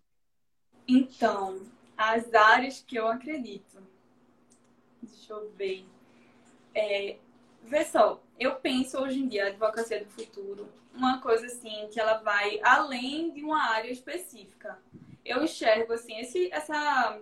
Então, 0.87 1.61
as 1.97 2.33
áreas 2.33 2.83
que 2.85 2.95
eu 2.95 3.07
acredito. 3.07 3.81
Deixa 5.01 5.33
eu 5.33 5.51
ver. 5.51 5.85
É, 6.73 7.17
vê 7.63 7.85
só, 7.85 8.21
eu 8.39 8.55
penso 8.55 8.97
hoje 8.99 9.19
em 9.19 9.27
dia 9.27 9.45
a 9.45 9.47
advocacia 9.47 10.03
do 10.03 10.09
futuro 10.09 10.67
uma 10.93 11.21
coisa 11.21 11.45
assim 11.45 11.87
que 11.91 11.99
ela 11.99 12.15
vai 12.17 12.59
além 12.63 13.31
de 13.31 13.43
uma 13.43 13.61
área 13.71 13.91
específica. 13.91 14.77
Eu 15.23 15.43
enxergo 15.43 15.93
assim 15.93 16.17
esse 16.19 16.51
essa 16.51 17.19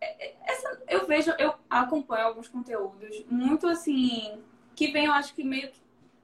é, 0.00 0.26
é, 0.26 0.36
essa, 0.44 0.82
eu 0.88 1.06
vejo, 1.06 1.32
eu 1.38 1.54
acompanho 1.68 2.26
alguns 2.26 2.48
conteúdos 2.48 3.24
muito 3.28 3.66
assim 3.66 4.42
que 4.74 4.90
vem, 4.90 5.06
eu 5.06 5.12
acho 5.12 5.34
que 5.34 5.44
meio 5.44 5.70
que 5.70 5.80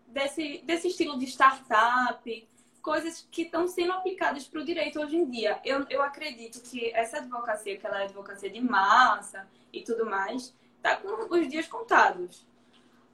desse, 0.07 0.63
desse 0.65 0.89
estilo 0.89 1.19
de 1.19 1.27
startup, 1.27 2.49
coisas 2.81 3.27
que 3.31 3.43
estão 3.43 3.69
sendo 3.69 3.93
aplicadas 3.93 4.47
para 4.47 4.61
o 4.61 4.65
direito 4.65 5.01
hoje 5.01 5.17
em 5.17 5.29
dia. 5.29 5.61
Eu, 5.65 5.87
eu 5.89 6.03
acredito 6.03 6.61
que 6.63 6.93
essa 6.95 7.19
advocacia, 7.19 7.77
que 7.77 7.87
ela 7.87 8.01
é 8.01 8.05
advocacia 8.05 8.51
de 8.51 8.61
massa 8.61 9.49
e 9.73 9.83
tudo 9.83 10.07
mais, 10.07 10.55
está 10.77 10.97
com 10.97 11.35
os 11.35 11.49
dias 11.49 11.67
contados. 11.67 12.47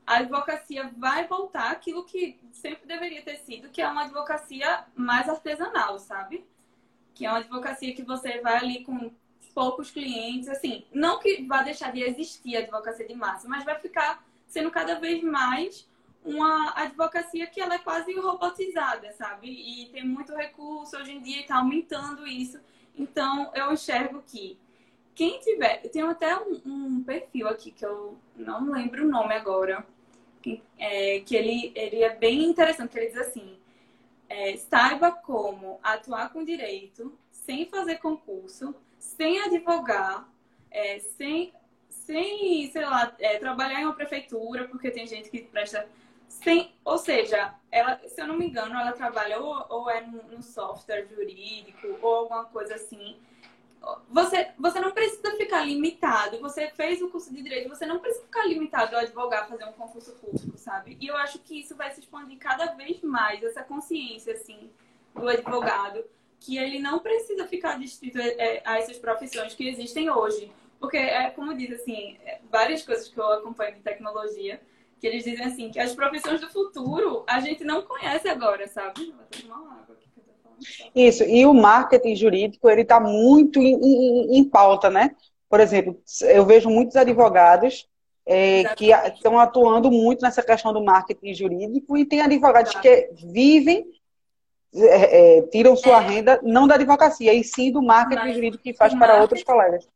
A 0.07 0.19
advocacia 0.19 0.89
vai 0.97 1.27
voltar 1.27 1.73
aquilo 1.73 2.05
que 2.05 2.39
sempre 2.53 2.87
deveria 2.87 3.23
ter 3.23 3.39
sido, 3.39 3.69
que 3.71 3.83
é 3.83 3.89
uma 3.89 4.05
advocacia 4.05 4.85
mais 4.95 5.29
artesanal, 5.29 5.99
sabe? 5.99 6.47
Que 7.13 7.27
é 7.27 7.29
uma 7.29 7.39
advocacia 7.39 7.93
que 7.93 8.05
você 8.05 8.41
vai 8.41 8.57
ali 8.57 8.85
com 8.85 9.11
poucos 9.53 9.91
clientes, 9.91 10.49
assim, 10.49 10.85
não 10.93 11.19
que 11.19 11.43
vá 11.45 11.63
deixar 11.63 11.91
de 11.91 12.03
existir 12.03 12.57
a 12.57 12.61
advocacia 12.61 13.09
de 13.09 13.15
massa, 13.15 13.49
mas 13.49 13.65
vai 13.65 13.75
ficar 13.81 14.23
sendo 14.47 14.71
cada 14.71 14.99
vez 14.99 15.23
mais 15.23 15.89
uma 16.25 16.73
advocacia 16.77 17.47
que 17.47 17.61
ela 17.61 17.75
é 17.75 17.79
quase 17.79 18.13
robotizada, 18.19 19.13
sabe? 19.13 19.49
E 19.49 19.89
tem 19.91 20.05
muito 20.05 20.35
recurso 20.35 20.97
hoje 20.97 21.13
em 21.13 21.21
dia 21.21 21.39
e 21.39 21.41
está 21.43 21.59
aumentando 21.59 22.27
isso. 22.27 22.59
Então, 22.97 23.53
eu 23.55 23.73
enxergo 23.73 24.23
que 24.27 24.59
quem 25.15 25.39
tiver... 25.41 25.79
Tem 25.89 26.03
até 26.03 26.37
um, 26.37 26.61
um, 26.67 27.05
perfil 27.05 27.49
aqui 27.49 27.71
que 27.71 27.85
eu 27.85 28.19
não 28.35 28.71
lembro 28.71 29.05
o 29.05 29.09
nome 29.09 29.35
agora, 29.35 29.87
é, 30.79 31.21
que 31.21 31.35
ele, 31.35 31.73
ele 31.75 32.03
é 32.03 32.15
bem 32.15 32.45
interessante, 32.45 32.91
que 32.91 32.99
ele 32.99 33.09
diz 33.09 33.19
assim, 33.19 33.57
é, 34.29 34.57
saiba 34.57 35.13
como 35.13 35.79
atuar 35.83 36.33
com 36.33 36.45
direito, 36.45 37.17
sem 37.31 37.67
fazer 37.67 37.97
concurso, 37.97 38.75
sem 38.99 39.41
advogar, 39.41 40.29
é, 40.71 40.99
sem, 40.99 41.53
sem, 42.07 42.71
sei 42.71 42.85
lá, 42.85 43.15
é, 43.19 43.39
trabalhar 43.39 43.81
em 43.81 43.85
uma 43.85 43.95
prefeitura, 43.95 44.69
porque 44.69 44.91
tem 44.91 45.07
gente 45.07 45.29
que 45.29 45.43
presta. 45.43 45.89
Sem, 46.29 46.75
ou 46.85 46.99
seja, 46.99 47.55
ela, 47.71 48.01
se 48.07 48.21
eu 48.21 48.27
não 48.27 48.37
me 48.37 48.47
engano, 48.47 48.79
ela 48.79 48.93
trabalha 48.93 49.39
ou, 49.39 49.65
ou 49.69 49.91
é 49.91 50.01
no 50.01 50.43
software 50.43 51.07
jurídico 51.07 51.99
ou 52.03 52.15
alguma 52.15 52.45
coisa 52.47 52.75
assim 52.75 53.17
você, 54.11 54.49
você 54.59 54.81
não 54.81 54.93
precisa 54.93 55.31
ficar 55.37 55.65
limitado. 55.65 56.41
Você 56.41 56.69
fez 56.71 57.01
o 57.01 57.09
curso 57.09 57.33
de 57.33 57.43
direito, 57.43 57.69
você 57.69 57.87
não 57.87 57.99
precisa 57.99 58.25
ficar 58.25 58.45
limitado 58.47 58.97
a 58.97 59.01
advogar, 59.01 59.49
fazer 59.49 59.65
um 59.65 59.73
concurso 59.73 60.13
público, 60.13 60.59
sabe? 60.59 60.97
E 61.01 61.07
eu 61.07 61.17
acho 61.17 61.39
que 61.41 61.61
isso 61.61 61.77
vai 61.77 61.91
se 61.93 62.01
expandir 62.01 62.39
cada 62.39 62.67
vez 62.67 63.01
mais, 63.03 63.43
essa 63.43 63.63
consciência, 63.63 64.35
assim, 64.35 64.71
do 65.15 65.29
advogado, 65.29 66.05
que 66.41 66.59
ele 66.59 66.79
não 66.79 66.99
precisa 66.99 67.47
ficar 67.47 67.79
distrito 67.79 68.19
é, 68.19 68.63
a 68.65 68.79
essas 68.79 68.99
profissões 68.99 69.55
que 69.55 69.69
existem 69.69 70.11
hoje. 70.11 70.51
Porque, 70.79 70.97
é 70.97 71.31
como 71.31 71.57
diz, 71.57 71.81
assim, 71.81 72.17
é, 72.25 72.39
várias 72.51 72.83
coisas 72.83 73.09
que 73.09 73.19
eu 73.19 73.33
acompanho 73.33 73.77
de 73.77 73.81
tecnologia, 73.81 74.61
que 75.01 75.07
eles 75.07 75.25
dizem, 75.25 75.45
assim, 75.45 75.71
que 75.71 75.79
as 75.79 75.95
profissões 75.95 76.41
do 76.41 76.49
futuro 76.49 77.25
a 77.27 77.41
gente 77.41 77.65
não 77.65 77.83
conhece 77.83 78.29
agora, 78.29 78.67
sabe? 78.69 79.13
Vou 79.13 79.27
tomar 79.41 79.63
uma 79.63 79.73
água 79.73 79.95
aqui. 79.95 80.07
Isso, 80.95 81.23
e 81.25 81.45
o 81.45 81.53
marketing 81.53 82.17
jurídico, 82.17 82.69
ele 82.69 82.83
está 82.83 82.99
muito 82.99 83.61
em, 83.61 83.75
em, 83.75 84.39
em, 84.39 84.45
pauta, 84.45 84.89
né? 84.89 85.15
Por 85.49 85.61
exemplo, 85.61 86.01
eu 86.23 86.45
vejo 86.45 86.71
muitos 86.71 86.97
advogados 86.97 87.89
é, 88.25 88.65
que 88.75 88.91
estão 88.91 89.39
atuando 89.39 89.91
muito 89.91 90.23
nessa 90.23 90.43
questão 90.43 90.73
do 90.73 90.83
marketing 90.83 91.35
jurídico 91.35 91.97
e 91.97 92.05
tem 92.05 92.21
advogados 92.21 92.73
Exato. 92.73 92.83
que 92.83 93.11
vivem, 93.27 93.87
é, 94.75 95.39
é, 95.39 95.43
tiram 95.43 95.77
sua 95.77 96.03
é. 96.03 96.07
renda, 96.07 96.41
não 96.43 96.67
da 96.67 96.75
advocacia, 96.75 97.33
e 97.33 97.45
sim 97.45 97.71
do 97.71 97.83
marketing 97.83 98.23
Mas, 98.23 98.35
jurídico 98.35 98.63
que 98.63 98.75
faz 98.75 98.95
para 98.95 99.21
outros 99.21 99.43
colegas. 99.45 99.89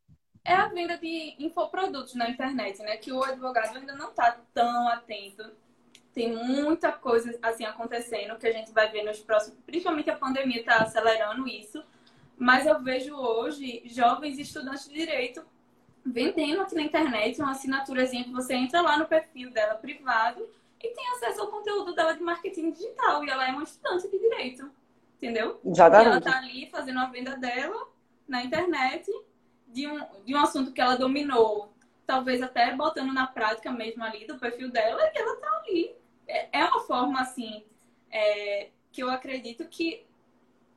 É 0.44 0.54
a 0.54 0.68
venda 0.68 0.96
de 0.96 1.36
infoprodutos 1.38 2.14
na 2.14 2.30
internet, 2.30 2.80
né? 2.82 2.96
Que 2.96 3.12
o 3.12 3.22
advogado 3.22 3.76
ainda 3.76 3.94
não 3.94 4.10
está 4.10 4.38
tão 4.54 4.88
atento 4.88 5.50
tem 6.12 6.32
muita 6.32 6.90
coisa 6.92 7.38
assim 7.40 7.64
acontecendo 7.64 8.36
que 8.36 8.46
a 8.46 8.52
gente 8.52 8.72
vai 8.72 8.90
ver 8.90 9.04
nos 9.04 9.20
próximos. 9.20 9.58
Principalmente 9.64 10.10
a 10.10 10.16
pandemia 10.16 10.60
está 10.60 10.78
acelerando 10.78 11.46
isso. 11.46 11.82
Mas 12.36 12.66
eu 12.66 12.80
vejo 12.82 13.14
hoje 13.14 13.82
jovens 13.86 14.38
estudantes 14.38 14.88
de 14.88 14.94
direito 14.94 15.44
vendendo 16.04 16.62
aqui 16.62 16.74
na 16.74 16.82
internet 16.82 17.40
uma 17.40 17.52
assinaturazinha 17.52 18.24
que 18.24 18.32
você 18.32 18.54
entra 18.54 18.80
lá 18.80 18.96
no 18.96 19.06
perfil 19.06 19.50
dela 19.50 19.74
privado 19.74 20.48
e 20.82 20.88
tem 20.88 21.08
acesso 21.10 21.42
ao 21.42 21.48
conteúdo 21.48 21.94
dela 21.94 22.14
de 22.14 22.22
marketing 22.22 22.72
digital. 22.72 23.22
E 23.22 23.30
ela 23.30 23.46
é 23.46 23.52
uma 23.52 23.62
estudante 23.62 24.10
de 24.10 24.18
direito. 24.18 24.70
Entendeu? 25.16 25.60
Exatamente. 25.64 26.06
E 26.06 26.10
ela 26.10 26.20
tá 26.20 26.38
ali 26.38 26.70
fazendo 26.70 26.98
a 26.98 27.06
venda 27.06 27.36
dela 27.36 27.86
na 28.26 28.42
internet 28.42 29.10
de 29.72 29.86
um, 29.86 30.24
de 30.24 30.34
um 30.34 30.40
assunto 30.40 30.72
que 30.72 30.80
ela 30.80 30.96
dominou, 30.96 31.72
talvez 32.06 32.42
até 32.42 32.74
botando 32.74 33.12
na 33.12 33.26
prática 33.26 33.70
mesmo 33.70 34.02
ali 34.02 34.26
do 34.26 34.38
perfil 34.38 34.70
dela, 34.70 35.00
e 35.14 35.18
ela 35.18 35.36
tá 35.36 35.58
ali 35.58 36.00
é, 36.30 36.60
é 36.60 36.64
uma 36.64 36.80
forma, 36.80 37.20
assim, 37.20 37.64
é, 38.10 38.68
que 38.92 39.02
eu 39.02 39.10
acredito 39.10 39.66
que 39.66 40.06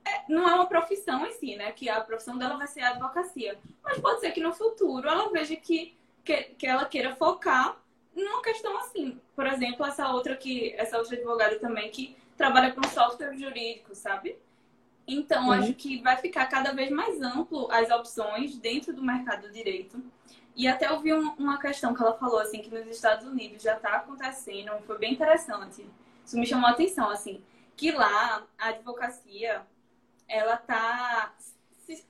é, 0.03 0.23
não 0.27 0.49
é 0.49 0.55
uma 0.55 0.65
profissão 0.65 1.25
em 1.25 1.31
si, 1.33 1.55
né? 1.55 1.71
Que 1.71 1.89
a 1.89 2.01
profissão 2.01 2.37
dela 2.37 2.57
vai 2.57 2.67
ser 2.67 2.81
a 2.81 2.89
advocacia. 2.89 3.57
Mas 3.83 3.99
pode 3.99 4.19
ser 4.19 4.31
que 4.31 4.41
no 4.41 4.53
futuro 4.53 5.07
ela 5.07 5.31
veja 5.31 5.55
que, 5.55 5.95
que, 6.25 6.35
que 6.43 6.67
ela 6.67 6.85
queira 6.85 7.15
focar 7.15 7.77
numa 8.13 8.41
questão 8.41 8.77
assim. 8.79 9.19
Por 9.35 9.45
exemplo, 9.45 9.85
essa 9.85 10.11
outra 10.11 10.35
que 10.35 10.73
essa 10.73 10.97
outra 10.97 11.15
advogada 11.15 11.57
também 11.59 11.89
que 11.89 12.17
trabalha 12.35 12.71
com 12.73 12.83
software 12.87 13.37
jurídico, 13.37 13.95
sabe? 13.95 14.37
Então, 15.07 15.51
acho 15.51 15.73
que 15.73 16.01
vai 16.01 16.17
ficar 16.17 16.45
cada 16.45 16.71
vez 16.71 16.89
mais 16.89 17.21
amplo 17.21 17.69
as 17.71 17.89
opções 17.91 18.57
dentro 18.57 18.93
do 18.93 19.03
mercado 19.03 19.47
do 19.47 19.53
direito. 19.53 20.01
E 20.55 20.67
até 20.67 20.87
eu 20.87 20.99
vi 20.99 21.13
um, 21.13 21.33
uma 21.33 21.59
questão 21.59 21.93
que 21.93 22.01
ela 22.01 22.13
falou, 22.17 22.39
assim, 22.39 22.61
que 22.61 22.69
nos 22.69 22.87
Estados 22.87 23.27
Unidos 23.27 23.61
já 23.61 23.75
está 23.75 23.95
acontecendo, 23.97 24.71
foi 24.85 24.97
bem 24.97 25.13
interessante. 25.13 25.85
Isso 26.25 26.37
me 26.37 26.45
chamou 26.45 26.67
a 26.67 26.71
atenção, 26.71 27.09
assim, 27.09 27.43
que 27.75 27.91
lá 27.91 28.45
a 28.57 28.69
advocacia, 28.69 29.65
ela 30.27 30.57
tá. 30.57 31.33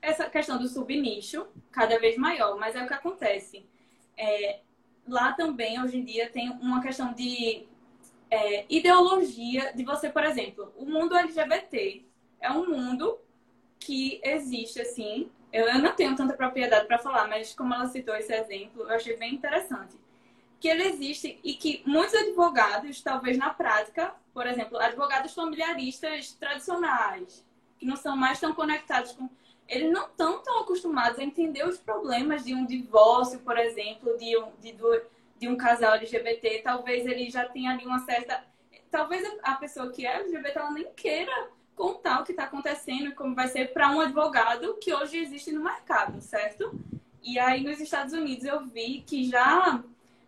Essa 0.02 0.30
questão 0.30 0.60
do 0.60 0.68
subnicho 0.68 1.48
cada 1.72 1.98
vez 2.00 2.16
maior, 2.16 2.58
mas 2.60 2.76
é 2.76 2.84
o 2.84 2.88
que 2.88 2.94
acontece. 2.94 3.66
É, 4.16 4.60
lá 5.08 5.34
também, 5.34 5.82
hoje 5.82 5.98
em 5.98 6.06
dia, 6.06 6.30
tem 6.30 6.52
uma 6.52 6.82
questão 6.82 7.12
de 7.14 7.68
é, 8.30 8.66
ideologia 8.70 9.74
de 9.74 9.84
você, 9.84 10.10
por 10.10 10.24
exemplo, 10.24 10.72
o 10.78 10.86
mundo 10.86 11.16
LGBT 11.16 12.06
é 12.44 12.52
um 12.52 12.70
mundo 12.70 13.18
que 13.80 14.20
existe, 14.24 14.82
assim, 14.82 15.32
eu, 15.52 15.66
eu 15.68 15.80
não 15.80 15.96
tenho 15.96 16.16
tanta 16.16 16.34
propriedade 16.34 16.86
para 16.86 17.00
falar, 17.00 17.28
mas 17.28 17.54
como 17.54 17.74
ela 17.74 17.88
citou 17.88 18.16
esse 18.16 18.34
exemplo, 18.34 18.84
eu 18.84 18.96
achei 18.96 19.16
bem 19.16 19.34
interessante. 19.34 19.96
Que 20.60 20.68
ele 20.68 20.84
existe 20.84 21.40
e 21.44 21.54
que 21.56 21.82
muitos 21.86 22.14
advogados, 22.14 23.02
talvez 23.02 23.38
na 23.38 23.54
prática, 23.54 24.14
por 24.34 24.46
exemplo, 24.46 24.78
advogados 24.78 25.34
familiaristas 25.34 26.34
tradicionais, 26.34 27.46
que 27.78 27.86
não 27.86 27.96
são 27.96 28.16
mais 28.16 28.40
tão 28.40 28.54
conectados 28.54 29.14
com. 29.14 29.30
Eles 29.68 29.92
não 29.92 30.08
estão 30.08 30.42
tão 30.42 30.60
acostumados 30.60 31.20
a 31.20 31.24
entender 31.24 31.66
os 31.66 31.78
problemas 31.78 32.44
de 32.44 32.54
um 32.54 32.66
divórcio, 32.66 33.40
por 33.40 33.58
exemplo, 33.58 34.18
de 34.18 34.38
um, 34.38 34.52
de, 34.60 34.76
de 35.38 35.48
um 35.48 35.56
casal 35.56 35.94
LGBT. 35.96 36.62
Talvez 36.62 37.06
ele 37.06 37.30
já 37.30 37.46
tenha 37.48 37.72
ali 37.72 37.86
uma 37.86 38.00
certa. 38.00 38.46
Talvez 38.90 39.24
a 39.42 39.56
pessoa 39.56 39.92
que 39.92 40.06
é 40.06 40.18
LGBT 40.18 40.60
ela 40.60 40.72
nem 40.72 40.92
queira 40.94 41.50
contar 41.76 42.22
o 42.22 42.24
que 42.24 42.32
está 42.32 42.44
acontecendo 42.44 43.08
e 43.08 43.16
como 43.16 43.36
vai 43.36 43.48
ser 43.48 43.74
para 43.74 43.92
um 43.92 44.02
advogado 44.02 44.76
que 44.76 44.94
hoje 44.94 45.18
existe 45.18 45.52
no 45.52 45.64
mercado, 45.64 46.22
certo? 46.22 46.80
E 47.22 47.40
aí 47.40 47.64
nos 47.64 47.80
Estados 47.80 48.14
Unidos 48.14 48.46
eu 48.46 48.66
vi 48.66 49.04
que 49.06 49.30
já 49.30 49.84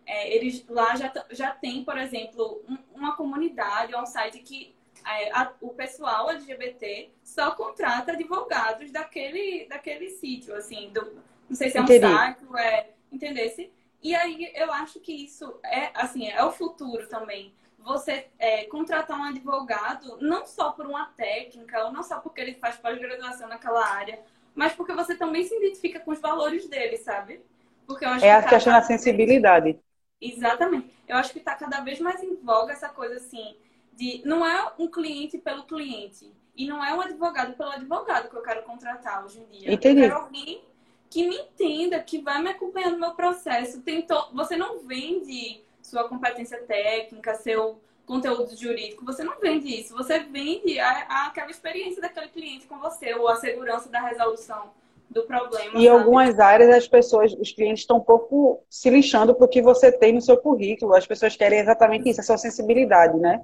é, 0.05 0.35
eles 0.35 0.65
lá 0.69 0.95
já, 0.95 1.11
já 1.31 1.51
tem, 1.51 1.83
por 1.83 1.97
exemplo, 1.97 2.61
um, 2.69 2.77
uma 2.95 3.15
comunidade, 3.15 3.95
um 3.95 4.05
site 4.05 4.39
que 4.39 4.75
é, 5.05 5.31
a, 5.31 5.51
o 5.61 5.69
pessoal 5.69 6.29
LGBT 6.29 7.11
só 7.23 7.51
contrata 7.51 8.11
advogados 8.11 8.91
daquele, 8.91 9.65
daquele 9.67 10.09
sítio, 10.09 10.55
assim, 10.55 10.89
do, 10.91 11.21
não 11.49 11.55
sei 11.55 11.69
se 11.69 11.77
é 11.77 11.81
um 11.81 11.83
Entendi. 11.83 12.07
site, 12.07 12.39
é, 12.57 12.89
entendesse? 13.11 13.71
E 14.01 14.15
aí 14.15 14.51
eu 14.55 14.71
acho 14.71 14.99
que 14.99 15.11
isso 15.11 15.59
é 15.63 15.91
assim, 15.95 16.27
é 16.27 16.43
o 16.43 16.51
futuro 16.51 17.07
também 17.07 17.53
você 17.85 18.27
é, 18.39 18.65
contratar 18.65 19.17
um 19.17 19.23
advogado 19.23 20.17
não 20.19 20.45
só 20.45 20.71
por 20.71 20.87
uma 20.87 21.05
técnica, 21.15 21.85
ou 21.85 21.93
não 21.93 22.01
só 22.01 22.19
porque 22.19 22.41
ele 22.41 22.55
faz 22.55 22.75
pós-graduação 22.77 23.47
naquela 23.47 23.85
área, 23.85 24.19
mas 24.55 24.73
porque 24.73 24.93
você 24.93 25.15
também 25.15 25.43
se 25.43 25.55
identifica 25.55 25.99
com 25.99 26.11
os 26.11 26.19
valores 26.19 26.67
dele, 26.67 26.97
sabe? 26.97 27.41
Porque 27.85 28.03
eu 28.03 28.09
acho 28.09 28.25
é 28.25 28.41
que 28.41 28.47
a 28.47 28.49
questão 28.49 28.73
da 28.73 28.81
sensibilidade. 28.81 29.73
Vez... 30.19 30.35
Exatamente. 30.35 30.91
Eu 31.07 31.17
acho 31.17 31.31
que 31.31 31.37
está 31.37 31.53
cada 31.53 31.81
vez 31.81 31.99
mais 31.99 32.23
em 32.23 32.35
voga 32.35 32.73
essa 32.73 32.89
coisa 32.89 33.17
assim, 33.17 33.55
de 33.93 34.23
não 34.25 34.43
é 34.43 34.73
um 34.79 34.87
cliente 34.87 35.37
pelo 35.37 35.65
cliente. 35.65 36.33
E 36.57 36.65
não 36.67 36.83
é 36.83 36.93
um 36.93 37.01
advogado 37.01 37.53
pelo 37.55 37.69
advogado 37.69 38.29
que 38.29 38.35
eu 38.35 38.41
quero 38.41 38.63
contratar 38.63 39.23
hoje 39.23 39.41
em 39.41 39.45
dia. 39.45 39.73
Entendi. 39.73 40.01
Eu 40.01 40.09
quero 40.09 40.21
alguém 40.21 40.63
que 41.09 41.27
me 41.27 41.35
entenda, 41.35 41.99
que 41.99 42.19
vai 42.21 42.41
me 42.41 42.49
acompanhando 42.49 42.93
no 42.93 42.99
meu 42.99 43.11
processo. 43.11 43.81
Tentou... 43.81 44.29
Você 44.33 44.55
não 44.55 44.79
vende 44.79 45.61
sua 45.85 46.07
competência 46.07 46.57
técnica, 46.63 47.35
seu 47.35 47.79
conteúdo 48.05 48.55
jurídico. 48.55 49.05
Você 49.05 49.23
não 49.23 49.39
vende 49.39 49.81
isso, 49.81 49.95
você 49.95 50.19
vende 50.19 50.79
a, 50.79 51.05
a, 51.09 51.27
aquela 51.27 51.49
experiência 51.49 52.01
daquele 52.01 52.27
cliente 52.27 52.67
com 52.67 52.79
você, 52.79 53.13
ou 53.13 53.27
a 53.27 53.35
segurança 53.35 53.89
da 53.89 54.01
resolução 54.01 54.71
do 55.09 55.23
problema. 55.23 55.77
Em 55.77 55.87
algumas 55.87 56.39
áreas, 56.39 56.75
as 56.75 56.87
pessoas, 56.87 57.33
os 57.33 57.51
clientes 57.51 57.81
estão 57.81 57.97
um 57.97 58.01
pouco 58.01 58.63
se 58.69 58.89
lixando 58.89 59.33
para 59.33 59.45
o 59.45 59.49
que 59.49 59.61
você 59.61 59.91
tem 59.91 60.13
no 60.13 60.21
seu 60.21 60.37
currículo. 60.37 60.95
As 60.95 61.07
pessoas 61.07 61.35
querem 61.35 61.59
exatamente 61.59 62.09
isso, 62.09 62.21
a 62.21 62.23
sua 62.23 62.37
sensibilidade, 62.37 63.17
né? 63.17 63.41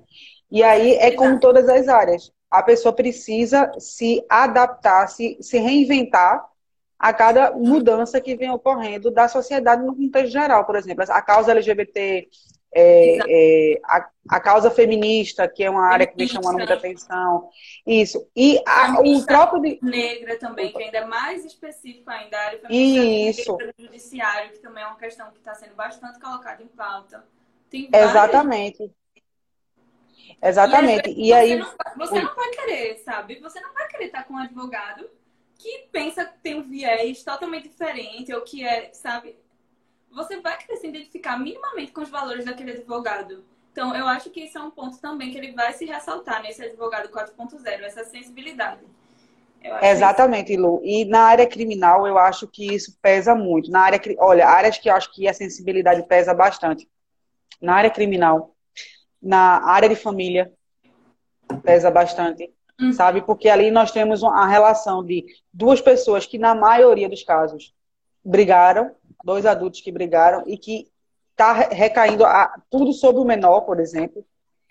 E 0.52 0.64
aí 0.64 0.96
é 0.96 1.12
como 1.12 1.40
todas 1.40 1.70
as 1.70 1.88
áreas. 1.88 2.32
A 2.50 2.62
pessoa 2.62 2.94
precisa 2.94 3.72
se 3.80 4.26
adaptar, 4.28 5.08
se, 5.08 5.38
se 5.40 5.58
reinventar 5.58 6.51
a 7.02 7.12
cada 7.12 7.52
mudança 7.54 8.22
que 8.22 8.36
vem 8.36 8.52
ocorrendo 8.52 9.10
da 9.10 9.28
sociedade 9.28 9.84
no 9.84 9.96
contexto 9.96 10.32
geral. 10.32 10.66
Por 10.66 10.76
exemplo, 10.76 11.04
a 11.10 11.20
causa 11.20 11.52
LGBT, 11.52 12.30
é, 12.72 13.18
é, 13.28 13.82
a, 13.84 14.08
a, 14.30 14.40
causa 14.40 14.70
feminista, 14.70 15.48
que 15.48 15.64
é 15.64 15.70
uma 15.70 15.88
área 15.88 16.06
que 16.06 16.16
vem 16.16 16.28
chamando 16.28 16.60
muita 16.60 16.76
atenção. 16.76 17.50
Isso. 17.88 18.24
E 18.36 18.62
a, 18.68 19.02
o 19.02 19.26
próprio. 19.26 19.64
De... 19.64 19.80
Negra 19.82 20.38
também, 20.38 20.72
que 20.72 20.84
ainda 20.84 21.00
é 21.00 21.06
mais 21.06 21.44
específico 21.44 22.08
ainda, 22.08 22.38
a 22.38 22.46
área 22.46 22.60
feminista 22.60 23.42
Isso. 23.42 23.58
do 23.58 23.84
judiciário, 23.84 24.52
que 24.52 24.60
também 24.60 24.84
é 24.84 24.86
uma 24.86 24.98
questão 24.98 25.32
que 25.32 25.40
está 25.40 25.56
sendo 25.56 25.74
bastante 25.74 26.20
colocada 26.20 26.62
em 26.62 26.68
pauta. 26.68 27.26
Tem 27.68 27.90
Exatamente. 27.92 28.92
Exatamente. 30.40 31.10
E, 31.10 31.30
e 31.30 31.34
aí. 31.34 31.56
Não, 31.56 31.74
você 31.98 32.22
não 32.22 32.36
vai 32.36 32.50
querer, 32.52 33.00
sabe? 33.00 33.40
Você 33.40 33.60
não 33.60 33.74
vai 33.74 33.88
querer 33.88 34.06
estar 34.06 34.24
com 34.26 34.36
um 34.36 34.38
advogado 34.38 35.10
que 35.62 35.88
pensa 35.92 36.26
que 36.26 36.40
tem 36.40 36.56
um 36.56 36.64
viés 36.64 37.24
totalmente 37.24 37.70
diferente, 37.70 38.34
ou 38.34 38.42
que 38.42 38.66
é, 38.66 38.92
sabe? 38.94 39.38
Você 40.12 40.42
vai 40.42 40.58
querer 40.58 40.78
se 40.78 40.88
identificar 40.88 41.38
minimamente 41.38 41.92
com 41.92 42.02
os 42.02 42.10
valores 42.10 42.46
daquele 42.46 42.72
advogado. 42.72 43.46
Então, 43.72 43.96
eu 43.96 44.08
acho 44.08 44.32
que 44.32 44.42
isso 44.42 44.58
é 44.58 44.62
um 44.62 44.72
ponto 44.72 45.00
também 45.00 45.32
que 45.32 45.38
ele 45.38 45.54
vai 45.54 45.72
se 45.72 45.86
ressaltar 45.86 46.42
nesse 46.42 46.64
advogado 46.64 47.10
4.0, 47.10 47.66
essa 47.84 48.04
sensibilidade. 48.04 48.82
Exatamente, 49.82 50.52
isso... 50.52 50.62
Lu. 50.62 50.82
E 50.84 51.06
na 51.06 51.22
área 51.22 51.48
criminal, 51.48 52.08
eu 52.08 52.18
acho 52.18 52.48
que 52.48 52.74
isso 52.74 52.98
pesa 53.00 53.36
muito. 53.36 53.70
Na 53.70 53.82
área, 53.82 54.02
olha, 54.18 54.48
áreas 54.48 54.80
que 54.80 54.90
eu 54.90 54.96
acho 54.96 55.14
que 55.14 55.28
a 55.28 55.34
sensibilidade 55.34 56.04
pesa 56.04 56.34
bastante. 56.34 56.90
Na 57.62 57.76
área 57.76 57.92
criminal, 57.92 58.56
na 59.22 59.64
área 59.64 59.88
de 59.88 59.96
família, 59.96 60.52
pesa 61.64 61.92
bastante, 61.92 62.52
uhum. 62.82 62.94
sabe? 62.94 63.22
Porque 63.22 63.48
ali 63.50 63.72
nós 63.72 63.92
temos 63.92 64.24
a 64.24 64.48
relação 64.48 65.04
de 65.04 65.26
duas 65.54 65.80
pessoas 65.80 66.26
que, 66.26 66.38
na 66.38 66.56
maioria 66.56 67.08
dos 67.08 67.24
casos, 67.24 67.74
brigaram, 68.24 68.92
dois 69.24 69.46
adultos 69.46 69.82
que 69.82 69.92
brigaram 69.92 70.44
e 70.48 70.58
que 70.58 70.88
está 71.32 71.54
recaindo 71.54 72.26
a, 72.26 72.54
tudo 72.70 72.94
sobre 72.94 73.22
o 73.22 73.26
menor, 73.26 73.62
por 73.62 73.80
exemplo, 73.80 74.26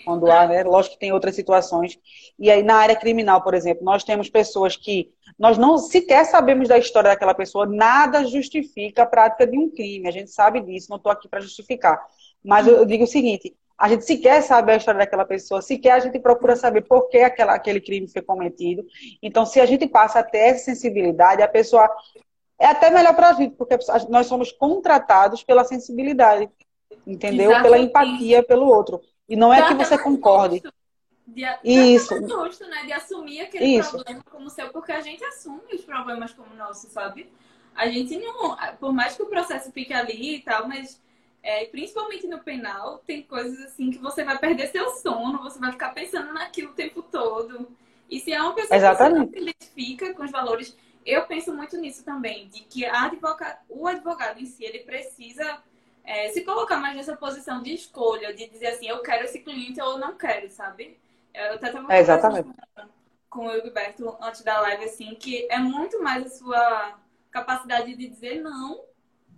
quando 0.04 0.30
há, 0.30 0.46
né? 0.46 0.62
Lógico 0.62 0.94
que 0.94 1.00
tem 1.00 1.12
outras 1.12 1.34
situações. 1.34 1.98
E 2.38 2.50
aí, 2.50 2.62
na 2.62 2.76
área 2.76 2.96
criminal, 2.96 3.42
por 3.42 3.54
exemplo, 3.54 3.84
nós 3.84 4.04
temos 4.04 4.30
pessoas 4.30 4.76
que 4.76 5.12
nós 5.38 5.58
não 5.58 5.78
sequer 5.78 6.24
sabemos 6.24 6.68
da 6.68 6.78
história 6.78 7.11
daquela 7.11 7.34
pessoa, 7.34 7.66
nada 7.66 8.24
justifica 8.24 9.02
a 9.02 9.06
prática 9.06 9.46
de 9.46 9.58
um 9.58 9.70
crime. 9.70 10.08
A 10.08 10.11
gente 10.11 10.30
sabe 10.30 10.61
disso, 10.61 10.88
não 10.90 10.96
estou 10.96 11.12
aqui 11.12 11.28
para 11.28 11.40
justificar. 11.40 12.00
Mas 12.42 12.66
eu 12.66 12.84
digo 12.86 13.04
o 13.04 13.06
seguinte: 13.06 13.54
a 13.81 13.89
gente 13.89 14.05
sequer 14.05 14.43
sabe 14.43 14.72
a 14.72 14.76
história 14.76 14.99
daquela 14.99 15.24
pessoa, 15.24 15.62
sequer 15.62 15.93
a 15.93 15.99
gente 15.99 16.18
procura 16.18 16.55
saber 16.55 16.83
por 16.83 17.09
que 17.09 17.16
aquela, 17.16 17.55
aquele 17.55 17.81
crime 17.81 18.07
foi 18.07 18.20
cometido. 18.20 18.85
Então, 19.22 19.47
se 19.47 19.59
a 19.59 19.64
gente 19.64 19.87
passa 19.87 20.18
a 20.18 20.22
ter 20.22 20.37
essa 20.37 20.66
sensibilidade, 20.66 21.43
a 21.43 21.49
pessoa 21.49 21.89
é 22.59 22.66
até 22.66 22.91
melhor 22.91 23.16
para 23.16 23.31
a 23.31 23.33
gente, 23.33 23.57
porque 23.57 23.78
nós 24.11 24.26
somos 24.26 24.53
contratados 24.53 25.43
pela 25.43 25.64
sensibilidade, 25.64 26.51
entendeu? 27.07 27.53
Exatamente. 27.53 27.62
Pela 27.62 27.78
empatia 27.78 28.43
pelo 28.43 28.66
outro. 28.66 29.01
E 29.26 29.35
não 29.35 29.51
é 29.51 29.66
que 29.66 29.72
você 29.72 29.97
concorde. 29.97 30.62
De, 31.26 31.43
Isso. 31.64 32.14
Justo, 32.28 32.68
né? 32.68 32.85
De 32.85 32.93
assumir 32.93 33.41
aquele 33.41 33.78
Isso. 33.78 33.93
problema 33.93 34.22
como 34.31 34.51
seu, 34.51 34.68
porque 34.68 34.93
a 34.93 35.01
gente 35.01 35.24
assume 35.24 35.62
os 35.72 35.81
problemas 35.81 36.35
como 36.35 36.55
nossos, 36.55 36.93
sabe? 36.93 37.33
A 37.74 37.89
gente 37.89 38.14
não. 38.18 38.59
Por 38.78 38.93
mais 38.93 39.16
que 39.16 39.22
o 39.22 39.26
processo 39.26 39.72
fique 39.72 39.95
ali 39.95 40.37
e 40.37 40.41
tal, 40.41 40.68
mas 40.68 41.01
é, 41.43 41.64
principalmente 41.66 42.26
no 42.26 42.38
penal, 42.41 42.99
tem 43.07 43.22
coisas 43.22 43.59
assim 43.61 43.91
que 43.91 43.99
você 43.99 44.24
vai 44.24 44.38
perder 44.38 44.68
seu 44.68 44.91
sono, 44.91 45.43
você 45.43 45.59
vai 45.59 45.72
ficar 45.72 45.91
pensando 45.91 46.32
naquilo 46.32 46.70
o 46.70 46.74
tempo 46.74 47.03
todo. 47.03 47.68
E 48.09 48.20
se 48.20 48.32
é 48.32 48.41
uma 48.41 48.55
pessoa 48.55 48.76
Exatamente. 48.76 49.32
que 49.32 49.38
você 49.38 49.41
não 49.41 49.47
se 49.47 49.51
identifica 49.51 50.14
com 50.14 50.24
os 50.24 50.30
valores 50.30 50.76
eu 51.05 51.26
penso 51.26 51.53
muito 51.55 51.76
nisso 51.76 52.05
também, 52.05 52.49
de 52.49 52.61
que 52.61 52.84
advoga... 52.84 53.59
o 53.68 53.86
advogado 53.86 54.41
em 54.41 54.47
si, 54.47 54.64
ele 54.64 54.80
precisa 54.80 55.62
é, 56.05 56.28
se 56.28 56.43
colocar 56.43 56.78
mais 56.78 56.97
nessa 56.97 57.16
posição 57.16 57.62
de 57.62 57.72
escolha, 57.72 58.34
de 58.34 58.49
dizer 58.49 58.68
assim, 58.68 58.88
eu 58.88 59.03
quero 59.03 59.24
esse 59.24 59.41
cliente 59.41 59.80
ou 59.80 59.99
não 59.99 60.16
quero, 60.16 60.49
sabe? 60.51 60.99
Eu 61.32 61.55
até 61.55 61.68
estava 61.68 61.95
é, 61.95 62.01
exatamente. 62.01 62.49
com 63.28 63.47
o 63.47 63.61
Gilberto 63.61 64.16
antes 64.20 64.43
da 64.43 64.61
live, 64.61 64.84
assim, 64.84 65.14
que 65.14 65.47
é 65.51 65.59
muito 65.59 66.03
mais 66.03 66.26
a 66.26 66.30
sua 66.30 66.99
capacidade 67.30 67.95
de 67.95 68.09
dizer 68.09 68.41
não 68.43 68.84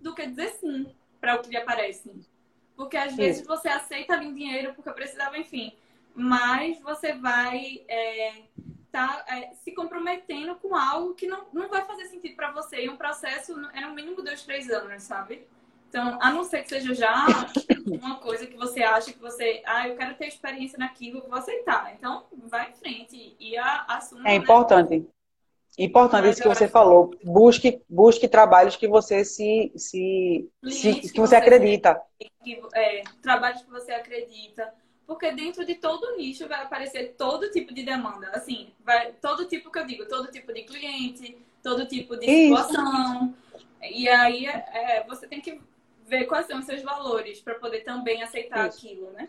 do 0.01 0.13
que 0.13 0.25
dizer 0.25 0.49
sim 0.59 0.93
para 1.23 1.35
o 1.35 1.41
que 1.41 1.49
lhe 1.49 1.55
aparece. 1.55 2.13
Porque 2.75 2.97
às 2.97 3.15
vezes 3.15 3.47
você 3.47 3.69
aceita 3.69 4.13
ali 4.13 4.27
um 4.27 4.33
dinheiro 4.33 4.73
porque 4.73 4.91
precisava, 4.91 5.37
enfim, 5.37 5.71
mas 6.13 6.81
você 6.81 7.13
vai 7.13 7.81
é, 7.87 8.41
tá 8.91 9.23
é, 9.29 9.53
se 9.63 9.71
comprometendo 9.71 10.53
com 10.55 10.75
algo 10.75 11.13
que 11.15 11.25
não, 11.25 11.45
não 11.53 11.69
vai 11.69 11.85
fazer 11.85 12.07
sentido 12.07 12.35
para 12.35 12.51
você. 12.51 12.83
E 12.83 12.89
um 12.89 12.97
processo 12.97 13.53
é 13.73 13.79
no 13.79 13.93
mínimo 13.93 14.21
dois, 14.21 14.43
três 14.43 14.69
anos, 14.69 15.01
sabe? 15.03 15.47
Então, 15.87 16.17
a 16.21 16.29
não 16.29 16.43
ser 16.43 16.63
que 16.63 16.69
seja 16.69 16.93
já 16.93 17.25
uma 17.87 18.17
coisa 18.17 18.45
que 18.45 18.57
você 18.57 18.83
acha 18.83 19.13
que 19.13 19.19
você, 19.19 19.61
ah, 19.65 19.87
eu 19.87 19.95
quero 19.95 20.15
ter 20.15 20.27
experiência 20.27 20.77
naquilo, 20.77 21.21
vou 21.21 21.37
aceitar. 21.37 21.93
Então, 21.93 22.25
vai 22.49 22.71
em 22.71 22.73
frente 22.73 23.35
e 23.39 23.55
a, 23.55 23.85
assuma. 23.87 24.21
É 24.21 24.23
né? 24.23 24.35
importante. 24.35 24.99
Né? 24.99 25.05
Importante 25.77 26.29
isso 26.29 26.41
que 26.41 26.47
você 26.47 26.67
falou. 26.67 27.15
Busque, 27.23 27.81
busque 27.89 28.27
trabalhos 28.27 28.75
que 28.75 28.87
você 28.87 29.25
se, 29.25 29.71
se, 29.75 30.49
se 30.69 30.93
que, 30.93 31.09
que, 31.09 31.19
você, 31.19 31.35
acredita. 31.35 31.99
Que, 32.43 32.61
é, 32.75 33.03
trabalhos 33.21 33.61
que 33.63 33.71
você 33.71 33.91
acredita 33.91 34.71
porque 35.05 35.31
dentro 35.31 35.65
de 35.65 35.75
todo 35.75 36.15
nicho 36.15 36.47
vai 36.47 36.63
aparecer 36.63 37.15
todo 37.17 37.51
tipo 37.51 37.73
de 37.73 37.83
demanda. 37.83 38.29
Assim, 38.33 38.69
vai 38.83 39.11
todo 39.21 39.45
tipo 39.45 39.71
que 39.71 39.79
eu 39.79 39.85
digo, 39.85 40.07
todo 40.07 40.31
tipo 40.31 40.53
de 40.53 40.63
cliente, 40.63 41.37
todo 41.61 41.85
tipo 41.85 42.15
de 42.17 42.25
situação. 42.25 43.33
Isso. 43.55 43.67
E 43.81 44.07
aí 44.07 44.45
é, 44.45 45.03
você 45.07 45.27
tem 45.27 45.41
que 45.41 45.59
ver 46.07 46.25
quais 46.25 46.47
são 46.47 46.59
os 46.59 46.65
seus 46.65 46.81
valores 46.81 47.41
para 47.41 47.55
poder 47.55 47.81
também 47.81 48.23
aceitar 48.23 48.67
Isso. 48.67 48.77
aquilo, 48.77 49.11
né? 49.11 49.27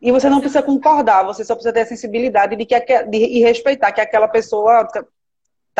E 0.00 0.10
você 0.10 0.30
não 0.30 0.40
precisa 0.40 0.62
concordar, 0.62 1.24
você 1.24 1.44
só 1.44 1.54
precisa 1.54 1.74
ter 1.74 1.80
a 1.82 1.86
sensibilidade 1.86 2.56
de 2.56 2.64
que 2.64 2.78
de, 3.04 3.18
e 3.18 3.40
respeitar 3.40 3.92
que 3.92 4.00
aquela 4.00 4.28
pessoa 4.28 4.88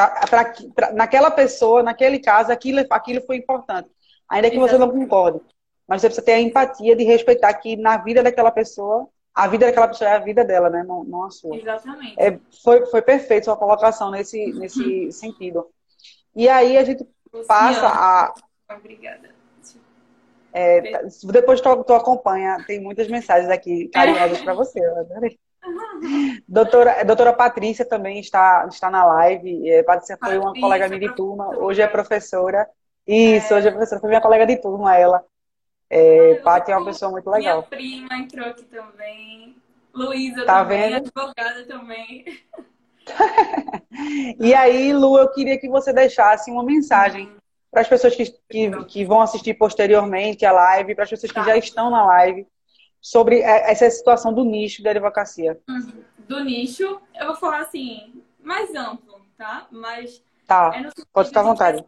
tá, 0.09 0.27
pra, 0.29 0.55
pra, 0.75 0.93
naquela 0.93 1.31
pessoa, 1.31 1.83
naquele 1.83 2.19
caso, 2.19 2.53
aquilo, 2.53 2.85
aquilo 2.91 3.21
foi 3.23 3.37
importante. 3.37 3.89
Ainda 4.29 4.51
que 4.51 4.59
você 4.59 4.79
não 4.79 4.91
concorde. 4.91 5.41
Mas 5.87 6.01
você 6.01 6.09
precisa 6.09 6.25
ter 6.25 6.33
a 6.35 6.41
empatia 6.41 6.95
de 6.95 7.05
respeitar 7.05 7.53
que 7.55 7.77
na 7.77 7.97
vida 7.97 8.23
daquela 8.23 8.51
pessoa 8.51 9.09
a 9.35 9.47
vida 9.47 9.67
daquela 9.67 9.89
pessoa 9.89 10.11
é 10.11 10.15
a 10.15 10.19
vida 10.19 10.45
dela, 10.45 10.69
né? 10.69 10.83
Não, 10.83 11.05
não 11.05 11.25
a 11.25 11.31
sua. 11.31 11.57
Exatamente. 11.57 12.15
É, 12.19 12.39
foi, 12.63 12.85
foi 12.87 13.01
perfeito 13.01 13.45
sua 13.45 13.57
colocação 13.57 14.11
nesse, 14.11 14.53
nesse 14.53 15.13
sentido. 15.13 15.67
E 16.35 16.49
aí 16.49 16.77
a 16.77 16.85
gente 16.85 17.07
passa 17.47 17.87
a. 17.87 18.35
Obrigada. 18.77 19.31
É, 20.53 21.05
depois 21.27 21.61
tu, 21.61 21.85
tu 21.85 21.95
acompanha, 21.95 22.63
tem 22.67 22.81
muitas 22.81 23.07
mensagens 23.09 23.49
aqui 23.49 23.89
carinhosas 23.95 24.41
para 24.43 24.53
você. 24.53 24.81
Eu 24.81 24.99
adorei. 24.99 25.39
Doutora, 26.49 27.05
doutora 27.05 27.33
Patrícia 27.33 27.85
também 27.85 28.19
está, 28.19 28.67
está 28.69 28.91
na 28.91 29.05
live. 29.05 29.71
É, 29.71 29.83
Patrícia 29.83 30.17
foi 30.19 30.39
uma 30.39 30.53
colega 30.53 30.89
minha 30.89 31.01
de 31.01 31.15
turma, 31.15 31.57
hoje 31.59 31.83
é 31.83 31.87
professora. 31.87 32.69
Isso, 33.07 33.53
é. 33.53 33.57
hoje 33.57 33.69
é 33.69 33.71
professora, 33.71 34.01
foi 34.01 34.09
minha 34.09 34.21
colega 34.21 34.47
de 34.47 34.57
turma, 34.57 34.97
ela. 34.97 35.25
É, 35.91 36.37
Paty 36.37 36.71
é 36.71 36.77
uma 36.77 36.87
pessoa 36.87 37.11
muito 37.11 37.29
legal. 37.29 37.57
Minha 37.57 37.69
prima 37.69 38.15
entrou 38.15 38.47
aqui 38.47 38.63
também. 38.65 39.57
Luísa 39.93 40.45
tá 40.45 40.63
também, 40.63 40.93
vendo? 40.93 40.97
advogada 40.97 41.67
também. 41.67 42.25
e 44.39 44.55
aí, 44.55 44.93
Lu, 44.93 45.19
eu 45.19 45.29
queria 45.33 45.59
que 45.59 45.69
você 45.69 45.93
deixasse 45.93 46.49
uma 46.49 46.63
mensagem 46.63 47.27
uhum. 47.27 47.37
para 47.73 47.81
as 47.81 47.89
pessoas 47.89 48.15
que, 48.15 48.25
que, 48.49 48.85
que, 48.85 49.05
vão 49.05 49.21
assistir 49.21 49.55
posteriormente 49.55 50.47
a 50.47 50.53
live, 50.53 50.95
para 50.95 51.03
as 51.03 51.11
pessoas 51.11 51.33
que 51.33 51.41
tá. 51.41 51.45
já 51.45 51.57
estão 51.57 51.91
na 51.91 52.07
live, 52.07 52.47
sobre 53.01 53.41
essa 53.41 53.89
situação 53.91 54.33
do 54.33 54.45
nicho 54.45 54.83
da 54.83 54.91
advocacia. 54.91 55.61
Uhum. 55.69 56.05
Do 56.19 56.45
nicho, 56.45 57.01
eu 57.15 57.27
vou 57.29 57.37
falar 57.37 57.61
assim, 57.61 58.23
mais 58.39 58.75
amplo, 58.75 59.27
tá? 59.37 59.67
Mas. 59.71 60.23
Tá, 60.47 60.73
é 60.75 61.03
pode 61.13 61.29
ficar 61.29 61.41
à 61.41 61.45
vontade. 61.45 61.85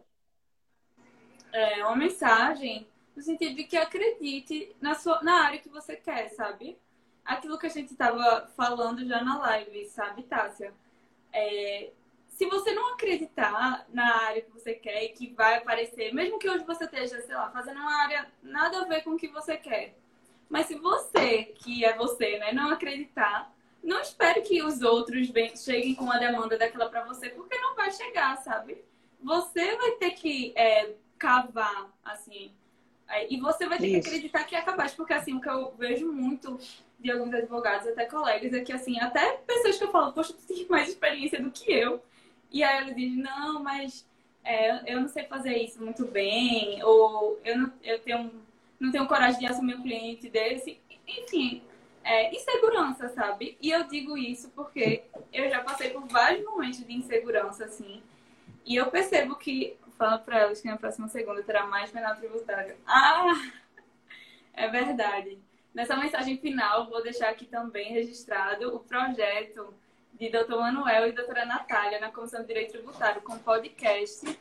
É 1.51 1.85
uma 1.85 1.95
mensagem 1.95 2.87
no 3.15 3.21
sentido 3.21 3.55
de 3.55 3.63
que 3.65 3.77
acredite 3.77 4.75
na, 4.81 4.95
sua, 4.95 5.21
na 5.21 5.45
área 5.45 5.59
que 5.59 5.69
você 5.69 5.95
quer, 5.95 6.29
sabe? 6.29 6.77
Aquilo 7.23 7.57
que 7.57 7.67
a 7.67 7.69
gente 7.69 7.91
estava 7.91 8.49
falando 8.57 9.05
já 9.05 9.23
na 9.23 9.37
live, 9.37 9.85
sabe, 9.85 10.23
Tássia? 10.23 10.73
É, 11.31 11.91
se 12.27 12.45
você 12.47 12.73
não 12.73 12.93
acreditar 12.93 13.85
na 13.93 14.23
área 14.23 14.41
que 14.41 14.51
você 14.51 14.73
quer 14.73 15.03
e 15.03 15.09
que 15.09 15.33
vai 15.33 15.57
aparecer, 15.57 16.13
mesmo 16.13 16.39
que 16.39 16.49
hoje 16.49 16.65
você 16.65 16.85
esteja, 16.85 17.21
sei 17.21 17.35
lá, 17.35 17.51
fazendo 17.51 17.79
uma 17.79 18.01
área 18.01 18.27
nada 18.41 18.81
a 18.81 18.85
ver 18.85 19.03
com 19.03 19.11
o 19.11 19.17
que 19.17 19.27
você 19.27 19.55
quer, 19.55 19.95
mas 20.53 20.67
se 20.67 20.75
você, 20.75 21.45
que 21.55 21.83
é 21.83 21.97
você, 21.97 22.37
né, 22.37 22.53
não 22.53 22.69
acreditar, 22.69 23.51
não 23.83 23.99
espere 23.99 24.41
que 24.41 24.61
os 24.61 24.83
outros 24.83 25.27
cheguem 25.55 25.95
com 25.95 26.11
a 26.11 26.19
demanda 26.19 26.55
daquela 26.59 26.87
para 26.87 27.03
você, 27.05 27.29
porque 27.29 27.57
não 27.57 27.75
vai 27.75 27.89
chegar, 27.89 28.37
sabe? 28.37 28.77
Você 29.23 29.75
vai 29.75 29.91
ter 29.93 30.11
que 30.11 30.53
é, 30.55 30.91
cavar, 31.17 31.91
assim, 32.05 32.51
e 33.31 33.39
você 33.39 33.67
vai 33.67 33.79
ter 33.79 33.87
Isso. 33.87 34.01
que 34.01 34.07
acreditar 34.09 34.43
que 34.43 34.55
é 34.55 34.61
capaz, 34.61 34.93
porque 34.93 35.13
assim, 35.13 35.33
o 35.33 35.41
que 35.41 35.49
eu 35.49 35.73
vejo 35.75 36.13
muito 36.13 36.59
de 36.99 37.09
alguns 37.09 37.33
advogados, 37.33 37.87
até 37.87 38.05
colegas, 38.05 38.53
é 38.53 38.61
que 38.61 38.71
assim, 38.71 38.99
até 38.99 39.31
pessoas 39.47 39.79
que 39.79 39.85
eu 39.85 39.91
falo, 39.91 40.13
poxa, 40.13 40.33
tu 40.33 40.45
tem 40.45 40.67
mais 40.67 40.87
experiência 40.87 41.41
do 41.41 41.49
que 41.49 41.71
eu. 41.73 41.99
E 42.51 42.61
aí 42.61 42.83
eles 42.83 42.95
dizem, 42.95 43.23
não, 43.23 43.63
mas 43.63 44.07
é, 44.43 44.93
eu 44.93 45.01
não 45.01 45.07
sei 45.07 45.23
fazer 45.23 45.57
isso 45.57 45.83
muito 45.83 46.05
bem, 46.05 46.83
ou 46.83 47.39
eu 47.43 47.57
não, 47.57 47.73
eu 47.81 47.97
tenho, 47.97 48.31
não 48.83 48.91
tenho 48.91 49.07
coragem 49.07 49.39
de 49.39 49.47
assumir 49.47 49.75
um 49.75 49.81
cliente 49.81 50.29
desse. 50.29 50.79
Enfim, 51.07 51.63
é, 52.03 52.35
insegurança, 52.35 53.09
sabe? 53.09 53.57
E 53.61 53.71
eu 53.71 53.83
digo 53.85 54.17
isso 54.17 54.49
porque 54.51 55.03
eu 55.31 55.49
já 55.49 55.61
passei 55.61 55.89
por 55.89 56.05
vários 56.07 56.45
momentos 56.45 56.85
de 56.85 56.93
insegurança, 56.93 57.65
assim. 57.65 58.01
E 58.65 58.75
eu 58.75 58.87
percebo 58.87 59.35
que 59.35 59.77
Fala 59.97 60.17
para 60.17 60.39
elas 60.39 60.61
que 60.61 60.67
na 60.67 60.77
próxima 60.77 61.07
segunda 61.07 61.43
terá 61.43 61.65
mais 61.67 61.91
penal 61.91 62.15
tributário. 62.15 62.75
Ah! 62.85 63.33
É 64.53 64.67
verdade. 64.67 65.39
Nessa 65.73 65.95
mensagem 65.95 66.37
final, 66.37 66.89
vou 66.89 67.01
deixar 67.01 67.29
aqui 67.29 67.45
também 67.45 67.91
registrado 67.91 68.75
o 68.75 68.79
projeto 68.79 69.73
de 70.13 70.29
Dr. 70.29 70.55
Manuel 70.55 71.07
e 71.07 71.11
doutora 71.11 71.45
Natália 71.45 71.99
na 71.99 72.11
Comissão 72.11 72.41
de 72.41 72.47
Direito 72.47 72.73
Tributário 72.73 73.21
com 73.21 73.37
podcast, 73.39 74.39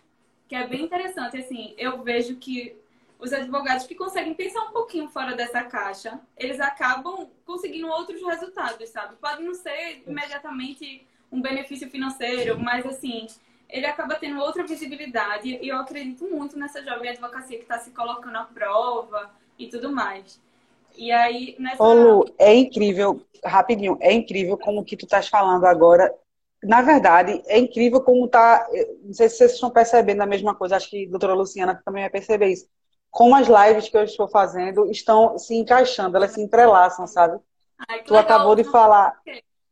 que 0.49 0.55
é 0.55 0.67
bem 0.67 0.83
interessante. 0.83 1.39
Assim, 1.39 1.75
eu 1.79 2.03
vejo 2.03 2.37
que 2.37 2.77
os 3.23 3.33
advogados 3.33 3.87
que 3.87 3.95
conseguem 3.95 4.35
pensar 4.35 4.63
um 4.65 4.73
pouquinho 4.73 5.09
fora 5.09 5.37
dessa 5.37 5.63
caixa, 5.63 6.19
eles 6.37 6.59
acabam 6.59 7.31
conseguindo 7.47 7.87
outros 7.87 8.21
resultados, 8.21 8.89
sabe? 8.89 9.15
Pode 9.21 9.45
não 9.45 9.55
ser 9.55 10.03
imediatamente 10.05 11.07
um 11.31 11.41
benefício 11.41 11.89
financeiro, 11.89 12.59
mas 12.59 12.85
assim, 12.85 13.29
ele 13.71 13.87
acaba 13.87 14.17
tendo 14.17 14.41
outra 14.41 14.67
visibilidade. 14.67 15.57
E 15.63 15.69
eu 15.69 15.77
acredito 15.77 16.25
muito 16.29 16.59
nessa 16.59 16.83
jovem 16.83 17.11
advocacia 17.11 17.59
que 17.59 17.63
está 17.63 17.79
se 17.79 17.93
colocando 17.93 18.37
à 18.39 18.43
prova 18.43 19.31
e 19.57 19.69
tudo 19.69 19.93
mais. 19.93 20.41
E 20.99 21.13
aí, 21.13 21.55
nessa. 21.61 21.81
Ô, 21.81 21.95
Lu, 21.95 22.35
é 22.37 22.53
incrível, 22.53 23.25
rapidinho, 23.45 23.97
é 24.01 24.13
incrível 24.13 24.59
como 24.59 24.85
que 24.85 24.97
tu 24.97 25.05
estás 25.05 25.29
falando 25.29 25.65
agora. 25.65 26.13
Na 26.61 26.83
verdade, 26.83 27.41
é 27.47 27.57
incrível 27.57 28.01
como 28.01 28.27
tá. 28.27 28.67
Não 29.05 29.15
sei 29.15 29.29
se 29.29 29.37
vocês 29.37 29.53
estão 29.53 29.71
percebendo 29.71 30.23
a 30.23 30.27
mesma 30.27 30.57
coisa, 30.57 30.75
acho 30.75 30.91
que 30.91 31.07
a 31.07 31.11
doutora 31.11 31.35
Luciana 31.35 31.81
também 31.85 32.03
vai 32.03 32.11
perceber 32.11 32.49
isso 32.49 32.67
como 33.13 33.37
as 33.37 33.47
lives 33.47 33.91
que 33.91 33.97
eu 33.97 34.03
estou 34.03 34.27
fazendo 34.27 34.91
estão 34.91 35.39
se 35.39 35.55
encaixando, 35.55 36.17
elas 36.17 36.33
se 36.33 36.41
entrelaçam, 36.41 37.07
sabe? 37.07 37.39
Ai, 37.87 38.03
tu 38.03 38.15
legal. 38.15 38.25
acabou 38.25 38.57
de 38.57 38.65
falar, 38.65 39.15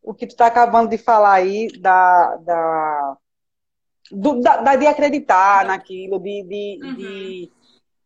o 0.03 0.13
que 0.13 0.27
tu 0.27 0.33
está 0.33 0.47
acabando 0.47 0.91
de 0.91 0.99
falar 0.99 1.33
aí 1.33 1.69
da, 1.81 2.37
da, 2.37 3.17
do, 4.13 4.41
da, 4.43 4.77
de 4.77 4.87
acreditar 4.87 5.65
naquilo, 5.65 6.19
de, 6.19 6.43
de, 6.43 6.81
uhum. 6.83 6.95
de, 6.97 7.53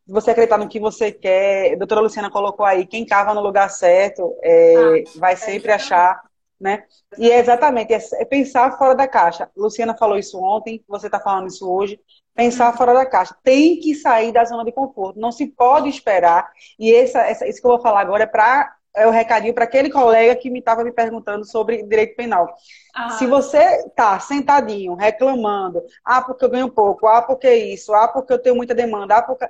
você 0.07 0.30
acreditar 0.30 0.57
no 0.57 0.68
que 0.68 0.78
você 0.78 1.11
quer. 1.11 1.72
A 1.72 1.78
doutora 1.78 2.01
Luciana 2.01 2.30
colocou 2.30 2.64
aí, 2.64 2.87
quem 2.87 3.05
cava 3.05 3.35
no 3.35 3.41
lugar 3.41 3.68
certo 3.70 4.37
é, 4.41 4.76
ah, 4.76 5.18
vai 5.18 5.35
sempre 5.35 5.72
é 5.72 5.74
achar, 5.74 6.22
né? 6.61 6.85
E 7.18 7.28
é 7.28 7.41
exatamente, 7.41 7.93
é, 7.93 7.99
é 8.20 8.24
pensar 8.24 8.78
fora 8.78 8.95
da 8.95 9.09
caixa. 9.09 9.51
Luciana 9.57 9.97
falou 9.97 10.16
isso 10.16 10.41
ontem, 10.41 10.85
você 10.87 11.07
está 11.07 11.18
falando 11.18 11.49
isso 11.49 11.68
hoje 11.68 11.99
pensar 12.35 12.76
fora 12.76 12.93
da 12.93 13.07
caixa. 13.07 13.37
Tem 13.43 13.78
que 13.78 13.95
sair 13.95 14.32
da 14.32 14.45
zona 14.45 14.64
de 14.64 14.72
conforto. 14.72 15.18
Não 15.18 15.30
se 15.30 15.47
pode 15.47 15.89
esperar. 15.89 16.51
E 16.78 16.93
essa, 16.93 17.20
essa, 17.20 17.47
isso 17.47 17.61
que 17.61 17.66
eu 17.66 17.72
vou 17.72 17.80
falar 17.80 18.01
agora 18.01 18.24
é 18.24 18.26
para 18.26 18.74
é 18.97 19.07
o 19.09 19.11
recadinho 19.11 19.53
para 19.53 19.64
aquele 19.64 19.91
colega 19.91 20.37
que 20.37 20.49
me 20.49 20.61
estava 20.61 20.85
me 20.85 20.93
perguntando 20.93 21.45
sobre 21.45 21.82
direito 21.82 22.14
penal. 22.14 22.55
Ah. 22.95 23.11
Se 23.11 23.26
você 23.26 23.59
está 23.87 24.20
sentadinho, 24.20 24.95
reclamando, 24.95 25.82
ah, 26.05 26.22
porque 26.22 26.45
eu 26.45 26.49
ganho 26.49 26.70
pouco, 26.70 27.09
ah, 27.09 27.20
porque 27.20 27.53
isso, 27.53 27.93
ah, 27.93 28.07
porque 28.07 28.32
eu 28.32 28.39
tenho 28.39 28.55
muita 28.55 28.74
demanda, 28.74 29.16
ah, 29.16 29.22
porque. 29.22 29.49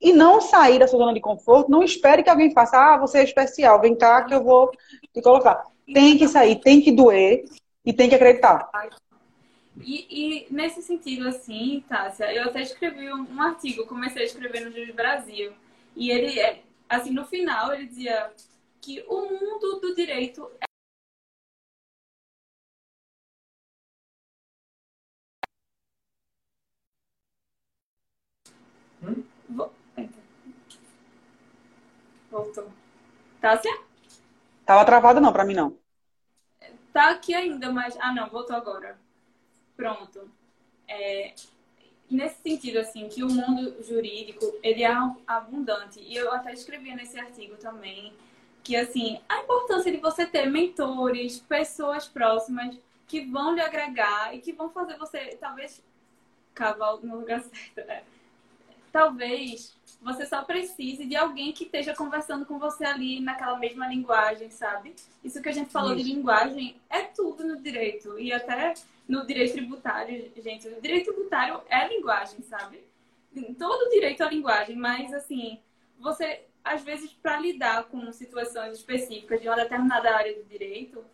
E 0.00 0.12
não 0.12 0.40
sair 0.40 0.80
da 0.80 0.88
sua 0.88 0.98
zona 0.98 1.14
de 1.14 1.20
conforto, 1.20 1.70
não 1.70 1.82
espere 1.82 2.22
que 2.22 2.28
alguém 2.28 2.52
faça, 2.52 2.76
ah, 2.76 2.98
você 2.98 3.18
é 3.18 3.24
especial, 3.24 3.80
vem 3.80 3.94
cá 3.94 4.24
que 4.24 4.34
eu 4.34 4.42
vou 4.42 4.70
te 5.12 5.22
colocar. 5.22 5.64
Tem 5.94 6.18
que 6.18 6.26
sair, 6.26 6.56
tem 6.56 6.80
que 6.80 6.90
doer 6.90 7.44
e 7.84 7.92
tem 7.92 8.08
que 8.08 8.14
acreditar. 8.14 8.68
E, 9.80 10.46
e, 10.46 10.52
nesse 10.52 10.82
sentido, 10.82 11.28
assim, 11.28 11.84
Tássia, 11.88 12.32
eu 12.32 12.44
até 12.44 12.62
escrevi 12.62 13.12
um, 13.12 13.22
um 13.22 13.42
artigo, 13.42 13.86
comecei 13.86 14.22
a 14.22 14.24
escrever 14.26 14.64
no 14.64 14.70
Juiz 14.70 14.94
Brasil. 14.94 15.52
E 15.96 16.10
ele, 16.10 16.38
é, 16.38 16.62
assim, 16.88 17.10
no 17.10 17.24
final, 17.24 17.74
ele 17.74 17.86
dizia 17.86 18.32
que 18.80 19.04
o 19.08 19.22
mundo 19.22 19.80
do 19.80 19.94
direito 19.94 20.50
é 20.60 20.64
hum? 29.02 29.24
Voltou. 32.30 32.68
Tássia? 33.40 33.70
Tava 34.66 34.84
travado 34.84 35.20
não, 35.20 35.32
pra 35.32 35.44
mim 35.44 35.54
não. 35.54 35.78
Tá 36.92 37.10
aqui 37.10 37.34
ainda, 37.34 37.70
mas... 37.72 37.96
Ah, 38.00 38.12
não, 38.12 38.28
voltou 38.28 38.56
agora. 38.56 38.98
Pronto. 39.76 40.30
É, 40.86 41.34
nesse 42.10 42.42
sentido, 42.42 42.78
assim, 42.78 43.08
que 43.08 43.22
o 43.22 43.28
mundo 43.28 43.82
jurídico, 43.82 44.58
ele 44.62 44.82
é 44.82 44.92
abundante. 45.26 46.00
E 46.00 46.14
eu 46.14 46.32
até 46.32 46.52
escrevi 46.52 46.94
nesse 46.94 47.18
artigo 47.18 47.56
também 47.56 48.12
que, 48.62 48.76
assim, 48.76 49.20
a 49.28 49.40
importância 49.40 49.92
de 49.92 49.98
você 49.98 50.26
ter 50.26 50.46
mentores, 50.46 51.38
pessoas 51.40 52.06
próximas 52.06 52.76
que 53.06 53.20
vão 53.20 53.54
lhe 53.54 53.60
agregar 53.60 54.34
e 54.34 54.40
que 54.40 54.52
vão 54.52 54.70
fazer 54.70 54.96
você, 54.96 55.36
talvez, 55.40 55.82
cavar 56.54 56.96
no 57.02 57.18
lugar 57.18 57.42
certo. 57.42 57.86
Né? 57.86 58.02
Talvez 58.94 59.74
você 60.00 60.24
só 60.24 60.44
precise 60.44 61.04
de 61.04 61.16
alguém 61.16 61.52
que 61.52 61.64
esteja 61.64 61.92
conversando 61.96 62.46
com 62.46 62.60
você 62.60 62.84
ali 62.84 63.18
naquela 63.18 63.58
mesma 63.58 63.88
linguagem, 63.88 64.52
sabe? 64.52 64.94
Isso 65.24 65.42
que 65.42 65.48
a 65.48 65.52
gente 65.52 65.68
falou 65.68 65.96
Isso. 65.96 66.04
de 66.04 66.12
linguagem 66.12 66.76
é 66.88 67.02
tudo 67.02 67.42
no 67.42 67.60
direito. 67.60 68.16
E 68.20 68.32
até 68.32 68.74
no 69.08 69.26
direito 69.26 69.54
tributário, 69.54 70.30
gente, 70.40 70.68
o 70.68 70.80
direito 70.80 71.12
tributário 71.12 71.60
é 71.68 71.88
linguagem, 71.88 72.40
sabe? 72.42 72.84
Todo 73.58 73.90
direito 73.90 74.22
é 74.22 74.28
linguagem, 74.28 74.76
mas 74.76 75.12
assim, 75.12 75.58
você, 75.98 76.42
às 76.62 76.84
vezes, 76.84 77.12
para 77.14 77.40
lidar 77.40 77.86
com 77.86 78.12
situações 78.12 78.78
específicas 78.78 79.40
de 79.40 79.48
uma 79.48 79.56
determinada 79.56 80.14
área 80.14 80.36
do 80.36 80.44
direito, 80.44 81.04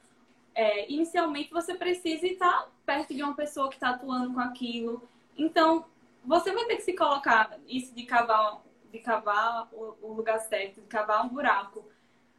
é, 0.55 0.93
inicialmente 0.93 1.51
você 1.51 1.75
precisa 1.75 2.27
estar 2.27 2.69
perto 2.85 3.15
de 3.15 3.23
uma 3.23 3.35
pessoa 3.35 3.71
que 3.71 3.77
está 3.77 3.89
atuando 3.89 4.35
com 4.35 4.41
aquilo. 4.41 5.09
Então, 5.35 5.87
você 6.25 6.53
vai 6.53 6.65
ter 6.67 6.77
que 6.77 6.83
se 6.83 6.95
colocar 6.95 7.59
isso 7.67 7.95
de 7.95 8.05
cavar, 8.05 8.63
de 8.91 8.99
cavar 8.99 9.69
o, 9.73 9.97
o 10.03 10.13
lugar 10.13 10.39
certo, 10.41 10.81
de 10.81 10.87
cavar 10.87 11.25
um 11.25 11.29
buraco 11.29 11.89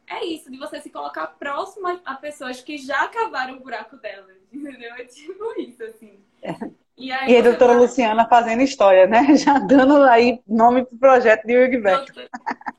é 0.06 0.24
isso, 0.24 0.50
de 0.50 0.58
você 0.58 0.80
se 0.80 0.90
colocar 0.90 1.26
próximo 1.26 2.00
a 2.04 2.14
pessoas 2.14 2.60
que 2.60 2.76
já 2.76 3.08
cavaram 3.08 3.56
o 3.56 3.60
buraco 3.60 3.96
delas, 3.96 4.36
entendeu? 4.52 4.94
É 4.94 5.04
tipo 5.04 5.60
isso, 5.60 5.82
assim. 5.84 6.20
É. 6.42 6.54
E, 6.96 7.10
aí 7.10 7.32
e 7.32 7.36
a 7.38 7.42
doutora 7.42 7.72
vai... 7.72 7.82
Luciana 7.82 8.28
fazendo 8.28 8.62
história, 8.62 9.06
né? 9.06 9.34
Já 9.34 9.58
dando 9.58 10.02
aí 10.04 10.42
nome 10.46 10.84
pro 10.84 10.98
projeto 10.98 11.46
de 11.46 11.56
Wigback. 11.56 12.12
Doutora, 12.12 12.30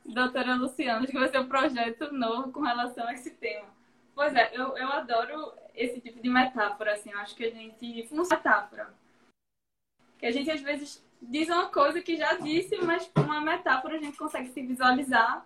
doutora 0.06 0.56
Luciana, 0.56 1.00
acho 1.00 1.08
que 1.08 1.20
vai 1.20 1.30
ser 1.30 1.40
um 1.40 1.48
projeto 1.48 2.14
novo 2.14 2.52
com 2.52 2.62
relação 2.62 3.08
a 3.08 3.14
esse 3.14 3.32
tema. 3.32 3.66
Pois 4.14 4.36
é, 4.36 4.52
eu, 4.54 4.78
eu 4.78 4.88
adoro 4.90 5.54
esse 5.74 6.00
tipo 6.00 6.22
de 6.22 6.30
metáfora, 6.30 6.94
assim, 6.94 7.12
eu 7.12 7.18
acho 7.18 7.36
que 7.36 7.44
a 7.44 7.50
gente. 7.50 8.08
Não 8.12 8.24
metáfora. 8.24 8.94
Que 10.24 10.28
a 10.28 10.32
gente 10.32 10.50
às 10.50 10.62
vezes 10.62 11.04
diz 11.22 11.50
uma 11.50 11.66
coisa 11.66 12.00
que 12.00 12.16
já 12.16 12.36
disse, 12.36 12.78
mas 12.78 13.06
com 13.14 13.20
uma 13.24 13.42
metáfora 13.42 13.98
a 13.98 14.00
gente 14.00 14.18
consegue 14.18 14.48
se 14.52 14.62
visualizar 14.62 15.46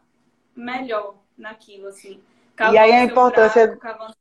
melhor 0.56 1.16
naquilo, 1.36 1.88
assim. 1.88 2.22
e 2.60 2.78
aí 2.78 2.92
a 2.92 3.04
importância. 3.04 3.76
Braço, 3.76 4.16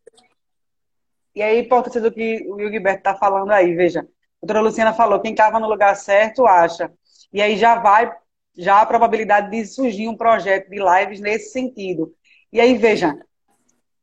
E 1.34 1.42
aí 1.42 1.58
a 1.58 1.60
importância 1.60 2.00
do 2.00 2.10
que 2.10 2.42
o 2.48 2.58
Gilberto 2.70 3.00
está 3.00 3.14
falando 3.14 3.50
aí, 3.50 3.74
veja. 3.74 4.00
A 4.00 4.06
doutora 4.46 4.62
Luciana 4.62 4.94
falou, 4.94 5.20
quem 5.20 5.34
cava 5.34 5.60
no 5.60 5.68
lugar 5.68 5.94
certo, 5.94 6.46
acha. 6.46 6.90
E 7.30 7.42
aí 7.42 7.58
já 7.58 7.78
vai, 7.78 8.10
já 8.56 8.80
a 8.80 8.86
probabilidade 8.86 9.50
de 9.50 9.66
surgir 9.66 10.08
um 10.08 10.16
projeto 10.16 10.70
de 10.70 10.78
lives 10.78 11.20
nesse 11.20 11.52
sentido. 11.52 12.14
E 12.50 12.62
aí, 12.62 12.78
veja, 12.78 13.14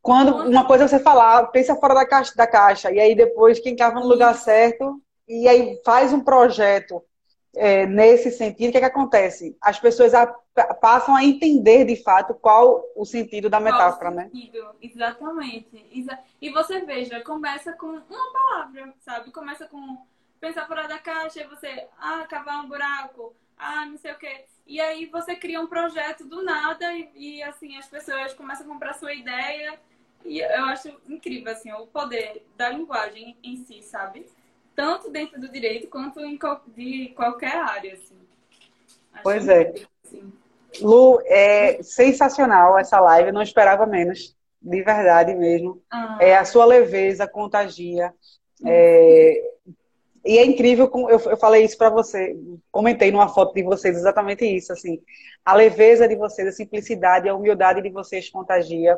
quando 0.04 0.36
uma 0.36 0.68
coisa 0.68 0.84
é 0.84 0.88
você 0.88 0.99
falar, 0.99 1.47
pensa 1.47 1.76
fora 1.78 1.95
da 1.95 2.06
caixa, 2.06 2.32
da 2.36 2.45
caixa, 2.45 2.91
e 2.91 2.99
aí 2.99 3.16
depois 3.16 3.60
quem 3.60 3.76
cava 3.76 3.99
no 3.99 4.06
lugar 4.06 4.36
certo, 4.36 5.01
e 5.28 5.47
aí 5.47 5.82
faz 5.86 6.13
um 6.13 6.19
projeto 6.19 7.03
é, 7.55 7.86
nesse 7.86 8.32
sentido, 8.32 8.69
o 8.69 8.71
que, 8.71 8.78
é 8.78 8.82
que 8.82 8.86
acontece? 8.88 9.55
As 9.61 9.80
pessoas 9.80 10.13
a, 10.13 10.26
passam 10.82 11.15
a 11.15 11.24
entender 11.24 11.86
de 11.86 11.95
fato 11.95 12.34
qual 12.34 12.84
o 12.95 13.05
sentido 13.05 13.49
da 13.49 13.59
metáfora, 13.59 14.09
né? 14.09 14.30
Exatamente. 14.82 15.86
E 16.41 16.49
você 16.49 16.82
veja, 16.82 17.21
começa 17.21 17.74
com 17.74 17.88
uma 17.88 18.34
palavra, 18.34 18.93
sabe? 18.99 19.32
Começa 19.32 19.67
com 19.67 19.97
pensar 20.39 20.67
fora 20.67 20.88
da 20.88 20.97
caixa, 20.97 21.41
e 21.41 21.47
você, 21.47 21.88
ah, 21.97 22.26
cavar 22.28 22.65
um 22.65 22.67
buraco, 22.67 23.34
ah, 23.57 23.86
não 23.86 23.97
sei 23.97 24.11
o 24.11 24.17
quê. 24.17 24.45
E 24.65 24.82
aí 24.82 25.05
você 25.05 25.36
cria 25.36 25.61
um 25.61 25.67
projeto 25.67 26.26
do 26.26 26.43
nada 26.43 26.91
e, 26.93 27.09
e 27.15 27.43
assim, 27.43 27.78
as 27.78 27.88
pessoas 27.88 28.34
começam 28.34 28.65
a 28.65 28.69
comprar 28.69 28.93
sua 28.93 29.13
ideia. 29.13 29.80
E 30.26 30.39
eu 30.39 30.65
acho 30.65 30.89
incrível, 31.07 31.51
assim, 31.51 31.71
o 31.71 31.88
poder 31.88 32.45
da 32.57 32.69
linguagem 32.69 33.38
em 33.43 33.57
si, 33.57 33.82
sabe? 33.84 34.26
Tanto 34.76 35.09
dentro 35.09 35.39
do 35.39 35.49
direito 35.49 35.88
quanto 35.88 36.19
em 36.19 36.38
de 36.76 37.13
qualquer 37.15 37.55
área. 37.55 37.93
Assim. 37.93 38.17
pois 39.21 39.47
é. 39.47 39.74
Assim. 40.03 40.32
Lu, 40.82 41.21
é 41.26 41.82
sensacional 41.84 42.78
essa 42.78 42.99
live, 42.99 43.32
não 43.32 43.41
esperava 43.41 43.86
menos, 43.86 44.36
de 44.61 44.82
verdade 44.82 45.36
mesmo. 45.36 45.82
Ah. 45.91 46.17
É, 46.19 46.36
a 46.36 46.45
sua 46.45 46.65
leveza 46.65 47.28
contagia. 47.28 48.13
É, 48.65 49.53
e 50.26 50.38
é 50.38 50.45
incrível, 50.45 50.89
eu, 51.09 51.19
eu 51.19 51.38
falei 51.38 51.65
isso 51.65 51.78
para 51.78 51.89
você, 51.89 52.36
comentei 52.71 53.11
numa 53.11 53.28
foto 53.28 53.53
de 53.53 53.61
vocês 53.61 53.97
exatamente 53.97 54.45
isso, 54.45 54.71
assim, 54.71 55.01
a 55.43 55.53
leveza 55.53 56.07
de 56.07 56.15
vocês, 56.15 56.47
a 56.47 56.51
simplicidade, 56.51 57.28
a 57.28 57.36
humildade 57.36 57.82
de 57.82 57.89
vocês 57.89 58.30
contagia. 58.30 58.97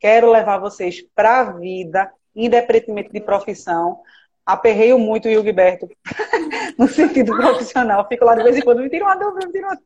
Quero 0.00 0.32
levar 0.32 0.58
vocês 0.58 1.00
para 1.14 1.40
a 1.40 1.52
vida, 1.52 2.12
independentemente 2.34 3.12
de 3.12 3.20
profissão, 3.20 4.00
aperreio 4.44 4.98
muito 4.98 5.28
o 5.28 5.30
Gilberto 5.30 5.88
no 6.78 6.88
sentido 6.88 7.36
profissional. 7.36 8.06
Fico 8.08 8.24
lá 8.24 8.34
de 8.34 8.42
vez 8.42 8.56
em 8.56 8.62
quando, 8.62 8.82
me 8.82 8.90
tira 8.90 9.04
uma 9.04 9.16
dúvida, 9.16 9.46
me 9.46 9.52
tira 9.52 9.68
uma 9.68 9.78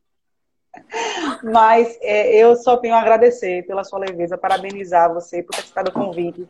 Mas 1.43 1.97
é, 2.01 2.35
eu 2.35 2.55
só 2.55 2.77
tenho 2.77 2.95
a 2.95 3.01
agradecer 3.01 3.65
pela 3.65 3.83
sua 3.83 3.99
leveza, 3.99 4.37
parabenizar 4.37 5.13
você 5.13 5.41
por 5.41 5.55
ter 5.55 5.63
citado 5.63 5.91
o 5.91 5.93
convite. 5.93 6.47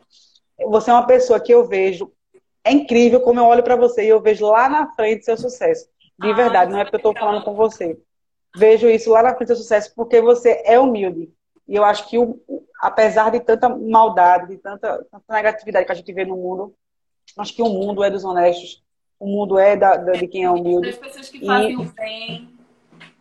Você 0.66 0.90
é 0.90 0.94
uma 0.94 1.06
pessoa 1.06 1.40
que 1.40 1.52
eu 1.52 1.64
vejo, 1.64 2.12
é 2.64 2.72
incrível 2.72 3.20
como 3.20 3.40
eu 3.40 3.46
olho 3.46 3.62
para 3.62 3.76
você 3.76 4.04
e 4.04 4.08
eu 4.08 4.20
vejo 4.20 4.46
lá 4.46 4.68
na 4.68 4.92
frente 4.92 5.24
seu 5.24 5.36
sucesso. 5.36 5.88
De 6.18 6.30
ah, 6.30 6.34
verdade, 6.34 6.70
não 6.70 6.78
é 6.78 6.84
porque 6.84 6.96
eu 6.96 7.10
estou 7.10 7.14
falando 7.16 7.42
com 7.44 7.54
você. 7.54 7.98
vejo 8.54 8.88
isso 8.88 9.10
lá 9.10 9.22
na 9.22 9.34
frente 9.34 9.48
do 9.48 9.56
sucesso 9.56 9.92
porque 9.94 10.20
você 10.20 10.62
é 10.66 10.78
humilde. 10.78 11.32
E 11.66 11.76
eu 11.76 11.84
acho 11.84 12.08
que, 12.08 12.16
apesar 12.82 13.30
de 13.30 13.40
tanta 13.40 13.68
maldade, 13.68 14.48
de 14.48 14.58
tanta, 14.58 15.06
tanta, 15.10 15.34
negatividade 15.34 15.86
que 15.86 15.92
a 15.92 15.94
gente 15.94 16.12
vê 16.12 16.24
no 16.24 16.36
mundo, 16.36 16.74
acho 17.38 17.54
que 17.54 17.62
o 17.62 17.68
mundo 17.68 18.02
é 18.02 18.10
dos 18.10 18.24
honestos, 18.24 18.82
o 19.18 19.26
mundo 19.26 19.58
é 19.58 19.76
da, 19.76 19.96
da 19.96 20.12
de 20.12 20.26
quem 20.26 20.44
é 20.44 20.50
humilde. 20.50 20.90
Das 20.90 20.98
pessoas 20.98 21.28
que 21.28 21.44
fazem 21.44 21.76
o 21.76 21.84
bem. 21.92 22.48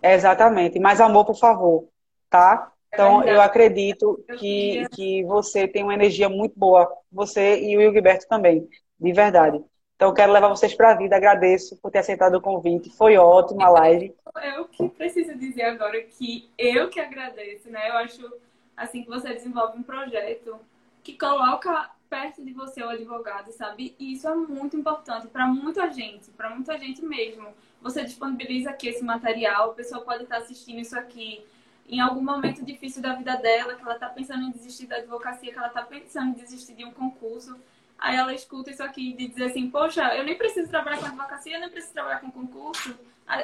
Exatamente. 0.01 0.79
Mais 0.79 1.01
amor, 1.01 1.25
por 1.25 1.37
favor. 1.37 1.87
Tá? 2.29 2.71
Então, 2.93 3.21
é 3.21 3.35
eu 3.35 3.41
acredito 3.41 4.23
que, 4.39 4.87
que 4.93 5.23
você 5.25 5.67
tem 5.67 5.83
uma 5.83 5.93
energia 5.93 6.29
muito 6.29 6.57
boa. 6.57 6.91
Você 7.11 7.59
e 7.59 7.77
o 7.77 7.91
Gilberto 7.91 8.27
também. 8.27 8.67
De 8.99 9.13
verdade. 9.13 9.63
Então, 9.95 10.13
quero 10.13 10.31
levar 10.31 10.47
vocês 10.47 10.73
para 10.73 10.91
a 10.91 10.95
vida. 10.95 11.15
Agradeço 11.15 11.77
por 11.81 11.91
ter 11.91 11.99
aceitado 11.99 12.35
o 12.35 12.41
convite. 12.41 12.89
Foi 12.95 13.17
ótima 13.17 13.65
a 13.65 13.69
live. 13.69 14.15
Eu 14.55 14.65
que 14.65 14.87
preciso 14.89 15.37
dizer 15.37 15.63
agora 15.63 16.01
que 16.01 16.49
eu 16.57 16.89
que 16.89 16.99
agradeço, 16.99 17.69
né? 17.69 17.89
Eu 17.89 17.97
acho 17.97 18.33
assim 18.77 19.03
que 19.03 19.09
você 19.09 19.33
desenvolve 19.33 19.77
um 19.77 19.83
projeto 19.83 20.57
que 21.03 21.17
coloca 21.17 21.91
perto 22.09 22.43
de 22.43 22.51
você 22.51 22.81
o 22.81 22.89
advogado, 22.89 23.51
sabe? 23.51 23.95
E 23.99 24.13
isso 24.13 24.27
é 24.27 24.35
muito 24.35 24.75
importante 24.75 25.27
para 25.27 25.47
muita 25.47 25.91
gente, 25.91 26.31
para 26.31 26.49
muita 26.49 26.77
gente 26.77 27.03
mesmo. 27.05 27.47
Você 27.81 28.03
disponibiliza 28.03 28.71
aqui 28.71 28.89
esse 28.89 29.03
material, 29.03 29.71
a 29.71 29.73
pessoa 29.73 30.01
pode 30.01 30.23
estar 30.23 30.37
assistindo 30.37 30.79
isso 30.79 30.97
aqui 30.97 31.45
em 31.87 31.99
algum 31.99 32.21
momento 32.21 32.63
difícil 32.63 33.01
da 33.01 33.13
vida 33.15 33.35
dela, 33.37 33.75
que 33.75 33.81
ela 33.81 33.95
está 33.95 34.09
pensando 34.09 34.43
em 34.43 34.51
desistir 34.51 34.85
da 34.85 34.97
advocacia, 34.97 35.51
que 35.51 35.57
ela 35.57 35.67
está 35.67 35.81
pensando 35.81 36.29
em 36.29 36.41
desistir 36.43 36.73
de 36.75 36.85
um 36.85 36.91
concurso. 36.91 37.55
Aí 37.97 38.15
ela 38.15 38.33
escuta 38.33 38.69
isso 38.69 38.83
aqui 38.83 39.15
e 39.17 39.27
diz 39.27 39.41
assim, 39.41 39.69
poxa, 39.69 40.15
eu 40.15 40.23
nem 40.23 40.37
preciso 40.37 40.69
trabalhar 40.69 40.99
com 40.99 41.05
advocacia, 41.07 41.55
eu 41.55 41.59
nem 41.59 41.69
preciso 41.69 41.93
trabalhar 41.93 42.19
com 42.19 42.31
concurso. 42.31 42.97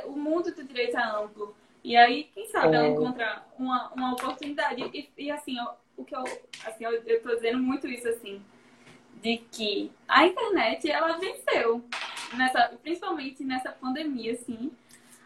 O 0.05 0.11
mundo 0.11 0.53
do 0.53 0.63
direito 0.63 0.97
é 0.97 1.03
amplo. 1.03 1.55
E 1.83 1.95
aí, 1.95 2.25
quem 2.33 2.47
sabe 2.47 2.75
ela 2.75 2.85
é. 2.85 2.89
encontra 2.89 3.43
uma, 3.57 3.91
uma 3.93 4.13
oportunidade. 4.13 4.81
E, 4.93 5.09
e 5.17 5.31
assim, 5.31 5.55
o 5.97 6.03
que 6.03 6.15
eu, 6.15 6.23
assim, 6.65 6.83
eu, 6.85 6.91
eu 7.03 7.21
tô 7.21 7.35
dizendo 7.35 7.57
muito 7.57 7.87
isso 7.87 8.07
assim, 8.07 8.41
de 9.21 9.37
que 9.51 9.91
a 10.07 10.25
internet, 10.25 10.89
ela 10.89 11.17
venceu. 11.17 11.83
Nessa, 12.33 12.73
principalmente 12.81 13.43
nessa 13.43 13.71
pandemia, 13.71 14.33
assim. 14.33 14.71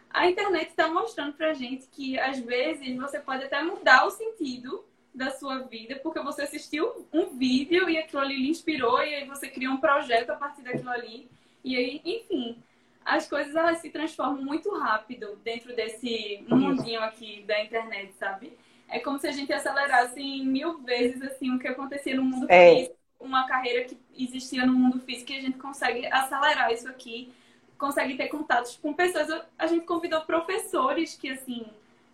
A 0.10 0.30
internet 0.30 0.70
está 0.70 0.88
mostrando 0.88 1.34
pra 1.34 1.54
gente 1.54 1.88
que, 1.88 2.20
às 2.20 2.40
vezes, 2.40 2.96
você 2.98 3.20
pode 3.20 3.44
até 3.44 3.62
mudar 3.62 4.06
o 4.06 4.12
sentido 4.12 4.84
da 5.14 5.32
sua 5.32 5.60
vida, 5.60 6.00
porque 6.02 6.20
você 6.20 6.44
assistiu 6.44 7.08
um 7.12 7.38
vídeo 7.38 7.90
e 7.90 7.98
aquilo 7.98 8.22
ali 8.22 8.36
lhe 8.36 8.50
inspirou, 8.50 9.02
e 9.04 9.16
aí 9.16 9.26
você 9.26 9.50
criou 9.50 9.74
um 9.74 9.80
projeto 9.80 10.32
a 10.32 10.36
partir 10.36 10.62
daquilo 10.62 10.90
ali. 10.90 11.30
E 11.64 11.76
aí, 11.76 12.02
enfim, 12.06 12.58
as 13.06 13.28
coisas 13.28 13.56
elas 13.56 13.80
se 13.80 13.90
transformam 13.90 14.44
muito 14.44 14.72
rápido 14.78 15.36
dentro 15.44 15.76
desse 15.76 16.44
mundinho 16.48 17.02
aqui 17.02 17.44
da 17.46 17.62
internet, 17.62 18.14
sabe? 18.14 18.54
É 18.88 19.00
como 19.00 19.20
se 19.20 19.28
a 19.28 19.32
gente 19.32 19.52
acelerasse 19.54 20.22
mil 20.44 20.80
vezes 20.80 21.22
assim 21.22 21.54
o 21.54 21.60
que 21.60 21.68
acontecia 21.68 22.16
no 22.16 22.24
mundo 22.24 22.48
é. 22.50 22.76
físico, 22.76 22.96
uma 23.20 23.48
carreira 23.48 23.86
que 23.86 23.98
existia 24.18 24.66
no 24.66 24.74
mundo 24.74 25.00
físico 25.00 25.32
e 25.32 25.38
a 25.38 25.42
gente 25.42 25.58
consegue 25.58 26.06
acelerar 26.08 26.72
isso 26.72 26.88
aqui, 26.88 27.34
consegue 27.78 28.16
ter 28.16 28.28
contatos 28.28 28.78
com 28.78 28.94
pessoas. 28.94 29.28
A 29.58 29.68
gente 29.68 29.86
convidou 29.86 30.22
professores 30.22 31.16
que 31.16 31.30
assim, 31.30 31.66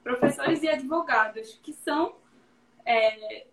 professores 0.03 0.63
e 0.63 0.67
advogados 0.67 1.59
que 1.61 1.73
são 1.73 2.15
é, 2.85 3.45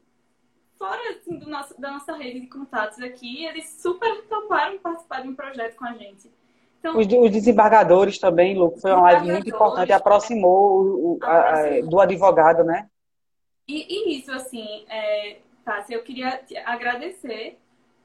fora 0.78 1.00
assim, 1.10 1.38
do 1.38 1.48
nosso, 1.48 1.80
da 1.80 1.92
nossa 1.92 2.16
rede 2.16 2.40
de 2.40 2.46
contatos 2.48 3.00
aqui, 3.00 3.44
eles 3.44 3.80
super 3.80 4.22
toparam 4.22 4.78
participar 4.78 5.22
de 5.22 5.28
um 5.28 5.34
projeto 5.34 5.76
com 5.76 5.86
a 5.86 5.92
gente. 5.92 6.30
Então, 6.80 6.98
os, 6.98 7.06
os, 7.06 7.30
desembargadores 7.30 8.18
também, 8.18 8.58
Lu, 8.58 8.76
foi 8.78 8.90
uma 8.90 9.02
live 9.02 9.30
muito 9.30 9.48
importante, 9.48 9.92
aproximou 9.92 10.82
o, 10.82 11.18
a, 11.22 11.50
a, 11.50 11.80
do 11.82 12.00
advogado, 12.00 12.64
né? 12.64 12.88
E, 13.68 13.86
e 13.88 14.18
isso, 14.18 14.32
assim, 14.32 14.84
é, 14.88 15.36
Tássia, 15.64 15.94
eu 15.94 16.02
queria 16.02 16.38
te 16.38 16.56
agradecer 16.56 17.58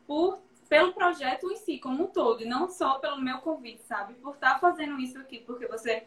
por, 0.06 0.40
pelo 0.70 0.94
projeto 0.94 1.52
em 1.52 1.56
si, 1.56 1.80
como 1.80 2.04
um 2.04 2.08
todo, 2.08 2.44
e 2.44 2.46
não 2.46 2.70
só 2.70 3.00
pelo 3.00 3.20
meu 3.20 3.40
convite, 3.40 3.82
sabe? 3.84 4.14
Por 4.16 4.36
estar 4.36 4.60
fazendo 4.60 5.00
isso 5.00 5.18
aqui, 5.18 5.40
porque 5.40 5.68
você 5.68 6.04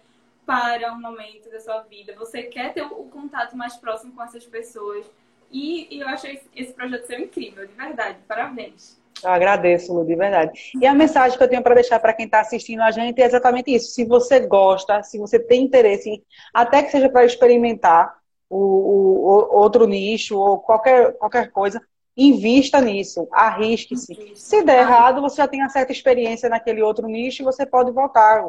para 0.46 0.92
um 0.92 1.00
momento 1.00 1.48
da 1.50 1.60
sua 1.60 1.82
vida, 1.82 2.12
você 2.18 2.42
quer 2.42 2.72
ter 2.72 2.82
o, 2.82 3.04
contato 3.04 3.56
mais 3.56 3.76
próximo 3.76 4.12
com 4.12 4.22
essas 4.22 4.44
pessoas. 4.44 5.06
E, 5.48 5.94
e 5.94 6.00
eu 6.00 6.08
achei 6.08 6.40
esse 6.56 6.72
projeto 6.72 7.06
ser 7.06 7.20
incrível, 7.20 7.66
de 7.66 7.72
verdade. 7.72 8.18
Parabéns. 8.26 9.00
Eu 9.22 9.30
agradeço, 9.30 9.92
Lu, 9.92 10.04
de 10.04 10.16
verdade. 10.16 10.72
E 10.80 10.86
a 10.86 10.94
mensagem 10.94 11.36
que 11.36 11.44
eu 11.44 11.48
tenho 11.48 11.62
para 11.62 11.74
deixar 11.74 12.00
para 12.00 12.12
quem 12.12 12.24
está 12.24 12.40
assistindo 12.40 12.80
a 12.80 12.90
gente 12.90 13.20
é 13.20 13.26
exatamente 13.26 13.72
isso. 13.72 13.92
Se 13.92 14.04
você 14.04 14.40
gosta, 14.40 15.02
se 15.02 15.18
você 15.18 15.38
tem 15.38 15.62
interesse, 15.62 16.22
até 16.54 16.82
que 16.82 16.90
seja 16.90 17.08
para 17.08 17.24
experimentar 17.24 18.19
o, 18.50 18.56
o, 18.56 19.56
outro 19.56 19.86
nicho 19.86 20.36
ou 20.36 20.58
qualquer, 20.58 21.16
qualquer 21.16 21.52
coisa, 21.52 21.80
invista 22.16 22.80
nisso, 22.80 23.28
arrisque-se. 23.30 24.32
Se 24.34 24.62
der 24.64 24.80
errado, 24.80 25.20
você 25.20 25.36
já 25.36 25.46
tem 25.46 25.62
uma 25.62 25.68
certa 25.68 25.92
experiência 25.92 26.48
naquele 26.48 26.82
outro 26.82 27.06
nicho 27.06 27.42
e 27.42 27.44
você 27.44 27.64
pode 27.64 27.92
voltar. 27.92 28.42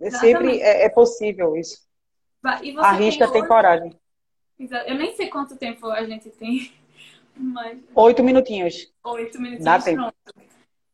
É 0.00 0.10
sempre 0.10 0.60
é, 0.60 0.84
é, 0.84 0.88
possível 0.88 1.56
isso. 1.56 1.80
Arrisca, 2.78 3.26
tem, 3.26 3.40
tem 3.40 3.48
coragem. 3.48 3.98
Eu 4.86 4.94
nem 4.94 5.14
sei 5.14 5.28
quanto 5.28 5.56
tempo 5.56 5.86
a 5.88 6.04
gente 6.04 6.30
tem 6.30 6.72
mas... 7.34 7.78
Oito 7.94 8.22
minutinhos. 8.22 8.92
Oito 9.04 9.40
minutinhos, 9.40 9.64
Dá 9.64 9.78
pronto. 9.80 10.14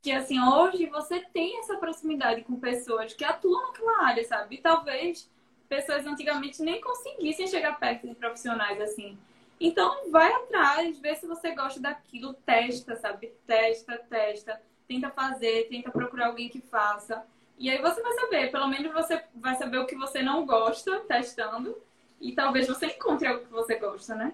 Que 0.02 0.12
assim, 0.12 0.40
hoje 0.40 0.86
você 0.86 1.20
tem 1.32 1.58
essa 1.58 1.76
proximidade 1.76 2.42
com 2.42 2.60
pessoas 2.60 3.12
que 3.12 3.24
atuam 3.24 3.66
naquela 3.66 4.06
área, 4.06 4.24
sabe? 4.24 4.54
E 4.54 4.60
talvez 4.60 5.28
pessoas 5.68 6.06
antigamente 6.06 6.62
nem 6.62 6.80
conseguissem 6.80 7.46
chegar 7.46 7.78
perto 7.78 8.06
de 8.06 8.14
profissionais 8.14 8.80
assim. 8.80 9.16
Então, 9.60 10.10
vai 10.10 10.30
atrás, 10.32 10.98
vê 10.98 11.14
se 11.14 11.26
você 11.26 11.54
gosta 11.54 11.80
daquilo, 11.80 12.34
testa, 12.34 12.96
sabe? 12.96 13.32
Testa, 13.46 13.98
testa, 14.10 14.60
tenta 14.86 15.10
fazer, 15.10 15.68
tenta 15.68 15.90
procurar 15.90 16.26
alguém 16.26 16.48
que 16.48 16.60
faça. 16.60 17.24
E 17.58 17.70
aí 17.70 17.80
você 17.80 18.02
vai 18.02 18.12
saber, 18.12 18.50
pelo 18.50 18.68
menos 18.68 18.92
você 18.92 19.22
vai 19.34 19.56
saber 19.56 19.78
o 19.78 19.86
que 19.86 19.96
você 19.96 20.22
não 20.22 20.44
gosta 20.44 21.00
testando. 21.08 21.76
E 22.20 22.32
talvez 22.32 22.66
você 22.66 22.86
encontre 22.86 23.26
algo 23.26 23.44
que 23.44 23.52
você 23.52 23.76
gosta, 23.76 24.14
né? 24.14 24.32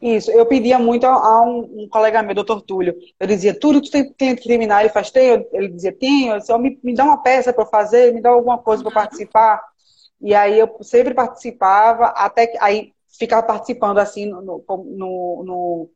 Isso, 0.00 0.30
eu 0.30 0.44
pedia 0.44 0.78
muito 0.78 1.06
a, 1.06 1.42
um, 1.42 1.84
um, 1.84 1.88
colega 1.88 2.22
meu, 2.22 2.34
doutor 2.34 2.60
Túlio. 2.60 2.94
Eu 3.18 3.26
dizia, 3.26 3.58
Túlio, 3.58 3.80
tu 3.80 3.90
tem 3.90 4.12
cliente 4.12 4.42
criminal? 4.42 4.80
Ele 4.80 4.90
faz, 4.90 5.10
tem? 5.10 5.46
Ele 5.52 5.68
dizia, 5.68 5.92
tenho. 5.92 6.34
Eu 6.34 6.38
disse, 6.38 6.58
me, 6.58 6.78
me 6.82 6.94
dá 6.94 7.04
uma 7.04 7.22
peça 7.22 7.52
para 7.52 7.64
fazer, 7.64 8.12
me 8.12 8.20
dá 8.20 8.30
alguma 8.30 8.58
coisa 8.58 8.82
para 8.82 8.92
participar. 8.92 9.62
E 10.20 10.34
aí 10.34 10.58
eu 10.58 10.76
sempre 10.82 11.14
participava, 11.14 12.06
até 12.06 12.46
que 12.46 12.58
aí 12.60 12.92
ficava 13.18 13.46
participando 13.46 13.98
assim 13.98 14.26
no, 14.26 14.42
no, 14.42 14.64
no, 14.66 15.44
no 15.44 15.90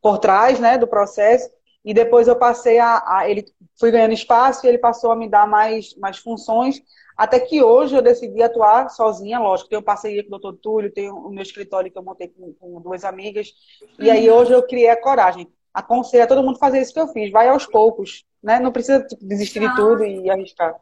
por 0.00 0.18
trás 0.18 0.58
né, 0.58 0.78
do 0.78 0.86
processo. 0.86 1.50
E 1.84 1.92
depois 1.92 2.28
eu 2.28 2.36
passei 2.36 2.78
a, 2.78 3.02
a, 3.06 3.28
Ele 3.28 3.44
fui 3.78 3.90
ganhando 3.90 4.12
espaço 4.12 4.64
e 4.64 4.68
ele 4.68 4.78
passou 4.78 5.10
a 5.10 5.16
me 5.16 5.28
dar 5.28 5.48
mais, 5.48 5.96
mais 5.96 6.18
funções. 6.18 6.80
Até 7.16 7.40
que 7.40 7.62
hoje 7.62 7.94
eu 7.94 8.02
decidi 8.02 8.42
atuar 8.42 8.88
sozinha, 8.88 9.38
lógico. 9.38 9.68
Tenho 9.68 9.82
parceria 9.82 10.22
com 10.22 10.28
o 10.28 10.38
doutor 10.38 10.58
Túlio, 10.58 10.92
tenho 10.92 11.14
o 11.14 11.30
meu 11.30 11.42
escritório 11.42 11.90
que 11.90 11.98
eu 11.98 12.02
montei 12.02 12.28
com, 12.28 12.52
com 12.54 12.80
duas 12.80 13.04
amigas. 13.04 13.52
E 13.98 14.10
aí 14.10 14.30
hoje 14.30 14.52
eu 14.52 14.62
criei 14.62 14.90
a 14.90 15.00
coragem. 15.00 15.48
Aconselho 15.74 16.24
a 16.24 16.26
todo 16.26 16.42
mundo 16.42 16.58
fazer 16.58 16.80
isso 16.80 16.92
que 16.92 17.00
eu 17.00 17.08
fiz. 17.08 17.30
Vai 17.30 17.48
aos 17.48 17.66
poucos, 17.66 18.24
né? 18.42 18.60
Não 18.60 18.70
precisa 18.70 19.04
tipo, 19.04 19.24
desistir 19.24 19.60
de 19.60 19.74
tudo 19.74 20.04
e 20.04 20.30
arriscar. 20.30 20.76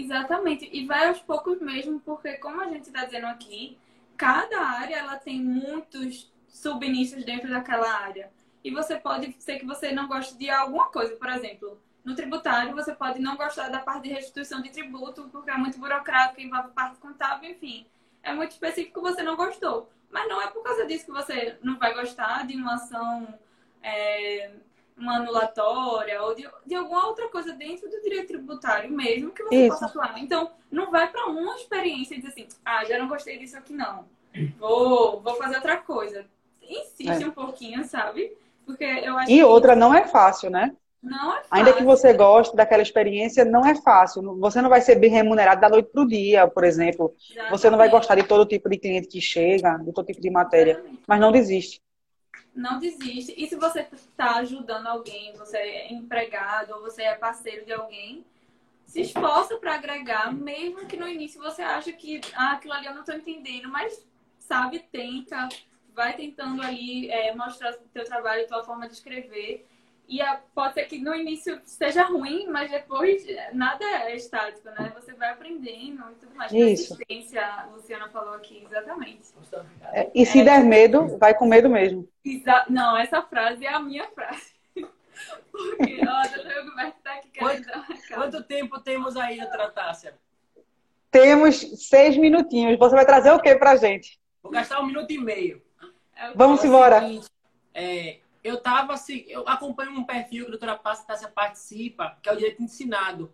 Exatamente. 0.00 0.68
E 0.72 0.86
vai 0.86 1.08
aos 1.08 1.20
poucos 1.20 1.60
mesmo, 1.60 2.00
porque 2.00 2.34
como 2.34 2.60
a 2.60 2.68
gente 2.68 2.86
está 2.86 3.04
dizendo 3.04 3.26
aqui, 3.26 3.78
cada 4.16 4.60
área 4.60 4.96
ela 4.96 5.16
tem 5.16 5.40
muitos 5.40 6.32
subnichos 6.48 7.24
dentro 7.24 7.50
daquela 7.50 7.90
área. 7.90 8.30
E 8.62 8.70
você 8.70 8.96
pode 8.96 9.34
ser 9.40 9.58
que 9.58 9.66
você 9.66 9.92
não 9.92 10.08
goste 10.08 10.36
de 10.36 10.50
alguma 10.50 10.86
coisa, 10.90 11.16
por 11.16 11.28
exemplo 11.28 11.80
no 12.08 12.14
tributário, 12.14 12.74
você 12.74 12.94
pode 12.94 13.20
não 13.20 13.36
gostar 13.36 13.68
da 13.68 13.80
parte 13.80 14.04
de 14.04 14.14
restituição 14.14 14.62
de 14.62 14.70
tributo, 14.70 15.28
porque 15.30 15.50
é 15.50 15.56
muito 15.58 15.78
burocrático, 15.78 16.40
envolve 16.40 16.70
parte 16.70 16.96
contábil, 16.96 17.50
enfim. 17.50 17.86
É 18.22 18.32
muito 18.32 18.52
específico, 18.52 19.02
você 19.02 19.22
não 19.22 19.36
gostou. 19.36 19.90
Mas 20.10 20.26
não 20.26 20.40
é 20.40 20.46
por 20.46 20.62
causa 20.62 20.86
disso 20.86 21.04
que 21.04 21.12
você 21.12 21.58
não 21.62 21.78
vai 21.78 21.92
gostar 21.92 22.46
de 22.46 22.56
uma 22.56 22.76
ação, 22.76 23.38
é, 23.82 24.52
uma 24.98 25.16
anulatória, 25.16 26.22
ou 26.22 26.34
de, 26.34 26.48
de 26.66 26.74
alguma 26.74 27.06
outra 27.06 27.28
coisa 27.28 27.52
dentro 27.52 27.88
do 27.88 28.00
direito 28.02 28.28
tributário 28.28 28.90
mesmo 28.90 29.30
que 29.30 29.42
você 29.44 29.66
Isso. 29.66 29.68
possa 29.68 29.86
atuar. 29.86 30.18
Então, 30.18 30.50
não 30.70 30.90
vai 30.90 31.08
para 31.10 31.26
uma 31.26 31.56
experiência 31.56 32.14
e 32.14 32.18
dizer 32.18 32.28
assim, 32.28 32.48
ah, 32.64 32.84
já 32.84 32.98
não 32.98 33.08
gostei 33.08 33.38
disso 33.38 33.56
aqui 33.56 33.72
não. 33.72 34.04
Vou, 34.58 35.20
vou 35.20 35.34
fazer 35.36 35.56
outra 35.56 35.76
coisa. 35.76 36.26
Insiste 36.62 37.24
é. 37.24 37.26
um 37.26 37.30
pouquinho, 37.30 37.84
sabe? 37.84 38.36
Porque 38.66 38.84
eu 38.84 39.16
acho 39.16 39.30
E 39.30 39.42
outra, 39.42 39.74
não 39.74 39.94
é 39.94 40.06
fácil, 40.06 40.50
né? 40.50 40.74
Não 41.02 41.32
é 41.32 41.36
fácil. 41.36 41.48
Ainda 41.50 41.72
que 41.72 41.84
você 41.84 42.12
goste 42.12 42.54
daquela 42.54 42.82
experiência, 42.82 43.44
não 43.44 43.64
é 43.64 43.74
fácil. 43.74 44.22
Você 44.38 44.60
não 44.60 44.68
vai 44.68 44.80
ser 44.80 44.96
bem 44.96 45.10
remunerado 45.10 45.60
da 45.60 45.68
noite 45.68 45.90
para 45.90 46.02
o 46.02 46.06
dia, 46.06 46.46
por 46.46 46.64
exemplo. 46.64 47.14
Exatamente. 47.30 47.50
Você 47.50 47.70
não 47.70 47.78
vai 47.78 47.88
gostar 47.88 48.16
de 48.16 48.24
todo 48.24 48.46
tipo 48.46 48.68
de 48.68 48.76
cliente 48.78 49.08
que 49.08 49.20
chega, 49.20 49.78
de 49.78 49.92
todo 49.92 50.06
tipo 50.06 50.20
de 50.20 50.30
matéria. 50.30 50.72
Exatamente. 50.72 51.02
Mas 51.06 51.20
não 51.20 51.32
desiste. 51.32 51.80
Não 52.54 52.78
desiste. 52.78 53.34
E 53.36 53.48
se 53.48 53.56
você 53.56 53.86
está 53.92 54.36
ajudando 54.36 54.86
alguém, 54.86 55.32
você 55.34 55.56
é 55.56 55.92
empregado 55.92 56.74
ou 56.74 56.80
você 56.80 57.02
é 57.02 57.14
parceiro 57.14 57.64
de 57.64 57.72
alguém, 57.72 58.24
se 58.84 59.02
esforça 59.02 59.56
para 59.58 59.74
agregar, 59.74 60.32
mesmo 60.32 60.86
que 60.86 60.96
no 60.96 61.06
início 61.06 61.40
você 61.40 61.62
acha 61.62 61.92
que 61.92 62.20
ah, 62.34 62.52
aquilo 62.52 62.72
ali 62.72 62.86
eu 62.86 62.94
não 62.94 63.00
estou 63.00 63.14
entendendo, 63.14 63.68
mas 63.68 64.04
sabe, 64.38 64.80
tenta, 64.90 65.46
vai 65.94 66.16
tentando 66.16 66.62
ali 66.62 67.10
é, 67.10 67.34
mostrar 67.34 67.74
o 67.74 67.88
teu 67.92 68.04
trabalho, 68.04 68.46
tua 68.46 68.64
forma 68.64 68.88
de 68.88 68.94
escrever. 68.94 69.67
E 70.08 70.22
a, 70.22 70.40
pode 70.54 70.72
ser 70.72 70.86
que 70.86 70.98
no 70.98 71.14
início 71.14 71.60
seja 71.66 72.04
ruim, 72.04 72.46
mas 72.46 72.70
depois 72.70 73.26
nada 73.52 73.84
é 73.84 74.16
estático, 74.16 74.66
né? 74.70 74.90
Você 74.94 75.12
vai 75.12 75.32
aprendendo 75.32 76.02
e 76.10 76.14
tudo 76.14 76.34
mais. 76.34 76.50
Isso. 76.50 76.96
Persistência, 76.96 77.44
a 77.44 77.66
Luciana 77.66 78.08
falou 78.08 78.32
aqui, 78.32 78.64
exatamente. 78.64 79.24
É, 79.92 80.10
e 80.14 80.24
se 80.24 80.40
é, 80.40 80.44
der 80.44 80.64
medo, 80.64 81.18
vai 81.18 81.34
com 81.34 81.46
medo 81.46 81.68
mesmo. 81.68 82.08
Exa 82.24 82.64
não, 82.70 82.96
essa 82.96 83.20
frase 83.20 83.66
é 83.66 83.68
a 83.68 83.80
minha 83.80 84.08
frase. 84.08 84.54
Porque, 85.52 86.00
ó, 86.08 86.22
o 86.22 86.64
Gilberto 86.64 86.98
tá 87.04 87.12
aqui 87.12 87.28
querendo 87.28 87.66
quanto, 87.66 88.14
quanto 88.14 88.44
tempo 88.44 88.80
temos 88.80 89.14
aí, 89.14 89.38
doutora 89.38 89.70
Tássia? 89.70 90.14
Temos 91.10 91.86
seis 91.86 92.16
minutinhos. 92.16 92.78
Você 92.78 92.94
vai 92.94 93.04
trazer 93.04 93.30
o 93.32 93.40
que 93.40 93.54
pra 93.56 93.76
gente? 93.76 94.18
Vou 94.42 94.50
gastar 94.50 94.80
um 94.80 94.86
minuto 94.86 95.10
e 95.10 95.18
meio. 95.18 95.62
É 96.16 96.32
Vamos 96.34 96.64
embora. 96.64 97.02
É, 97.74 98.18
eu 98.48 98.60
tava 98.60 98.94
assim, 98.94 99.24
eu 99.28 99.46
acompanho 99.46 99.92
um 99.92 100.04
perfil 100.04 100.44
que 100.44 100.48
a 100.48 100.58
doutora 100.58 100.76
Tássia 100.76 101.28
participa, 101.28 102.18
que 102.22 102.28
é 102.28 102.32
o 102.32 102.36
Direito 102.36 102.62
Ensinado. 102.62 103.32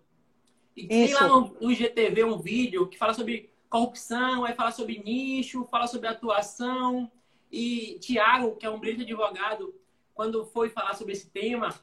E 0.76 0.86
tem 0.86 1.04
Isso. 1.04 1.14
lá 1.14 1.28
no, 1.28 1.56
no 1.60 1.70
IGTV 1.70 2.24
um 2.24 2.38
vídeo 2.38 2.88
que 2.88 2.98
fala 2.98 3.14
sobre 3.14 3.52
corrupção, 3.68 4.44
aí 4.44 4.54
fala 4.54 4.70
sobre 4.70 5.02
nicho, 5.02 5.66
fala 5.70 5.86
sobre 5.86 6.08
atuação. 6.08 7.10
E 7.50 7.98
Tiago, 8.00 8.56
que 8.56 8.66
é 8.66 8.70
um 8.70 8.80
brilhante 8.80 9.02
advogado, 9.02 9.74
quando 10.12 10.44
foi 10.46 10.68
falar 10.68 10.94
sobre 10.94 11.12
esse 11.12 11.30
tema, 11.30 11.74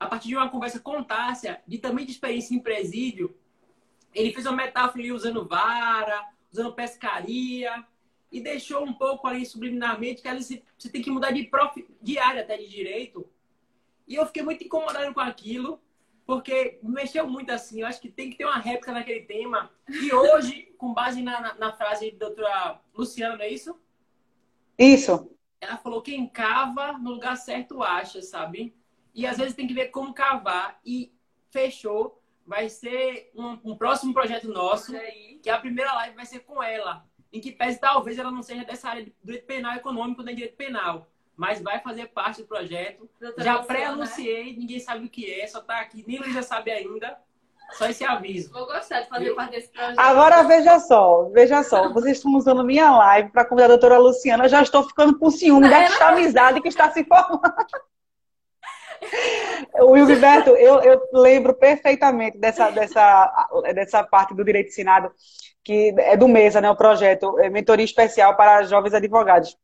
a 0.00 0.06
partir 0.06 0.28
de 0.28 0.36
uma 0.36 0.48
conversa 0.48 0.80
com 0.80 1.02
Tássia, 1.02 1.62
de 1.66 1.78
também 1.78 2.04
de 2.06 2.12
experiência 2.12 2.54
em 2.54 2.58
presídio, 2.58 3.36
ele 4.14 4.32
fez 4.32 4.46
uma 4.46 4.56
metáfora 4.56 5.00
ali 5.00 5.12
usando 5.12 5.46
vara, 5.46 6.26
usando 6.50 6.72
pescaria, 6.72 7.84
e 8.30 8.40
deixou 8.40 8.84
um 8.84 8.92
pouco 8.92 9.26
ali 9.26 9.46
subliminarmente 9.46 10.22
que 10.22 10.28
ali 10.28 10.42
você 10.42 10.88
tem 10.90 11.02
que 11.02 11.10
mudar 11.10 11.30
de, 11.30 11.44
prof, 11.44 11.86
de 12.02 12.18
área 12.18 12.42
até 12.42 12.56
de 12.56 12.68
direito. 12.68 13.28
E 14.06 14.14
eu 14.14 14.26
fiquei 14.26 14.42
muito 14.42 14.64
incomodado 14.64 15.12
com 15.12 15.20
aquilo, 15.20 15.80
porque 16.24 16.78
mexeu 16.82 17.26
muito 17.26 17.50
assim. 17.50 17.80
Eu 17.80 17.86
acho 17.86 18.00
que 18.00 18.08
tem 18.08 18.30
que 18.30 18.36
ter 18.36 18.44
uma 18.44 18.58
réplica 18.58 18.92
naquele 18.92 19.22
tema. 19.22 19.70
E 19.88 20.12
hoje, 20.12 20.74
com 20.76 20.92
base 20.92 21.22
na, 21.22 21.40
na, 21.40 21.54
na 21.54 21.72
frase 21.72 22.10
da 22.12 22.26
doutora 22.26 22.80
Luciana, 22.94 23.36
não 23.36 23.44
é 23.44 23.48
isso? 23.48 23.78
Isso. 24.78 25.30
Ela 25.60 25.76
falou: 25.76 26.02
quem 26.02 26.28
cava 26.28 26.92
no 26.92 27.12
lugar 27.12 27.36
certo 27.36 27.82
acha, 27.82 28.22
sabe? 28.22 28.76
E 29.14 29.26
às 29.26 29.38
vezes 29.38 29.54
tem 29.54 29.66
que 29.66 29.74
ver 29.74 29.88
como 29.88 30.14
cavar. 30.14 30.78
E 30.84 31.12
fechou. 31.50 32.22
Vai 32.44 32.68
ser 32.68 33.32
um, 33.34 33.58
um 33.72 33.76
próximo 33.76 34.14
projeto 34.14 34.46
nosso, 34.46 34.92
que 35.42 35.50
a 35.50 35.58
primeira 35.58 35.92
live 35.94 36.14
vai 36.14 36.24
ser 36.24 36.40
com 36.40 36.62
ela 36.62 37.04
em 37.36 37.40
que 37.40 37.52
pese 37.52 37.78
talvez 37.78 38.18
ela 38.18 38.30
não 38.30 38.42
seja 38.42 38.64
dessa 38.64 38.88
área 38.88 39.04
de 39.04 39.12
direito 39.22 39.46
penal 39.46 39.76
econômico 39.76 40.22
nem 40.22 40.34
direito 40.34 40.56
penal, 40.56 41.06
mas 41.36 41.60
vai 41.60 41.80
fazer 41.80 42.06
parte 42.06 42.40
do 42.42 42.48
projeto. 42.48 43.08
Doutora 43.20 43.44
Já 43.44 43.58
pré-anunciei, 43.58 44.52
né? 44.52 44.58
ninguém 44.58 44.80
sabe 44.80 45.06
o 45.06 45.10
que 45.10 45.30
é, 45.30 45.46
só 45.46 45.60
está 45.60 45.80
aqui, 45.80 46.04
nem 46.06 46.18
Luísa 46.18 46.42
sabe 46.42 46.70
ainda. 46.70 47.18
Só 47.72 47.86
esse 47.86 48.04
aviso. 48.04 48.52
Vou 48.52 48.64
gostar 48.64 49.00
de 49.00 49.08
fazer 49.08 49.34
parte 49.34 49.50
desse 49.50 49.68
projeto. 49.68 49.98
Agora 49.98 50.44
veja 50.44 50.78
só, 50.78 51.28
veja 51.30 51.64
só, 51.64 51.92
vocês 51.92 52.16
estão 52.16 52.32
usando 52.34 52.64
minha 52.64 52.90
live 52.96 53.30
para 53.30 53.44
convidar 53.44 53.66
a 53.66 53.70
doutora 53.70 53.98
Luciana, 53.98 54.44
eu 54.44 54.48
já 54.48 54.62
estou 54.62 54.84
ficando 54.84 55.18
com 55.18 55.30
ciúme 55.30 55.68
desta 55.68 56.08
amizade 56.08 56.60
que 56.60 56.68
está 56.68 56.90
se 56.92 57.04
formando. 57.04 57.42
O 59.80 60.06
Gilberto, 60.06 60.50
eu, 60.50 60.80
eu 60.80 61.02
lembro 61.12 61.52
perfeitamente 61.54 62.38
dessa, 62.38 62.70
dessa, 62.70 63.50
dessa 63.74 64.02
parte 64.02 64.34
do 64.34 64.44
direito 64.44 64.68
ensinado 64.68 65.12
que 65.66 65.92
é 65.98 66.16
do 66.16 66.28
MESA, 66.28 66.60
né, 66.60 66.70
o 66.70 66.76
projeto 66.76 67.40
é 67.40 67.50
Mentoria 67.50 67.84
Especial 67.84 68.36
para 68.36 68.62
Jovens 68.62 68.94
Advogados. 68.94 69.58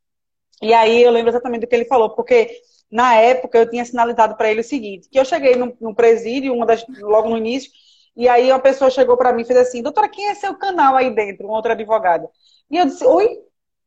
E 0.60 0.74
aí 0.74 1.00
eu 1.00 1.12
lembro 1.12 1.30
exatamente 1.30 1.60
do 1.60 1.68
que 1.68 1.76
ele 1.76 1.84
falou, 1.84 2.10
porque 2.10 2.50
na 2.90 3.14
época 3.14 3.56
eu 3.56 3.70
tinha 3.70 3.84
sinalizado 3.84 4.36
para 4.36 4.50
ele 4.50 4.62
o 4.62 4.64
seguinte, 4.64 5.08
que 5.08 5.16
eu 5.16 5.24
cheguei 5.24 5.54
no, 5.54 5.94
presídio, 5.94 6.52
uma 6.52 6.66
das, 6.66 6.84
logo 6.98 7.28
no 7.28 7.38
início, 7.38 7.70
e 8.16 8.28
aí 8.28 8.50
uma 8.50 8.58
pessoa 8.58 8.90
chegou 8.90 9.16
para 9.16 9.32
mim 9.32 9.42
e 9.42 9.44
fez 9.44 9.56
assim, 9.60 9.80
doutora, 9.80 10.08
quem 10.08 10.28
é 10.28 10.34
seu 10.34 10.56
canal 10.56 10.96
aí 10.96 11.14
dentro? 11.14 11.46
Um 11.46 11.52
outro 11.52 11.70
advogado. 11.70 12.28
E 12.68 12.78
eu 12.78 12.84
disse, 12.86 13.04
oi, 13.04 13.38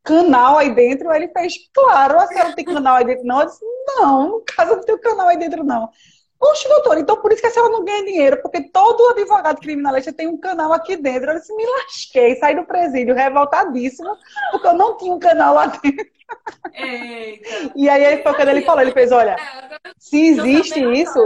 canal 0.02 0.56
aí 0.56 0.74
dentro? 0.74 1.10
Aí 1.10 1.22
ele 1.22 1.32
fez, 1.32 1.52
claro, 1.74 2.18
a 2.18 2.26
senhora 2.28 2.54
tem 2.54 2.64
canal 2.64 2.96
aí 2.96 3.04
dentro? 3.04 3.26
Não, 3.26 3.40
eu 3.40 3.46
disse, 3.46 3.64
não, 3.88 4.28
no 4.30 4.40
caso 4.40 4.74
não 4.74 4.82
tem 4.82 4.98
canal 4.98 5.28
aí 5.28 5.36
dentro, 5.36 5.62
não. 5.62 5.90
Poxa, 6.38 6.68
doutor, 6.68 6.98
então 6.98 7.16
por 7.16 7.32
isso 7.32 7.40
que 7.40 7.48
a 7.48 7.50
senhora 7.50 7.72
não 7.72 7.84
ganha 7.84 8.04
dinheiro, 8.04 8.40
porque 8.42 8.68
todo 8.70 9.08
advogado 9.08 9.60
criminalista 9.60 10.12
tem 10.12 10.28
um 10.28 10.38
canal 10.38 10.72
aqui 10.72 10.96
dentro. 10.96 11.30
Eu 11.30 11.38
disse, 11.38 11.54
me 11.54 11.64
lasquei, 11.64 12.36
saí 12.36 12.54
do 12.54 12.64
presídio 12.64 13.14
revoltadíssimo, 13.14 14.16
porque 14.50 14.66
eu 14.66 14.74
não 14.74 14.96
tinha 14.96 15.12
um 15.12 15.18
canal 15.18 15.54
lá 15.54 15.66
dentro. 15.66 16.06
Eita. 16.74 17.72
E 17.74 17.88
aí 17.88 18.04
ele 18.04 18.22
foi 18.22 18.34
quando 18.34 18.48
ele 18.48 18.62
falou, 18.62 18.82
ele 18.82 18.92
fez, 18.92 19.12
olha, 19.12 19.30
é, 19.30 19.90
se 19.98 20.20
existe 20.20 20.78
isso. 20.80 21.24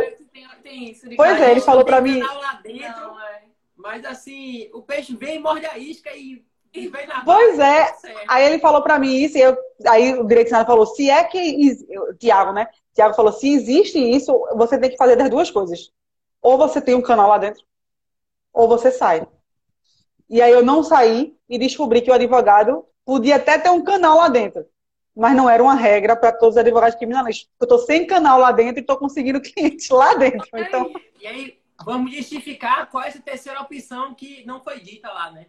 pois 1.17 1.41
é, 1.41 1.51
ele 1.51 1.61
falou 1.61 1.85
para 1.85 2.01
mim. 2.01 2.23
Dentro, 2.63 3.19
é. 3.19 3.43
Mas 3.77 4.05
assim, 4.05 4.71
o 4.75 4.83
peixe 4.83 5.17
vem, 5.17 5.41
morde 5.41 5.67
a 5.67 5.77
isca 5.77 6.11
e 6.15 6.45
Pois 7.25 7.59
é. 7.59 7.93
Aí 8.29 8.45
ele 8.45 8.61
falou 8.61 8.81
para 8.81 8.99
mim 8.99 9.13
isso, 9.13 9.37
e 9.37 9.41
eu, 9.41 9.57
aí 9.87 10.15
o 10.15 10.25
direcionário 10.25 10.67
falou: 10.67 10.87
se 10.87 11.11
é 11.11 11.25
que. 11.25 11.77
Tiago, 12.19 12.53
né? 12.53 12.69
Tiago 12.95 13.15
falou: 13.15 13.33
se 13.33 13.53
existe 13.53 13.99
isso, 13.99 14.33
você 14.57 14.79
tem 14.79 14.91
que 14.91 14.97
fazer 14.97 15.17
das 15.17 15.31
duas 15.31 15.51
coisas. 15.51 15.91
Ou 16.43 16.57
você 16.57 16.81
tem 16.81 16.95
um 16.95 17.03
canal 17.03 17.29
lá 17.29 17.39
dentro, 17.39 17.63
ou 18.53 18.69
você 18.69 18.91
sai. 18.91 19.27
E 20.29 20.41
aí 20.41 20.53
eu 20.53 20.65
não 20.65 20.83
saí 20.83 21.37
e 21.49 21.59
descobri 21.59 22.01
que 22.01 22.11
o 22.11 22.15
advogado 22.15 22.85
podia 23.05 23.37
até 23.37 23.59
ter 23.59 23.71
um 23.71 23.83
canal 23.83 24.19
lá 24.19 24.29
dentro. 24.29 24.65
Mas 25.15 25.35
não 25.35 25.51
era 25.51 25.63
uma 25.63 25.75
regra 25.75 26.15
para 26.15 26.33
todos 26.33 26.55
os 26.55 26.61
advogados 26.61 26.97
criminalistas. 26.97 27.49
Eu 27.61 27.65
estou 27.65 27.79
sem 27.81 28.07
canal 28.07 28.39
lá 28.39 28.53
dentro 28.53 28.79
e 28.79 28.81
estou 28.81 28.97
conseguindo 28.97 29.41
clientes 29.43 29.89
lá 29.91 30.15
dentro. 30.15 30.49
Então... 30.55 30.91
E 31.21 31.27
aí, 31.27 31.59
vamos 31.85 32.15
justificar 32.15 32.89
qual 32.89 33.03
é 33.03 33.09
essa 33.09 33.21
terceira 33.21 33.61
opção 33.61 34.15
que 34.15 34.47
não 34.47 34.63
foi 34.63 34.81
dita 34.81 35.11
lá, 35.11 35.33
né? 35.33 35.47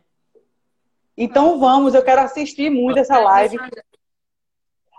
Então 1.16 1.60
vamos, 1.60 1.94
eu 1.94 2.04
quero 2.04 2.22
assistir 2.22 2.72
muito 2.72 2.98
essa 2.98 3.20
live. 3.20 3.58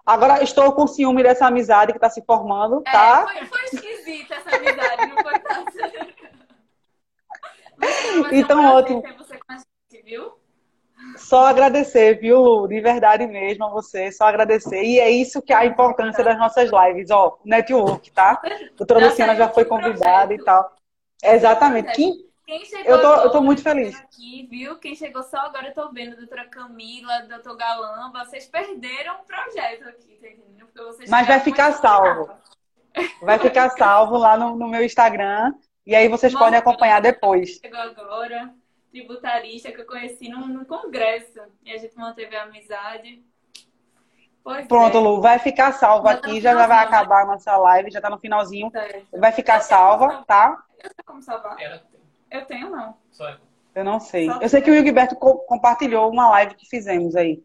Agora 0.04 0.42
estou 0.42 0.72
com 0.72 0.86
ciúme 0.86 1.22
dessa 1.22 1.46
amizade 1.46 1.92
que 1.92 1.98
está 1.98 2.10
se 2.10 2.22
formando, 2.22 2.82
é, 2.86 2.90
tá? 2.90 3.26
É, 3.34 3.46
foi, 3.46 3.46
foi 3.46 3.64
esquisita 3.64 4.34
essa 4.34 4.56
amizade, 4.56 5.06
não 5.06 5.22
foi 5.22 5.38
fácil. 5.40 5.82
então, 8.32 8.64
ótimo. 8.74 9.02
Você 9.18 9.38
gente, 9.90 10.04
viu? 10.04 10.32
Só 11.16 11.46
agradecer, 11.46 12.18
viu, 12.20 12.40
Lu? 12.40 12.68
De 12.68 12.80
verdade 12.80 13.26
mesmo 13.26 13.64
a 13.64 13.70
você, 13.70 14.10
só 14.12 14.24
agradecer. 14.24 14.82
E 14.82 14.98
é 14.98 15.10
isso 15.10 15.42
que 15.42 15.52
é 15.52 15.56
a 15.56 15.66
importância 15.66 16.22
das 16.22 16.38
nossas 16.38 16.70
lives, 16.70 17.10
ó, 17.10 17.38
network, 17.44 18.10
tá? 18.12 18.40
A 18.42 18.76
doutora 18.76 19.06
Luciana 19.06 19.34
já 19.36 19.48
foi 19.48 19.64
convidada 19.64 20.32
e 20.32 20.38
tal. 20.42 20.72
Exatamente. 21.22 21.92
Quem, 21.92 22.31
quem 22.52 22.64
chegou 22.66 22.92
eu 22.92 23.00
tô, 23.00 23.14
eu 23.22 23.30
tô 23.30 23.40
muito 23.40 23.62
feliz. 23.62 23.98
Aqui, 23.98 24.46
viu? 24.50 24.76
Quem 24.78 24.94
chegou 24.94 25.22
só 25.22 25.38
agora, 25.38 25.68
eu 25.68 25.74
tô 25.74 25.90
vendo, 25.90 26.16
doutora 26.16 26.44
Camila, 26.46 27.22
doutor 27.22 27.56
Galamba, 27.56 28.24
vocês 28.24 28.46
perderam 28.46 29.20
o 29.20 29.24
projeto 29.24 29.88
aqui, 29.88 30.18
tá 30.20 30.28
entendendo? 30.28 30.68
Mas 31.08 31.26
vai 31.26 31.40
ficar 31.40 31.72
salvo. 31.72 32.30
Vai 33.22 33.38
ficar 33.38 33.70
salvo 33.70 34.18
lá 34.18 34.36
no, 34.36 34.56
no 34.56 34.68
meu 34.68 34.84
Instagram. 34.84 35.54
E 35.86 35.94
aí 35.94 36.08
vocês 36.08 36.32
podem 36.34 36.58
acompanhar 36.58 37.00
depois. 37.00 37.58
Chegou 37.58 37.80
agora, 37.80 38.54
tributarista 38.90 39.72
que 39.72 39.80
eu 39.80 39.86
conheci 39.86 40.28
no, 40.28 40.46
no 40.46 40.66
congresso. 40.66 41.40
E 41.64 41.72
a 41.72 41.78
gente 41.78 41.96
manteve 41.96 42.36
a 42.36 42.44
amizade. 42.44 43.22
Pois 44.44 44.66
Pronto, 44.66 44.96
é. 44.96 45.00
Lu, 45.00 45.20
vai 45.20 45.38
ficar 45.38 45.72
salvo 45.72 46.08
já 46.08 46.14
aqui, 46.14 46.34
tá 46.34 46.52
já 46.52 46.66
vai 46.66 46.84
acabar 46.84 47.22
a 47.22 47.26
nossa 47.26 47.56
live, 47.56 47.90
já 47.90 48.00
tá 48.00 48.10
no 48.10 48.18
finalzinho. 48.18 48.70
Certo. 48.70 49.06
Vai 49.18 49.32
ficar 49.32 49.60
salva, 49.60 50.22
tá? 50.26 50.62
Eu 50.82 50.90
sei 50.90 51.04
como 51.04 51.22
salvar. 51.22 51.56
Eu 52.32 52.46
tenho, 52.46 52.70
não. 52.70 52.96
Eu 53.74 53.84
não 53.84 54.00
sei. 54.00 54.26
Só 54.26 54.40
eu 54.40 54.48
sei 54.48 54.62
que 54.62 54.70
o 54.70 54.74
Gilberto 54.74 55.14
co 55.16 55.38
compartilhou 55.40 56.10
uma 56.10 56.30
live 56.30 56.54
que 56.54 56.66
fizemos 56.68 57.14
aí. 57.14 57.42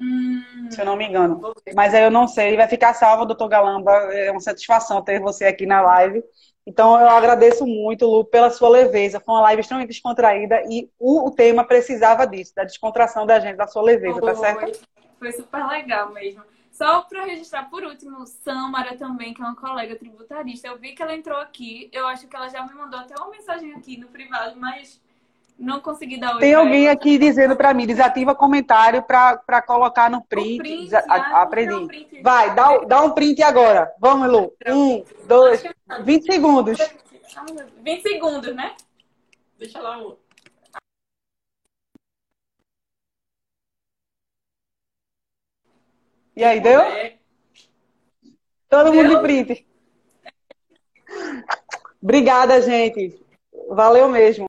Hum, 0.00 0.70
se 0.70 0.80
eu 0.80 0.86
não 0.86 0.96
me 0.96 1.06
engano. 1.06 1.52
Mas 1.74 1.94
aí 1.94 2.02
eu 2.02 2.10
não 2.10 2.26
sei. 2.26 2.56
Vai 2.56 2.66
ficar 2.66 2.94
salvo, 2.94 3.26
doutor 3.26 3.48
Galamba. 3.48 3.92
É 4.14 4.30
uma 4.30 4.40
satisfação 4.40 5.02
ter 5.02 5.20
você 5.20 5.44
aqui 5.44 5.66
na 5.66 5.82
live. 5.82 6.24
Então 6.66 6.98
eu 6.98 7.08
agradeço 7.08 7.66
muito, 7.66 8.06
Lu, 8.06 8.24
pela 8.24 8.50
sua 8.50 8.70
leveza. 8.70 9.20
Foi 9.20 9.34
uma 9.34 9.42
live 9.42 9.60
extremamente 9.60 9.90
descontraída 9.90 10.62
e 10.68 10.90
o, 10.98 11.26
o 11.26 11.30
tema 11.30 11.64
precisava 11.64 12.26
disso, 12.26 12.54
da 12.54 12.64
descontração 12.64 13.26
da 13.26 13.38
gente, 13.38 13.56
da 13.56 13.66
sua 13.66 13.82
leveza, 13.82 14.20
tá 14.20 14.34
certo? 14.34 14.80
Foi 15.18 15.32
super 15.32 15.66
legal 15.66 16.12
mesmo. 16.12 16.42
Só 16.78 17.02
para 17.02 17.24
registrar 17.24 17.68
por 17.68 17.82
último, 17.82 18.24
Samara 18.24 18.96
também, 18.96 19.34
que 19.34 19.42
é 19.42 19.44
uma 19.44 19.56
colega 19.56 19.96
tributarista. 19.96 20.68
Eu 20.68 20.78
vi 20.78 20.92
que 20.92 21.02
ela 21.02 21.12
entrou 21.12 21.36
aqui. 21.36 21.90
Eu 21.92 22.06
acho 22.06 22.28
que 22.28 22.36
ela 22.36 22.48
já 22.48 22.64
me 22.64 22.72
mandou 22.72 23.00
até 23.00 23.16
uma 23.16 23.30
mensagem 23.30 23.74
aqui 23.74 23.96
no 23.96 24.06
privado, 24.06 24.54
mas 24.56 25.00
não 25.58 25.80
consegui 25.80 26.20
dar 26.20 26.36
oi. 26.36 26.40
Tem 26.40 26.54
alguém 26.54 26.84
ela. 26.84 26.92
aqui 26.92 27.18
dizendo 27.18 27.56
para 27.56 27.74
mim, 27.74 27.84
desativa 27.84 28.32
comentário 28.32 29.02
para 29.02 29.60
colocar 29.60 30.08
no 30.08 30.22
print. 30.22 30.58
print 30.58 30.94
ah, 30.94 31.42
aprendi. 31.42 31.84
Print. 31.84 32.22
Vai, 32.22 32.54
dá, 32.54 32.78
dá 32.78 33.02
um 33.02 33.10
print 33.10 33.42
agora. 33.42 33.92
Vamos, 33.98 34.30
Lu. 34.30 34.54
Um, 34.64 35.04
dois, 35.26 35.64
20 36.04 36.32
segundos. 36.32 36.78
20 37.82 38.02
segundos, 38.02 38.54
né? 38.54 38.76
Deixa 39.58 39.80
lá 39.80 39.98
o. 39.98 40.16
E 46.38 46.44
aí, 46.44 46.60
deu? 46.60 46.80
Todo 48.68 48.92
mundo 48.92 49.08
de 49.08 49.20
print. 49.20 49.66
Obrigada, 52.00 52.62
gente. 52.62 53.20
Valeu 53.68 54.08
mesmo. 54.08 54.46